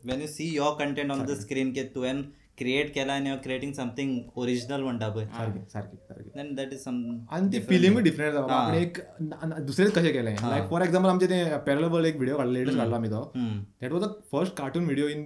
when 0.02 0.20
you 0.20 0.26
see 0.26 0.54
your 0.54 0.78
content 0.78 1.10
on 1.10 1.24
the 1.26 1.38
screen 1.40 1.72
की 1.72 1.82
तुवें 1.94 2.22
क्रिएट 2.58 2.92
केला 2.94 3.12
आनी 3.14 3.36
क्रिएटिंग 3.44 3.72
समथींग 3.72 4.18
ओरिजिनल 4.36 4.82
म्हणटा 4.82 5.08
पळय 5.08 5.24
सारकें 5.26 5.64
सारकें 5.72 5.96
सारकें 5.96 6.30
देन 6.36 6.54
दॅट 6.54 6.72
इज 6.72 6.84
सम 6.84 7.02
आणि 7.30 7.52
ती 7.52 7.60
फिलिंगूय 7.68 8.02
डिफरंट 8.02 8.32
जाता 8.32 8.54
आपण 8.54 8.74
एक 8.76 8.98
दुसरेंच 9.66 9.92
कशें 9.92 10.12
केलें? 10.12 10.34
लायक 10.42 10.68
फॉर 10.70 10.82
एक्झाम्पल 10.82 11.08
आमचे 11.10 11.26
ते 11.26 11.42
पॅरल 11.66 12.04
एक 12.04 12.16
व्हिडिओ 12.16 12.36
काडला 12.36 12.52
लेटस्ट 12.52 12.78
काडला 12.78 12.96
आमी 12.96 13.08
तो. 13.08 13.22
That 13.36 13.92
was 13.92 14.02
the 14.02 14.08
first 14.32 14.56
cartoon 14.56 14.84
video 14.84 15.08
in 15.08 15.22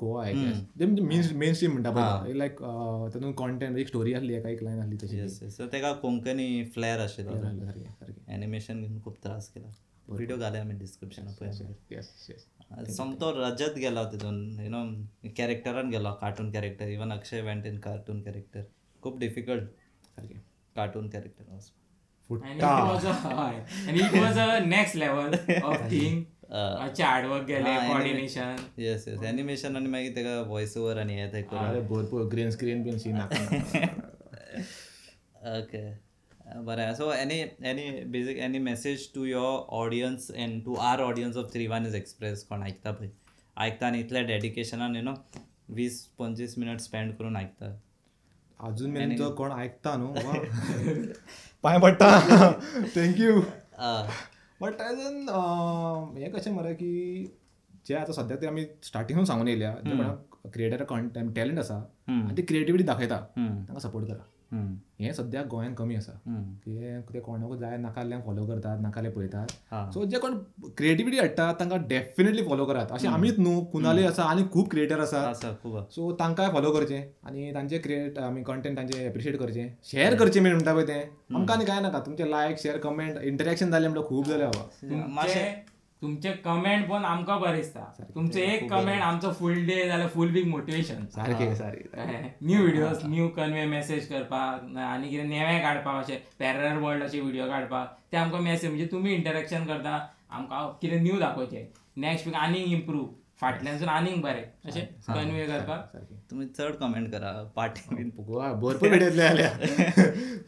Goa 0.00 0.24
I 0.24 0.32
guess 0.32 0.56
जे 0.78 0.86
मेन 0.86 1.22
मेन 1.38 1.54
स्ट्रीम 1.54 1.72
म्हणटा 1.72 1.90
पळय 1.90 2.32
लायक 2.38 2.58
तातूंत 2.62 3.34
कॉन्टेंट 3.36 3.78
एक 3.78 3.88
स्टोरी 3.88 4.14
आसली 4.14 4.34
एका 4.34 4.48
एक 4.48 4.62
लायन 4.62 4.80
आसली 4.80 4.96
तशी. 5.02 5.18
येस 5.18 5.56
सो 5.56 5.66
तेका 5.72 5.92
कोंकणी 6.02 6.64
फ्लॅर 6.74 7.00
आशिल्लो 7.00 7.40
सारकें 7.42 7.84
सारकें 7.84 8.34
एनिमेशन 8.34 8.80
घेवन 8.80 9.00
खूब 9.04 9.14
त्रास 9.24 9.48
केला. 9.48 9.72
व्हिडिओ 10.08 10.36
घाले 10.36 10.58
आमी 10.58 10.74
डिस्क्रिप्शनान 10.78 11.32
पळय 11.34 11.48
येस 11.90 12.12
येस 12.28 12.44
समतो 12.70 13.32
रजत 13.36 13.76
गेला 13.78 14.04
तितून 14.04 14.38
यु 14.60 14.68
नो 14.70 14.84
कॅरेक्टरान 15.36 15.90
गेलो 15.90 16.12
cartoon 16.20 16.50
character 16.52 16.88
even 16.88 17.12
Akshay 17.12 17.40
went 17.40 17.66
in 17.66 17.78
cartoon 17.80 18.22
character 18.22 18.62
खूप 19.02 19.18
डिफिकल्ट 19.18 19.68
सारकें 20.06 20.38
कार्टून 20.76 21.08
कॅरेक्टर 21.08 21.44
of 25.50 25.88
thing. 25.90 26.24
मातशें 26.50 27.04
हार्डवर्क 27.04 27.46
गेले 27.46 27.74
कॉर्डिनेशन 27.88 28.56
येस 28.78 29.06
येस 29.08 29.22
एनिमेशन 29.22 29.76
आनी 29.76 29.88
मागीर 29.88 30.14
तेका 30.16 30.40
वॉयस 30.48 30.76
ओवर 30.76 30.98
आनी 30.98 31.14
हे 31.20 31.26
ते 31.32 31.42
भरपूर 31.88 32.22
green 32.32 32.50
screen 32.50 32.82
bin 32.82 32.98
scene 32.98 33.16
okay 35.52 35.82
बरें 36.46 36.94
so 36.94 37.12
any 37.12 37.38
any 37.68 38.04
basic 38.10 38.38
any 38.38 38.58
message 38.58 39.12
to 39.14 39.24
your 39.24 39.58
audience 39.76 40.30
and 40.30 40.62
to 40.64 40.74
our 40.90 41.00
audience 41.02 41.36
of 41.36 41.52
three 41.52 41.66
one 41.66 41.86
is 41.86 41.94
express 41.94 42.44
कोण 42.48 42.62
आयकता 42.62 42.90
पळय 42.92 43.08
आयकता 43.56 43.86
आनी 43.86 44.00
इतल्या 44.00 44.22
डेडिकेशनान 44.26 44.96
यू 44.96 45.02
नो 45.02 45.14
वीस 45.74 46.00
पंचवीस 46.18 46.54
मिनट 46.58 46.80
स्पेंड 46.80 47.12
करून 47.16 47.36
आयकता 47.36 47.72
अजून 48.68 48.90
मेरेन 48.90 49.16
जो 49.16 49.30
कोण 49.36 49.52
आयकता 49.52 49.96
न्हू. 49.96 50.14
पांय 51.62 51.78
पडटा 51.80 52.10
थँक्यू 52.94 53.40
बट 54.60 54.80
अजून 54.82 55.28
हें 56.18 56.30
कशें 56.32 56.50
मरे 56.52 56.74
की 56.74 56.92
जे 57.86 57.94
आतां 57.94 58.14
सद्या 58.14 58.36
ते 58.42 58.46
आमी 58.46 58.64
स्टार्टिंगून 58.84 59.24
सांगून 59.24 59.48
येयल्या 59.48 59.74
क्रिएटर 60.52 60.84
कॉन्टेंट 60.84 61.34
टॅलंट 61.36 61.58
आसा 61.58 61.76
आनी 62.08 62.36
ती 62.36 62.42
क्रिएटिविटी 62.42 62.84
दाखयता 62.84 63.18
तांकां 63.36 63.80
सपोर्ट 63.80 64.06
करा. 64.06 64.22
हें 64.52 65.12
सद्याक 65.12 65.46
गोंयांत 65.46 65.74
कमी 65.76 65.94
आसा. 65.96 66.12
की 66.64 67.02
ते 67.12 67.20
कोणाकूय 67.20 67.58
जाय 67.58 67.76
नाकाल्यांक 67.76 68.24
फॉलो 68.26 68.44
करतात 68.46 68.80
नाकाले 68.80 69.10
पळयतात. 69.10 69.46
सो 69.94 70.04
जे 70.04 70.18
कोण 70.18 70.36
क्रिएटिविटी 70.76 71.18
हाडटात 71.18 71.54
तांकां 71.60 71.78
डेफिनेटली 71.88 72.42
फॉलो 72.46 72.64
करात. 72.66 72.92
अशें 72.92 73.08
आमीच 73.08 73.38
न्हू 73.38 73.60
कुनाले 73.72 74.04
आसा 74.06 74.24
आनी 74.24 74.42
खूब 74.52 74.68
क्रिएटर 74.70 75.00
आसा. 75.00 75.32
सो 75.94 76.12
तांकांय 76.20 76.50
फॉलो 76.52 76.72
करचें 76.72 77.00
आनी 77.26 77.52
तांचे 77.54 77.78
क्रिएट 77.78 78.18
आमी 78.18 78.42
कंटेंट 78.42 78.76
तांचे 78.76 79.04
एप्रिशिएट 79.06 79.38
करचें. 79.38 79.68
शेअर 79.84 80.14
करचें 80.16 80.40
मेन 80.40 80.52
म्हणटा 80.52 80.74
पळय 80.74 80.86
तें. 80.88 81.34
आमकां 81.34 81.56
आनी 81.56 81.64
कांय 81.64 81.80
नाका 81.80 82.00
तुमचे 82.06 82.30
लायक 82.30 82.58
शेअर 82.62 82.78
कमेंट 82.78 83.18
इंटरॅक्शन 83.22 83.70
जालें 83.70 83.88
म्हणल्यार 83.88 84.08
खूब 84.08 84.26
जालें 84.26 84.46
बाबा. 84.46 84.68
तुमचे 86.02 86.32
कमेंट 86.44 86.88
पण 86.88 87.04
आमकां 87.04 87.38
बरें 87.40 87.56
दिसता 87.56 87.80
तुमचे 88.14 88.42
एक 88.44 88.68
कमेंट 88.70 89.02
आमचो 89.02 89.30
फूल 89.38 89.54
डे 89.66 89.76
जाल्यार 89.88 90.08
फूल 90.08 90.30
वीक 90.30 90.46
मोटिवेशन 90.46 91.04
सारकें 91.14 91.54
सारकें 91.54 92.28
new 92.42 92.62
videos 92.62 93.04
new 93.04 93.28
convey 93.36 93.64
message 93.66 94.06
करपाक 94.08 94.76
आनी 94.78 95.08
कितें 95.08 95.24
नेवें 95.24 95.62
काडपाक 95.62 96.04
अशें 96.04 96.18
पॅरल 96.40 96.78
वर्ल्ड 96.82 97.04
अशे 97.04 97.20
व्हिडिओ 97.20 97.48
काडपाक 97.48 97.96
ते 98.12 98.16
आमकां 98.16 98.40
मेसेज 98.42 98.70
म्हणजे 98.70 98.86
तुमी 98.92 99.14
इंटरॅक्शन 99.14 99.64
करता 99.66 99.98
आमकां 100.30 100.66
कितें 100.80 101.00
न्यू 101.02 101.18
दाखोवचें 101.20 101.64
नेक्स्ट 102.00 102.26
वीक 102.26 102.36
आनीक 102.36 102.66
इम्प्रूव 102.72 103.06
फाटल्यानसून 103.40 103.88
आनीक 103.88 104.20
बरें. 104.22 104.44
अशें 104.66 104.84
कन्वे 105.06 105.46
करपाक 105.46 105.96
तुम्ही 106.30 106.46
चड 106.48 106.74
कमेंट 106.80 107.10
करा 107.12 107.32
पार्टी 107.56 107.94
बीन. 107.94 108.10
भरपूर 108.18 108.88
व्हिडिओ 108.88 109.06
येतले 109.06 109.22
जाल्या 109.22 109.50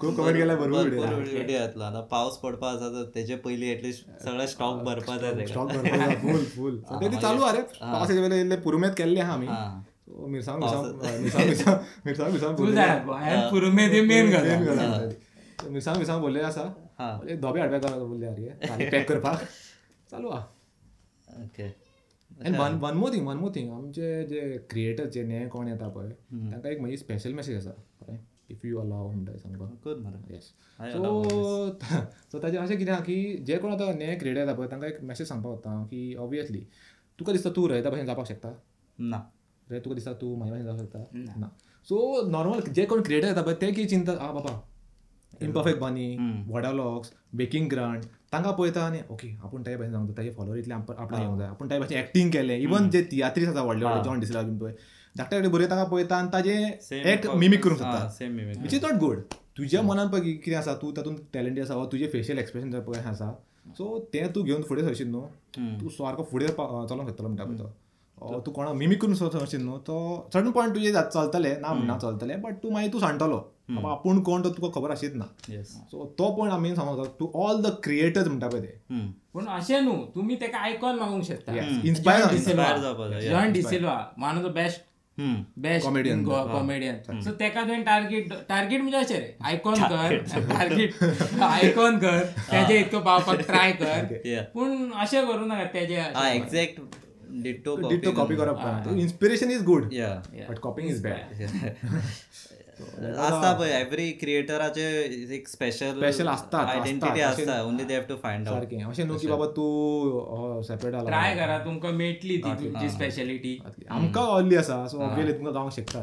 खूब 0.00 0.16
कमेंट 0.16 0.36
केल्या 0.36 0.56
भरपूर 0.56 0.88
व्हिडिओ 0.88 1.58
येतलो 1.58 1.84
आतां 1.84 2.02
पावस 2.10 2.36
पडपा 2.42 2.70
आसा 2.70 2.88
तर 2.94 3.10
तेजे 3.14 3.36
पयलीं 3.44 3.70
एटलीस्ट 3.72 4.06
सगळे 4.24 4.46
स्टॉक 4.48 4.82
भरपा 4.84 5.16
जाय 5.16 5.46
स्टॉक 5.46 5.70
फूल 6.22 6.44
फूल 6.54 6.78
सद्या 6.88 7.10
ती 7.10 7.16
चालू 7.16 7.42
आरे 7.42 7.62
पावसाचे 7.80 8.20
वेळेला 8.20 8.40
इल्ले 8.40 8.56
पुरुमेत 8.66 8.92
केल्ले 8.98 9.20
आहा 9.20 9.32
आमी 9.32 9.46
मिरसांग 10.28 10.58
मिरसांग 10.62 11.20
मिरसांग 11.20 11.46
मिरसांग 11.46 11.76
मिरसांग 12.04 12.30
मिरसांग 12.30 12.56
तूं 12.58 12.64
भरले 12.64 12.76
जाय 12.76 12.98
गोंयांत 13.06 13.50
पुरुमे 13.50 13.86
ती 13.92 14.00
मेन 14.06 14.30
गजाल. 14.30 15.10
मिरसांग 15.70 15.96
मिरसांग 15.96 16.22
भरले 16.22 16.40
आसा 16.42 16.64
धोबे 17.42 17.60
हाडपाक 17.60 17.98
बोलले 17.98 18.26
आरे 18.26 18.88
पॅक 18.90 19.08
करपाक 19.08 19.44
चालू 20.10 20.28
आहा. 20.28 20.44
ओके 21.42 21.68
आनी 22.46 22.58
one 22.58 22.74
one 22.80 22.96
more 22.96 23.12
thing 23.12 23.26
one 23.26 23.36
more 23.36 23.50
thing 23.54 23.72
आमचे 23.72 24.26
जे 24.26 24.58
क्रिएटर 24.70 25.06
जे 25.10 25.22
नये 25.22 25.46
कोण 25.48 25.68
येता 25.68 25.88
पळय 25.88 26.10
तांकां 26.32 26.72
एक 26.72 26.80
म्हजी 26.80 26.96
स्पेशल 26.96 27.32
मेसेज 27.32 27.56
आसा 27.56 27.70
कळ्ळें 27.70 28.18
इफ 28.50 28.64
यू 28.64 28.78
अलाव 28.80 29.10
म्हणटा 29.10 29.56
गुड 29.56 29.98
मरे 29.98 30.34
येस 30.34 30.44
सो 30.92 31.22
सो 32.32 32.38
ताजें 32.42 32.58
अशें 32.58 32.78
कितें 32.78 32.92
आहा 32.92 33.02
की 33.02 33.36
जे 33.46 33.56
कोण 33.56 33.72
आतां 33.72 33.94
नये 33.98 34.14
क्रिएटर 34.16 34.40
येता 34.40 34.54
पळय 34.54 34.66
तांकां 34.66 34.90
एक 34.90 35.02
मेसेज 35.02 35.28
सांगपाक 35.28 35.52
वता 35.52 35.82
की 35.84 36.14
ऑब्वियसली 36.14 36.64
तुका 37.18 37.32
दिसता 37.32 37.50
तूं 37.50 37.68
रयता 37.68 37.90
भशेन 37.90 38.06
जावपाक 38.06 38.26
शकता? 38.26 38.52
ना. 38.98 39.32
रे 39.70 39.80
तुका 39.80 39.94
दिसता 39.94 40.12
तूं 40.12 40.36
म्हाज्या 40.38 40.56
भशेन 40.56 40.66
जावपाक 40.66 40.86
शकता? 40.86 40.98
ना. 41.40 41.50
सो 41.88 42.28
नॉर्मल 42.30 42.60
जे 42.60 42.86
कोण 42.86 43.02
क्रिएटर 43.02 43.28
येता 43.28 43.42
पळय 43.42 43.54
ते 43.54 43.72
कितें 43.72 43.88
चिंता 43.88 44.12
आ 44.12 44.32
बाबा 44.32 44.68
इम्परफेक्ट 45.42 45.80
बानी 45.80 46.16
वॉडा 46.48 46.70
लॉग्स 46.72 47.12
बेकिंग 47.36 47.68
ग्रांड 47.70 48.04
तांकां 48.32 48.52
पळयता 48.52 48.84
आनी 48.86 48.98
ओके 49.10 49.28
आपूण 49.44 49.62
त्या 49.62 49.76
भशेन 49.78 49.92
सांगता 49.92 50.12
ताजे 50.16 50.30
फॉलोवर 50.36 50.56
इतले 50.58 50.74
आपणाक 50.74 51.20
येवंक 51.20 51.38
जाय 51.38 51.48
आपूण 51.48 51.68
त्या 51.68 51.78
भशेन 51.80 51.98
एक्टींग 51.98 52.30
केलें 52.30 52.56
इवन 52.56 52.88
जे 52.90 53.02
तियात्रीस 53.10 53.48
आसा 53.48 53.62
व्हडले 53.62 53.84
व्हडले 53.84 54.04
जॉन 54.04 54.20
डिसला 54.20 54.42
बीन 54.42 54.58
पळय 54.58 54.72
धाकटे 55.16 55.36
धाकटे 55.36 55.48
भुरगे 55.48 55.66
तांकां 55.70 55.86
पळयता 55.88 56.16
आनी 56.16 56.28
ताजें 56.32 57.02
एक 57.12 57.26
मिमीक 57.36 57.64
करूंक 57.64 57.82
mimic 58.22 58.58
which 58.62 58.74
is 58.74 58.84
not 58.84 58.98
good 59.00 59.20
तुज्या 59.58 59.82
मनान 59.82 60.08
पळय 60.08 60.32
कितें 60.32 60.56
आसा 60.56 60.74
तूं 60.82 60.92
तातूंत 60.96 61.18
टॅलंटी 61.34 61.60
आसा 61.60 61.76
वा 61.76 61.86
तुजें 61.92 62.06
फेशियल 62.12 62.38
एक्सप्रेशन 62.38 62.80
पळय 62.80 63.08
आसा 63.08 63.32
सो 63.78 63.98
तें 64.14 64.26
तूं 64.34 64.44
घेवन 64.44 64.62
फुडें 64.68 64.82
सरशीत 64.82 65.06
न्हू 65.06 65.22
तूं 65.80 65.88
सारको 65.98 66.24
फुडें 66.30 66.46
चलोंक 66.46 67.08
शकतलो 67.08 67.28
म्हणटा 67.28 67.44
पळय 67.44 67.56
तो 68.18 68.40
तूं 68.46 68.52
कोणा 68.52 68.72
मिमीक 68.72 69.02
करून 69.02 69.14
सरशीत 69.14 69.60
न्हू 69.60 69.78
तो 69.86 69.98
सडन 70.34 70.50
पॉयंट 70.50 70.74
तुजें 70.74 70.92
चलतलें 70.92 71.54
ना 71.60 71.72
म्हणना 71.72 71.98
चलतलें 71.98 72.40
बट 72.42 72.62
तूं 72.62 72.72
मागीर 72.72 72.92
तूं 72.92 73.00
सांगतलो 73.00 73.40
आपूण 73.68 74.20
कोण 74.22 74.42
तो 74.42 74.50
तुका 74.50 74.68
खबर 74.74 74.90
आशीत 74.90 75.14
ना. 75.14 75.24
सो 75.62 76.04
तो 76.18 76.30
पॉयंट 76.36 76.52
आमी 76.54 76.74
सांगूंक 76.76 77.14
टू 77.18 77.30
ऑल 77.44 77.62
द 77.62 77.66
क्रिएटर्स 77.84 78.26
म्हणटा 78.26 78.48
पळय 78.48 78.60
ते. 78.60 78.72
पूण 79.32 79.46
अशें 79.46 79.80
न्हू 79.80 79.96
तुमी 80.14 80.34
तेका 80.36 80.58
आयकॉन 80.58 80.98
मागूंक 80.98 81.24
शकता. 81.24 81.52
Inspire 81.84 82.22
D'Silva 83.52 83.96
one 84.18 84.36
of 84.36 84.44
the 84.44 84.54
best 84.54 84.86
best 85.58 85.86
Comedian. 85.86 86.24
Comedian 86.26 87.20
so 87.22 87.30
तेका 87.38 87.62
तुवें 87.62 87.82
टार्गेट 87.84 88.32
टार्गेट 88.48 88.80
म्हणजे 88.80 88.98
अशें 88.98 89.18
रे. 89.18 89.36
आयकॉन 89.44 89.74
कर. 89.74 90.16
टार्गेट 90.48 91.02
आयकॉन 91.42 91.98
कर. 91.98 92.24
तेजे 92.50 92.78
इतको 92.80 93.00
पावपाक 93.00 93.40
ट्राय 93.46 93.72
कर. 93.80 94.14
पूण 94.54 94.90
अशें 94.92 95.26
करूं 95.26 95.46
नाका 95.46 95.64
तेजे 95.72 95.96
हा 96.00 96.28
एक्झॅक्ट 96.30 96.80
डिटो 97.42 97.76
डिटो 97.88 98.12
कॉपी 98.12 98.36
करप 98.36 98.88
inspiration 98.90 99.50
is 99.50 99.62
good 99.64 99.90
but 100.48 100.58
copying 100.58 100.88
is 100.90 101.02
bad 101.04 101.20
आसता 102.80 103.52
पळय 103.58 103.70
एव्हरी 103.78 104.10
क्रिएटराचे 104.20 104.84
एक 105.34 105.48
स्पेशल 105.48 106.00
Special 106.00 106.28
असतात, 106.32 106.66
आयडेंटिटी. 106.68 107.20
आसता 107.20 107.60
only 107.62 107.84
they 107.84 107.94
have 107.94 108.02
to 108.08 108.16
find 108.22 108.48
out 108.48 108.56
सारकें 108.56 108.84
अशें 108.84 109.04
न्हू 109.04 109.16
की 109.18 109.26
बाबा 109.26 109.46
तूं 109.56 110.62
सेपरेट 110.68 110.94
आला. 110.94 111.08
ट्राय 111.08 111.34
करा 111.36 111.58
तुमकां 111.64 111.92
मेळटली 111.92 112.36
ती 112.36 112.54
तुमची 112.60 112.90
स्पेशलिटी 112.90 113.58
आमकां 113.90 114.24
व्हडली 114.24 114.56
आसा 114.56 114.86
सो 114.88 115.00
ऑब्वियसली 115.02 115.32
तुमकां 115.38 115.54
गावंक 115.54 115.72
शकता. 115.72 116.02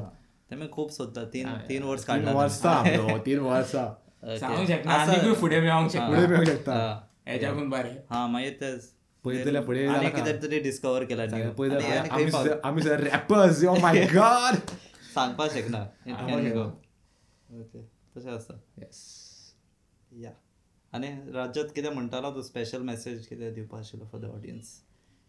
तेमी 0.52 0.68
खूब 0.72 0.90
सोदता. 0.92 1.24
तीन 1.34 1.48
तीन 1.70 1.84
वर्स 1.84 2.08
तीन 2.08 2.16
काडला 2.16 2.32
वर्सां 2.40 3.18
तीन 3.26 3.40
वर्सां 3.40 4.38
सांगूंक 4.40 4.68
शकना 4.68 4.94
आनीकूय 4.94 5.34
फुडें 5.42 5.60
मेळोंक 5.62 5.92
शकता 5.92 6.08
फुडें 6.08 6.28
मेळूंक 6.28 6.48
शकता. 6.48 6.76
हेच्याकून 7.28 7.70
बरें 7.70 7.96
हा 8.10 8.26
मागीर 8.28 8.54
तेच 8.62 8.90
पळयत 9.24 9.46
जाल्यार 9.46 9.64
फुडें 9.66 9.80
आनी 9.80 9.94
जालां 9.94 10.12
कितें 10.12 10.42
तरी 10.42 10.60
डिस्कवर 10.62 11.04
केला. 11.04 11.26
पळय 11.58 12.60
आमी 12.64 12.82
रॅपर्स 12.82 13.64
ओ 13.66 13.76
माय 13.82 14.06
गॉड 14.14 14.56
सांगपाक 15.16 15.52
शकना. 15.52 15.82
ओके. 17.60 17.82
तशें 18.16 18.32
आसता 18.32 18.54
येस 18.78 19.00
या. 20.22 20.32
आनी 20.94 21.08
राज्यात 21.34 21.68
कितें 21.76 21.90
म्हणटालो 21.90 22.32
तूं 22.32 22.42
स्पेशल 22.42 22.82
मेसेज 22.82 23.26
कितें 23.28 23.54
दिवपा 23.54 23.80
आशिल्लो 23.80 24.08
फॉर 24.12 24.22
द 24.22 24.26
ऑडियन्स 24.26 24.74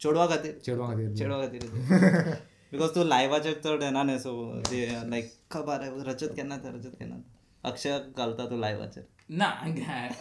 चेडवा 0.01 0.27
खातीर. 0.27 0.59
चेडवा 0.65 0.87
खातीर. 0.89 1.15
चेडवा 1.17 1.41
खातीर 1.43 1.65
बिकॉज 2.73 2.95
तूं 2.95 3.05
लायव्हाचेर 3.07 3.55
चड 3.65 3.83
येना 3.83 4.03
न्ही 4.03 4.19
सो 4.19 4.33
ते 4.71 4.87
लायक 5.11 5.33
खबर 5.51 5.81
आहे 5.81 6.03
रजत 6.07 6.35
केन्ना 6.37 6.55
येता 6.55 6.71
रजत 6.77 6.95
केन्ना. 6.99 7.17
अक्षय 7.65 7.99
घालता 8.17 8.45
तूं 8.51 8.59
लायव्हाचेर 8.61 9.05
ना 9.31 9.47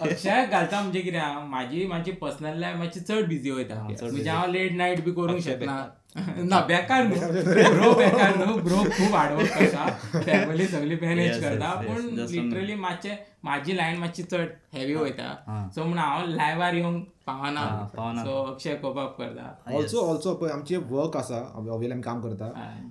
अक्षय 0.02 0.46
घालता 0.46 0.82
म्हणजे 0.82 1.02
कितें? 1.02 1.20
म्हाजी 1.50 1.86
म्हाजी 1.88 2.12
पर्सनल 2.12 2.60
लायफ 2.60 2.78
मातशी 2.78 3.00
चड 3.00 3.28
बिजी 3.28 3.52
वयता 3.52 3.82
म्हणजे 3.84 4.30
हांव 4.30 4.52
लेट 4.52 4.72
नायट 4.72 5.04
बी 5.06 5.12
करूंक 5.12 5.40
शकना 5.40 5.76
ना 6.52 6.60
बेकार 6.68 7.04
न्हू. 7.04 7.18
ब्रो 7.72 7.94
बेकार 8.00 8.36
न्हू. 8.38 8.60
ब्रो 8.60 8.78
खूप 8.90 9.16
हार्डवर्क 9.16 9.54
करता 9.54 9.86
फॅमिली 10.20 10.68
सगळी 10.68 10.96
मॅनेज 11.02 11.42
करता. 11.44 11.74
पूण 11.82 12.06
लिटरली 12.16 12.76
मातशे 12.76 13.16
माझी 13.44 13.76
लायन 13.78 14.00
मातशी 14.00 14.24
चड 14.24 14.48
हेवी 14.74 14.94
वयता 14.96 15.68
सो 15.76 15.84
म्हण 15.84 15.98
हांव 16.00 16.26
लायव्हार 16.28 16.74
येवंक 16.74 17.04
पावना 17.28 17.62
पावना. 17.96 18.24
सो 18.24 18.32
अक्षय 18.52 18.76
कोप 18.76 18.98
अप 19.00 19.18
करता. 19.18 19.44
ऑल्सो 19.76 20.02
ऑल्सो 20.10 20.34
पळय 20.36 20.52
आमचे 20.52 20.78
वर्क 20.90 21.16
आसा 21.18 21.40
ऑब्वियसली 21.56 21.92
आमी 21.92 22.02
काम 22.02 22.22
करता. 22.22 22.46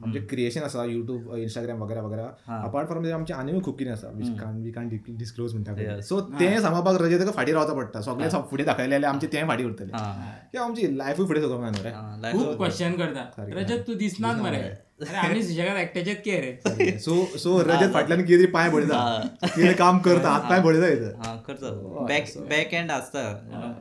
आमचे 0.04 0.20
क्रिएशन 0.30 0.62
आसा 0.62 0.84
युट्यूब 0.84 1.34
इंस्टाग्राम 1.36 1.82
वगैरे 1.82 2.00
वगैरे. 2.00 2.22
अपार्ट 2.62 2.88
फ्रॉम 2.88 3.06
आमचे 3.14 3.34
आनी 3.34 3.60
खूप 3.60 3.78
कितें 3.78 3.92
आसा 3.92 4.08
वीच 4.14 4.38
कान 4.40 4.62
वी 4.62 4.70
कान 4.72 4.88
डिस्क्लोज 5.08 5.54
म्हणटा 5.54 6.00
सो 6.08 6.20
तें 6.20 6.60
सांबाळपाक 6.60 7.00
रजे 7.02 7.18
ताका 7.18 7.32
फाटीं 7.36 7.54
रावचा 7.54 7.74
पडटा 7.74 8.00
सगळे 8.00 8.28
फुडें 8.50 8.64
दाखयले 8.66 8.90
जाल्यार 8.90 9.12
आमचे 9.12 9.26
तें 9.32 9.46
फाटीं 9.48 9.64
उरतले. 9.64 9.92
हा. 9.92 10.12
की 10.52 10.58
आमची 10.58 10.96
लायफूय 10.98 11.26
फुडें 11.26 11.40
सगळं 11.40 12.32
खूप 12.32 12.56
क्वेश्चन 12.56 12.92
करता. 12.92 13.13
रजत 13.38 13.84
तू 13.86 13.94
दिसनात 13.94 14.36
मरे. 14.36 14.56
अरे 14.56 15.16
आम्ही 15.16 15.42
सुशेगात 15.42 15.76
एकट्याचेच 15.76 16.22
के 16.22 16.30
रे? 16.30 16.98
सो 17.04 17.38
सो 17.38 17.62
रजत 17.62 17.92
फाटल्यान 17.92 18.24
कितें 18.24 18.38
तरी 18.38 18.46
पांय 18.46 18.70
पडटा 18.70 19.22
कितें 19.44 19.74
काम 19.74 19.98
करता 19.98 20.30
हात 20.30 20.40
पांय 20.40 20.92
इथं. 20.92 21.04
हा 21.04 21.36
करतो. 21.36 22.04
Back 22.04 22.24
back 22.36 22.74
end. 22.74 22.90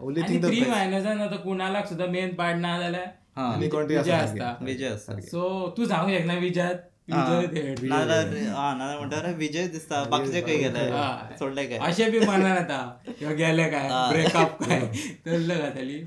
ओन्ली 0.01 0.21
आणि 0.21 0.33
थिंग 0.33 0.43
थ्री 0.43 0.61
मायनसांन 0.61 1.21
आता 1.21 1.35
कुणालाक 1.35 1.87
सुद्धा 1.87 2.05
मेन 2.05 2.35
पार्ट 2.35 2.57
ना 2.57 2.81
जाल्यार 2.81 3.05
हा. 3.37 3.55
विजय 3.55 3.97
आसा 3.97 4.17
असता. 4.17 4.55
विजय 4.61 4.87
असता. 4.87 5.19
सो 5.19 5.73
तू 5.77 5.85
सांगू 5.85 6.17
शकना 6.17 6.33
विजयात? 6.33 6.75
म्हणटा 7.09 9.33
विजय 9.37 9.67
दिसता 9.67 10.03
बाकीचे 10.03 10.41
खंय 10.41 10.57
गेले. 10.57 10.79
हा. 10.79 11.29
सोडले 11.39 11.65
काय? 11.65 11.77
अशे 11.77 12.09
बी 12.09 12.19
मनान 12.19 12.45
आता. 12.45 12.99
किंवा 13.19 13.33
गेले 13.33 13.69
काय? 13.69 14.11
ब्रेकअप 14.11 14.63
काय? 14.63 14.79
घातली 15.57 16.03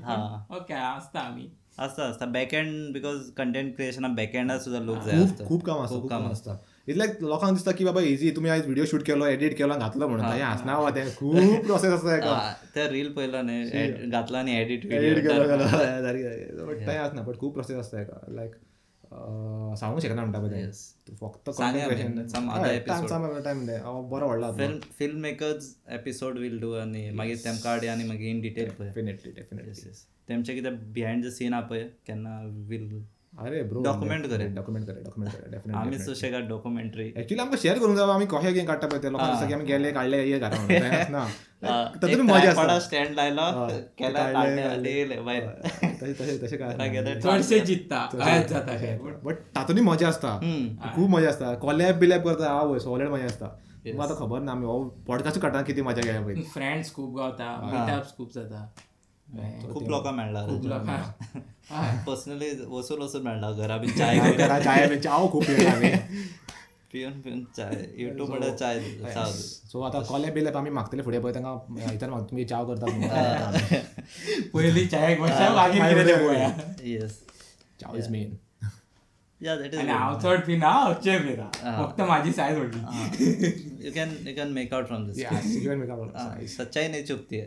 ओके 0.55 0.73
असता 0.73 1.19
आम्ही. 1.19 1.49
असता 1.79 2.03
असता. 2.03 2.25
बॅक 2.25 2.53
एंड 2.53 2.93
बिकॉज 2.93 3.29
कंटेंट 3.37 3.75
क्रिएशना 3.75 4.07
बॅक 4.17 4.35
एंडात 4.35 4.59
सुद्धा 4.59 4.79
लोक 4.81 5.03
जाय 5.05 5.17
खूप 5.17 5.25
असता. 5.25 5.45
खूप 5.45 5.63
काम 5.65 5.83
असतं 5.83 6.01
खूप 6.01 6.09
काम 6.09 6.31
असतं. 6.31 6.57
इट्स 6.87 6.97
लायक 6.97 7.21
लोकांक 7.21 7.53
दिसता 7.53 7.71
की 7.71 7.85
बाबा 7.85 8.01
इझी 8.01 8.31
तुम्ही 8.35 8.51
आज 8.51 8.61
व्हिडिओ 8.65 8.85
शूट 8.91 9.03
केलो 9.05 9.25
एडिट 9.25 9.57
केलो 9.57 9.77
घातलो 9.77 10.07
म्हणून. 10.07 10.25
हें 10.25 10.43
हसना 10.43 10.77
वा 10.79 10.89
तें 10.95 11.09
खूप 11.15 11.65
प्रोसेस 11.65 11.93
आसता 11.93 12.13
हेका 12.13 12.53
ते 12.75 12.87
रील 12.91 13.11
पयलो 13.13 13.41
न्ही 13.41 14.09
घातला 14.09 14.39
आनी 14.39 14.55
एडिट 14.59 14.85
एडिट 14.85 15.27
केलो 15.27 15.43
व्हिडिओ 15.43 16.65
बट 16.65 16.87
तें 16.87 16.97
आसना 16.97 17.21
बट 17.21 17.37
खूप 17.39 17.53
प्रोसेस 17.53 17.77
आसता 17.77 17.99
हेका 17.99 18.25
लायक 18.35 18.55
सांगूंक 19.11 20.01
शकना 20.03 20.23
म्हणटा 20.23 20.39
पळय 20.39 20.69
फक्त. 21.21 21.49
टायम 23.43 23.65
बरो 24.09 24.27
व्हडला 24.27 24.51
film 24.57 24.79
film 24.99 25.19
makers 25.21 25.73
episode 25.93 26.37
will 26.39 26.59
do 26.61 26.71
आनी 26.81 27.09
मागीर 27.09 27.37
तेमकां 27.43 27.73
हाडया 27.73 27.91
आनी 27.93 28.03
मागीर 28.07 28.29
इन 28.29 28.41
डिटेल 28.41 28.69
पळय 28.69 28.87
डेफिनेटली 28.87 29.31
डेफिनेटली. 29.35 29.91
तेमचे 30.29 30.53
कितें 30.55 30.73
बिहायंड 30.93 31.25
द 31.25 31.29
सीन 31.33 31.53
आहा 31.53 31.61
पळय 31.67 31.83
केन्ना 32.07 32.39
वील 32.69 32.89
अरे 33.39 33.61
ब्रो 33.63 33.81
Document 33.83 34.27
करे. 34.29 34.45
डॉक्युमेंट 34.53 34.85
करे 34.85 35.01
डॉक्युमेंट 35.03 35.33
करे 35.33 35.49
डेफिनेटली 35.51 35.81
आमी 35.81 35.97
सुशेगाद 35.99 36.47
डॉक्युमेंटरी 36.49 37.05
एक्चुअली 37.07 37.41
आमकां 37.41 37.57
शेअर 37.61 37.77
करूंक 37.79 37.97
जाय 37.97 38.11
आमी 38.11 38.25
कशें 38.25 38.53
कितें 38.53 38.65
काडटा 38.67 38.87
पळय 38.87 38.99
ते 39.03 39.11
लोकांक 39.11 39.31
दिसता 39.31 39.47
की 39.47 39.53
आमी 39.53 39.65
गेले 39.65 39.91
काडले 39.91 40.21
हे 40.21 40.39
घातले 40.39 40.59
म्हणून. 40.59 40.81
तें 40.81 40.97
आसना 40.97 41.25
तातूंत 41.63 42.21
मजा 42.29 42.49
आसता 42.49 42.79
स्टँड 42.79 43.15
लायलो 43.15 43.41
केला 43.97 44.31
काडले, 44.31 44.61
काडले. 44.63 44.89
येयले 44.89 45.19
भायर 45.21 45.43
तशें 46.01 46.57
काय 46.59 47.19
चडशे 47.21 47.59
जित्ता. 47.59 48.05
कांयच 48.13 48.49
जाता 48.49 48.75
काय 48.77 48.97
बट 49.23 49.35
तातूंत 49.55 49.79
मजा 49.79 50.07
आसता 50.07 50.37
खूप 50.95 51.09
मजा 51.09 51.27
आसता 51.27 51.53
कॉलॅब 51.53 51.99
बिलॅब 51.99 52.27
करता 52.27 52.49
आवय 52.51 52.79
सॉलिड 52.79 53.07
मजा 53.07 53.25
आसता 53.25 53.47
तुका 53.85 54.03
आतां 54.03 54.15
खबर 54.15 54.39
ना 54.39 54.51
आमी 54.51 54.65
हो 54.65 54.83
पॉडकास्ट 55.07 55.39
काडटा 55.39 55.61
किती 55.61 55.81
मजा 55.81 56.01
घेया 56.01 56.21
पळय 56.21 56.41
फ्रेंड्स 56.53 56.93
खूप 56.93 57.15
गावता 57.17 57.55
मिटअप्स 57.63 58.15
खूप 58.17 58.33
जाता. 58.35 58.65
खूप 59.73 59.89
लोकां 59.89 60.13
मेळ्ळा 60.13 60.41
खूप 60.45 60.65
लोकांक 60.65 61.37
पर्सनली 62.07 62.49
वचून 62.67 63.01
वचून 63.01 63.21
मेळ्ळा 63.21 63.51
घरा 63.51 63.77
बी 63.77 63.87
चाय 63.87 64.19
घरा 64.31 64.59
चाय 64.59 64.87
खूप 65.03 65.45
पियेला 65.45 65.71
आमी 65.71 65.91
पिवन 66.93 67.19
पिवन 67.21 67.43
चाय 67.57 67.85
युट्यूब 67.97 68.43
चाय 68.59 68.79
सो 69.31 69.81
आतां 69.83 70.01
कॉलॅब 70.09 70.33
बिलॅब 70.33 70.57
आमी 70.57 70.69
मागतले 70.69 71.03
फुडें 71.03 71.21
पळय 71.21 71.33
तांकां 71.33 71.93
इतर 71.93 72.09
माग 72.09 72.23
तुमी 72.29 72.45
चाव 72.45 72.73
करता 72.73 72.85
चाय 74.85 75.15
तें 75.15 76.17
पळोवया. 76.17 76.49
येस 76.83 77.19
चाव 77.81 77.95
इज 77.97 78.07
मेन 78.09 78.35
या 79.41 79.55
दॅट 79.55 79.75
हांव 79.75 80.19
चड 80.19 80.39
पिना 80.45 80.69
अक्षय 80.83 81.17
पिता 81.17 81.49
फक्त 81.81 82.01
माझी 82.01 82.31
सायज 82.33 82.57
व्हडली 82.57 83.85
you 83.85 83.91
can 83.95 84.15
you 84.27 84.35
can 84.35 84.51
make 84.53 84.73
out 84.73 84.87
from 84.87 85.05
this 85.07 85.55
even 85.55 85.77
make 85.77 86.47
सच्चाई 86.49 86.87
नहीं 86.87 87.03
चुपती 87.05 87.37
है 87.37 87.45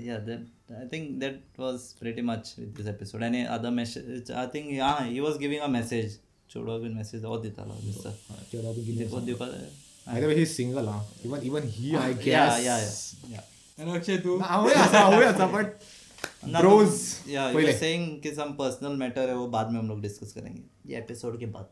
yeah 0.00 0.18
that 0.26 0.40
i 0.80 0.86
think 0.90 1.18
that 1.20 1.34
was 1.58 1.94
pretty 2.00 2.22
much 2.22 2.56
with 2.58 2.76
this 2.76 2.86
episode. 2.86 3.22
Any 3.22 3.46
other 3.46 3.70
message? 3.70 4.30
I 4.42 4.46
think 4.46 4.72
yeah 4.72 5.04
he 5.04 5.20
was 5.20 5.38
giving 5.38 5.60
a 5.60 5.68
message. 5.68 6.18
चोडवा 6.52 6.76
बीन 6.82 6.92
message 6.96 7.24
हो 7.24 7.36
दितालो 7.44 7.74
दिसता 7.84 8.10
हो 9.14 9.20
दिवपाक 9.20 9.60
By 10.06 10.20
the 10.20 10.28
way, 10.28 10.34
he's 10.36 10.52
single, 10.56 10.86
huh? 10.90 11.00
Even 11.28 11.42
even 11.48 11.64
he, 11.72 11.88
I 12.02 12.12
guess. 12.12 12.26
या 12.26 12.44
या 12.66 12.76
या 13.32 13.40
आणि 13.78 13.90
अक्षय 13.96 14.16
तू 14.24 14.38
आवय 14.58 14.74
आसा 14.74 14.98
आवय 15.00 15.24
आसा 15.24 15.46
बट 15.56 15.74
Bros, 16.54 16.94
या 17.30 17.48
यू 17.48 17.54
पहिले. 17.54 17.72
सेइंग 17.78 18.06
कि 18.22 18.30
सम 18.34 18.52
पर्सनल 18.60 18.96
मैटर 19.02 19.28
है 19.28 19.34
वो 19.36 19.46
बाद 19.56 19.70
में 19.72 19.78
हम 19.80 19.88
लोग 19.88 20.00
डिस्कस 20.02 20.32
करेंगे 20.38 20.62
ये 20.92 20.96
एपिसोड 20.98 21.38
के 21.40 21.46
बाद 21.58 21.68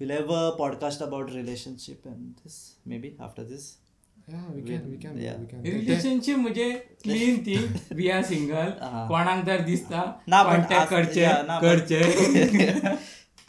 we'll 0.00 0.12
have 0.16 0.30
a 0.38 0.40
podcast 0.58 1.02
about 1.06 1.32
relationship 1.36 2.04
and 2.14 2.42
this 2.44 2.56
maybe 2.92 3.12
after 3.28 3.44
this 3.52 3.68
Yeah, 4.28 4.42
we 4.54 4.62
can, 4.70 4.82
we 4.90 4.96
can, 5.04 5.16
Yeah. 5.26 5.36
we 5.42 5.46
can. 5.52 5.62
Relationship 5.66 6.36
म्हणजे 6.38 6.70
clean 7.02 7.42
thing 7.46 7.96
we 7.96 8.08
are 8.16 8.22
single 8.32 8.70
कोणाक 9.08 9.44
जर 9.46 9.64
दिसता 9.64 10.02
ना, 10.28 10.42
कॉन्टॅक्ट 10.50 10.90
करचे 10.90 11.26
करचे 11.66 12.00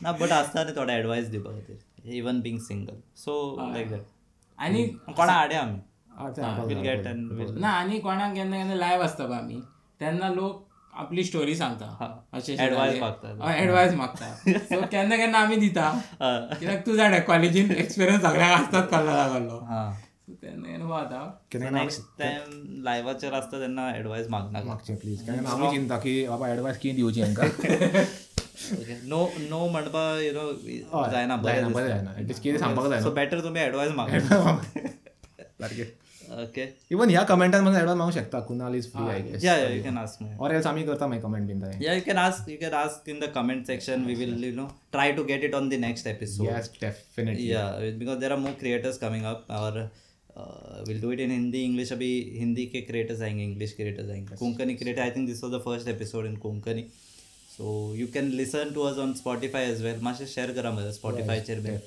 ना 0.02 0.12
बट 0.12 0.32
आसता 0.32 0.64
न्ही 0.64 0.76
थोडा 0.76 0.94
एडवायस 0.94 1.28
दिवपा 1.30 1.52
खातीर 1.52 2.14
even 2.16 2.40
being 2.42 2.60
single 2.60 2.96
so 3.18 3.34
like 3.74 3.90
that 3.90 4.02
आणि 4.60 4.84
कोणा 5.18 5.32
हाडया 5.34 5.62
आमी 5.62 5.80
विल. 6.68 6.82
गेट 6.82 7.08
ना 7.60 7.70
आणि 7.70 8.00
कोणाक 8.00 8.34
केन्ना 8.36 8.58
केन्ना 8.58 8.76
लायव्ह 8.76 9.06
असता 9.06 9.26
पळय 9.26 9.38
आमी 9.38 9.60
तेन्ना 10.02 10.30
लोक 10.34 10.68
आपली 10.94 11.24
स्टोरी 11.24 11.56
सांगता 11.56 11.86
अशे 12.34 12.56
Advice 12.56 13.00
मागता. 13.00 13.54
ऍडवायस 13.58 13.94
मागता 13.96 14.34
सो 14.46 14.82
केन्ना 14.92 15.16
केन्ना 15.18 15.40
आमी 15.40 15.56
दिता. 15.56 15.90
कित्याक 16.60 16.86
तू 16.86 16.96
जाणा 16.96 17.20
कॉलेजीन 17.28 17.72
एक्सपिरियन्स 17.72 18.22
सगळ्याक 18.24 18.62
आसतात 18.62 18.88
कल्ला 18.92 19.16
लागलो. 19.18 19.60
सो 20.32 20.38
तेन्ना 20.42 20.68
केन्ना 20.70 20.86
वता 20.88 21.22
केन्ना 21.52 21.68
केन्ना 21.68 21.82
नेक्स्ट 21.82 22.02
टायम 22.20 22.84
लायव्हाचेर 22.84 23.34
आसता 23.34 23.60
तेन्ना 23.60 23.90
एडवायस 23.96 24.28
मागनाका 24.30 24.66
मागचें 24.66 24.96
प्लीज 24.98 25.28
कारण 25.28 25.46
आमी 25.54 25.72
चिंता 25.72 25.98
की 26.06 26.14
बाबा 26.28 26.50
एडवायस 26.50 26.78
कितें 26.78 26.96
दिवची 26.96 27.22
हांकां 27.22 27.48
नो 29.10 29.22
नो 29.50 29.68
म्हणपा 29.72 30.04
यू 30.22 30.32
नो 30.34 30.52
जायना 31.12 31.38
जायना, 31.44 31.68
बरें 31.68 31.88
जायना. 31.88 32.12
Least 32.28 32.42
कितें 32.44 32.60
सांगपाक 32.60 32.86
जायना. 32.86 33.04
सो 33.04 33.12
बेटर 33.12 33.42
तुमी 33.42 33.60
एडवायस 33.60 33.92
मागा. 33.96 34.20
सारकें 35.62 35.86
ओके 36.44 36.66
इवन 36.92 37.10
ह्या 37.10 37.24
कमेंटान 37.30 37.64
मला 37.64 37.80
एडवायस 37.80 37.98
मागूंक 37.98 38.16
शकता. 38.16 38.40
Kunal 38.40 38.76
is 38.76 38.92
free 38.92 39.10
I 39.12 39.22
guess 39.22 39.44
yeah 39.44 39.56
you 39.70 39.82
can 39.84 39.98
ask 39.98 40.22
me 40.24 40.30
or 40.40 40.52
else 40.56 40.68
आमी 40.68 40.84
करता 40.84 41.08
मागीर 41.08 41.24
कमेंट 41.24 41.48
बीन 41.48 41.62
थंय 41.62 41.80
Yeah, 41.86 41.98
you 41.98 42.06
can 42.06 42.22
ask. 42.26 42.48
You 42.54 42.60
can 42.62 42.78
ask 42.82 43.10
in 43.14 43.20
the 43.24 43.30
comment 43.38 43.72
section. 43.72 44.06
We 44.12 44.16
will, 44.22 44.38
you 44.50 44.54
know, 44.60 44.68
try 44.98 45.08
to 45.18 45.26
get 45.32 45.48
it 45.50 45.58
on 45.60 45.70
the 45.74 45.80
next 45.86 46.12
episode. 46.14 46.48
Yes 46.48 46.70
definitely 46.82 47.50
Yeah, 47.50 47.90
because 48.04 48.22
there 48.24 48.38
are 48.38 48.42
more 48.46 48.56
creators 48.62 49.02
coming 49.04 49.28
up. 49.34 49.52
और 49.62 49.82
uh, 50.38 50.84
we'll 50.88 51.00
do 51.00 51.12
it 51.12 51.20
in 51.20 51.30
Hindi, 51.30 51.64
English. 51.66 51.92
अभी 51.92 52.12
हिंदी 52.40 52.66
के 52.76 52.86
creators 52.90 53.22
आएंगे, 53.22 53.46
English 53.46 53.76
creators 53.80 54.10
आएंगे. 54.12 54.36
Konkani 54.40 54.78
creator. 54.82 55.02
I 55.02 55.10
think 55.10 55.30
this 55.30 55.42
was 55.42 55.52
the 55.52 55.60
first 55.70 55.88
episode 55.96 56.26
in 56.26 56.36
Konkani. 56.46 56.86
So 57.58 57.94
you 57.94 58.08
can 58.08 58.36
listen 58.38 58.74
to 58.74 58.84
us 58.84 58.98
on 58.98 59.14
Spotify 59.22 59.64
as 59.72 59.82
well. 59.88 59.98
मातशें 60.04 60.28
share 60.36 60.54
करा 60.60 60.72
मजा 60.78 60.94
Spotify 61.00 61.40
चेर 61.50 61.60
bin. 61.66 61.80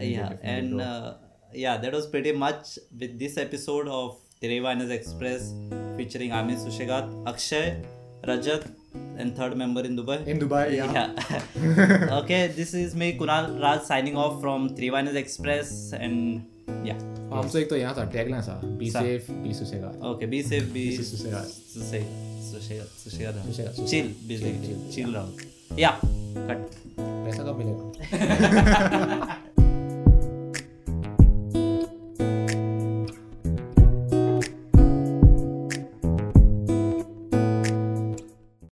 Yeah, 0.00 0.32
and 0.42 0.80
uh, 0.80 1.14
yeah, 1.54 1.76
that 1.78 1.92
was 1.92 2.06
pretty 2.06 2.32
much 2.32 2.78
with 2.98 3.18
this 3.18 3.36
episode 3.36 3.88
of 3.88 4.18
Tirevanas 4.42 4.90
Express 4.90 5.52
featuring 5.96 6.30
Amit 6.30 6.58
Sushegat, 6.66 7.08
Akshay, 7.26 7.82
Rajat, 8.26 8.68
and 9.16 9.36
third 9.36 9.56
member 9.56 9.82
in 9.82 9.96
Dubai. 9.96 10.18
In 10.28 10.38
Dubai 10.38 10.76
yeah 10.76 10.86
Yeah. 10.92 12.20
okay, 12.20 12.46
this 12.48 12.74
is 12.74 12.94
me, 12.94 13.16
Kunal 13.18 13.60
Raj, 13.62 13.82
signing 13.82 14.16
off 14.16 14.40
from 14.40 14.70
Trivanas 14.76 15.14
Express, 15.14 15.92
and 15.92 16.44
yeah. 16.88 17.06
आमचो 17.32 17.58
एक 17.58 17.70
तो 17.70 17.76
हें 17.76 17.84
आसा 17.84 18.04
tagline 18.12 18.34
आसा 18.34 18.60
be 18.78 18.90
safe 18.90 19.30
be 19.42 19.54
susegad 19.54 20.00
Okay, 20.10 20.26
be 20.26 20.42
safe, 20.42 20.66
be 20.74 20.84
susegad 20.98 21.46
Sushegat, 21.70 22.08
Sushegat, 22.50 22.88
Sushegat, 23.00 23.36
Sushegat, 23.46 23.90
chill, 23.90 24.08
basically, 24.26 24.76
chill 24.90 25.14
round. 25.14 25.44
Yeah, 25.78 26.00
cut. 26.48 26.80
पैसा 26.98 27.42
कब 27.44 27.58
मिलेगा 27.58 29.46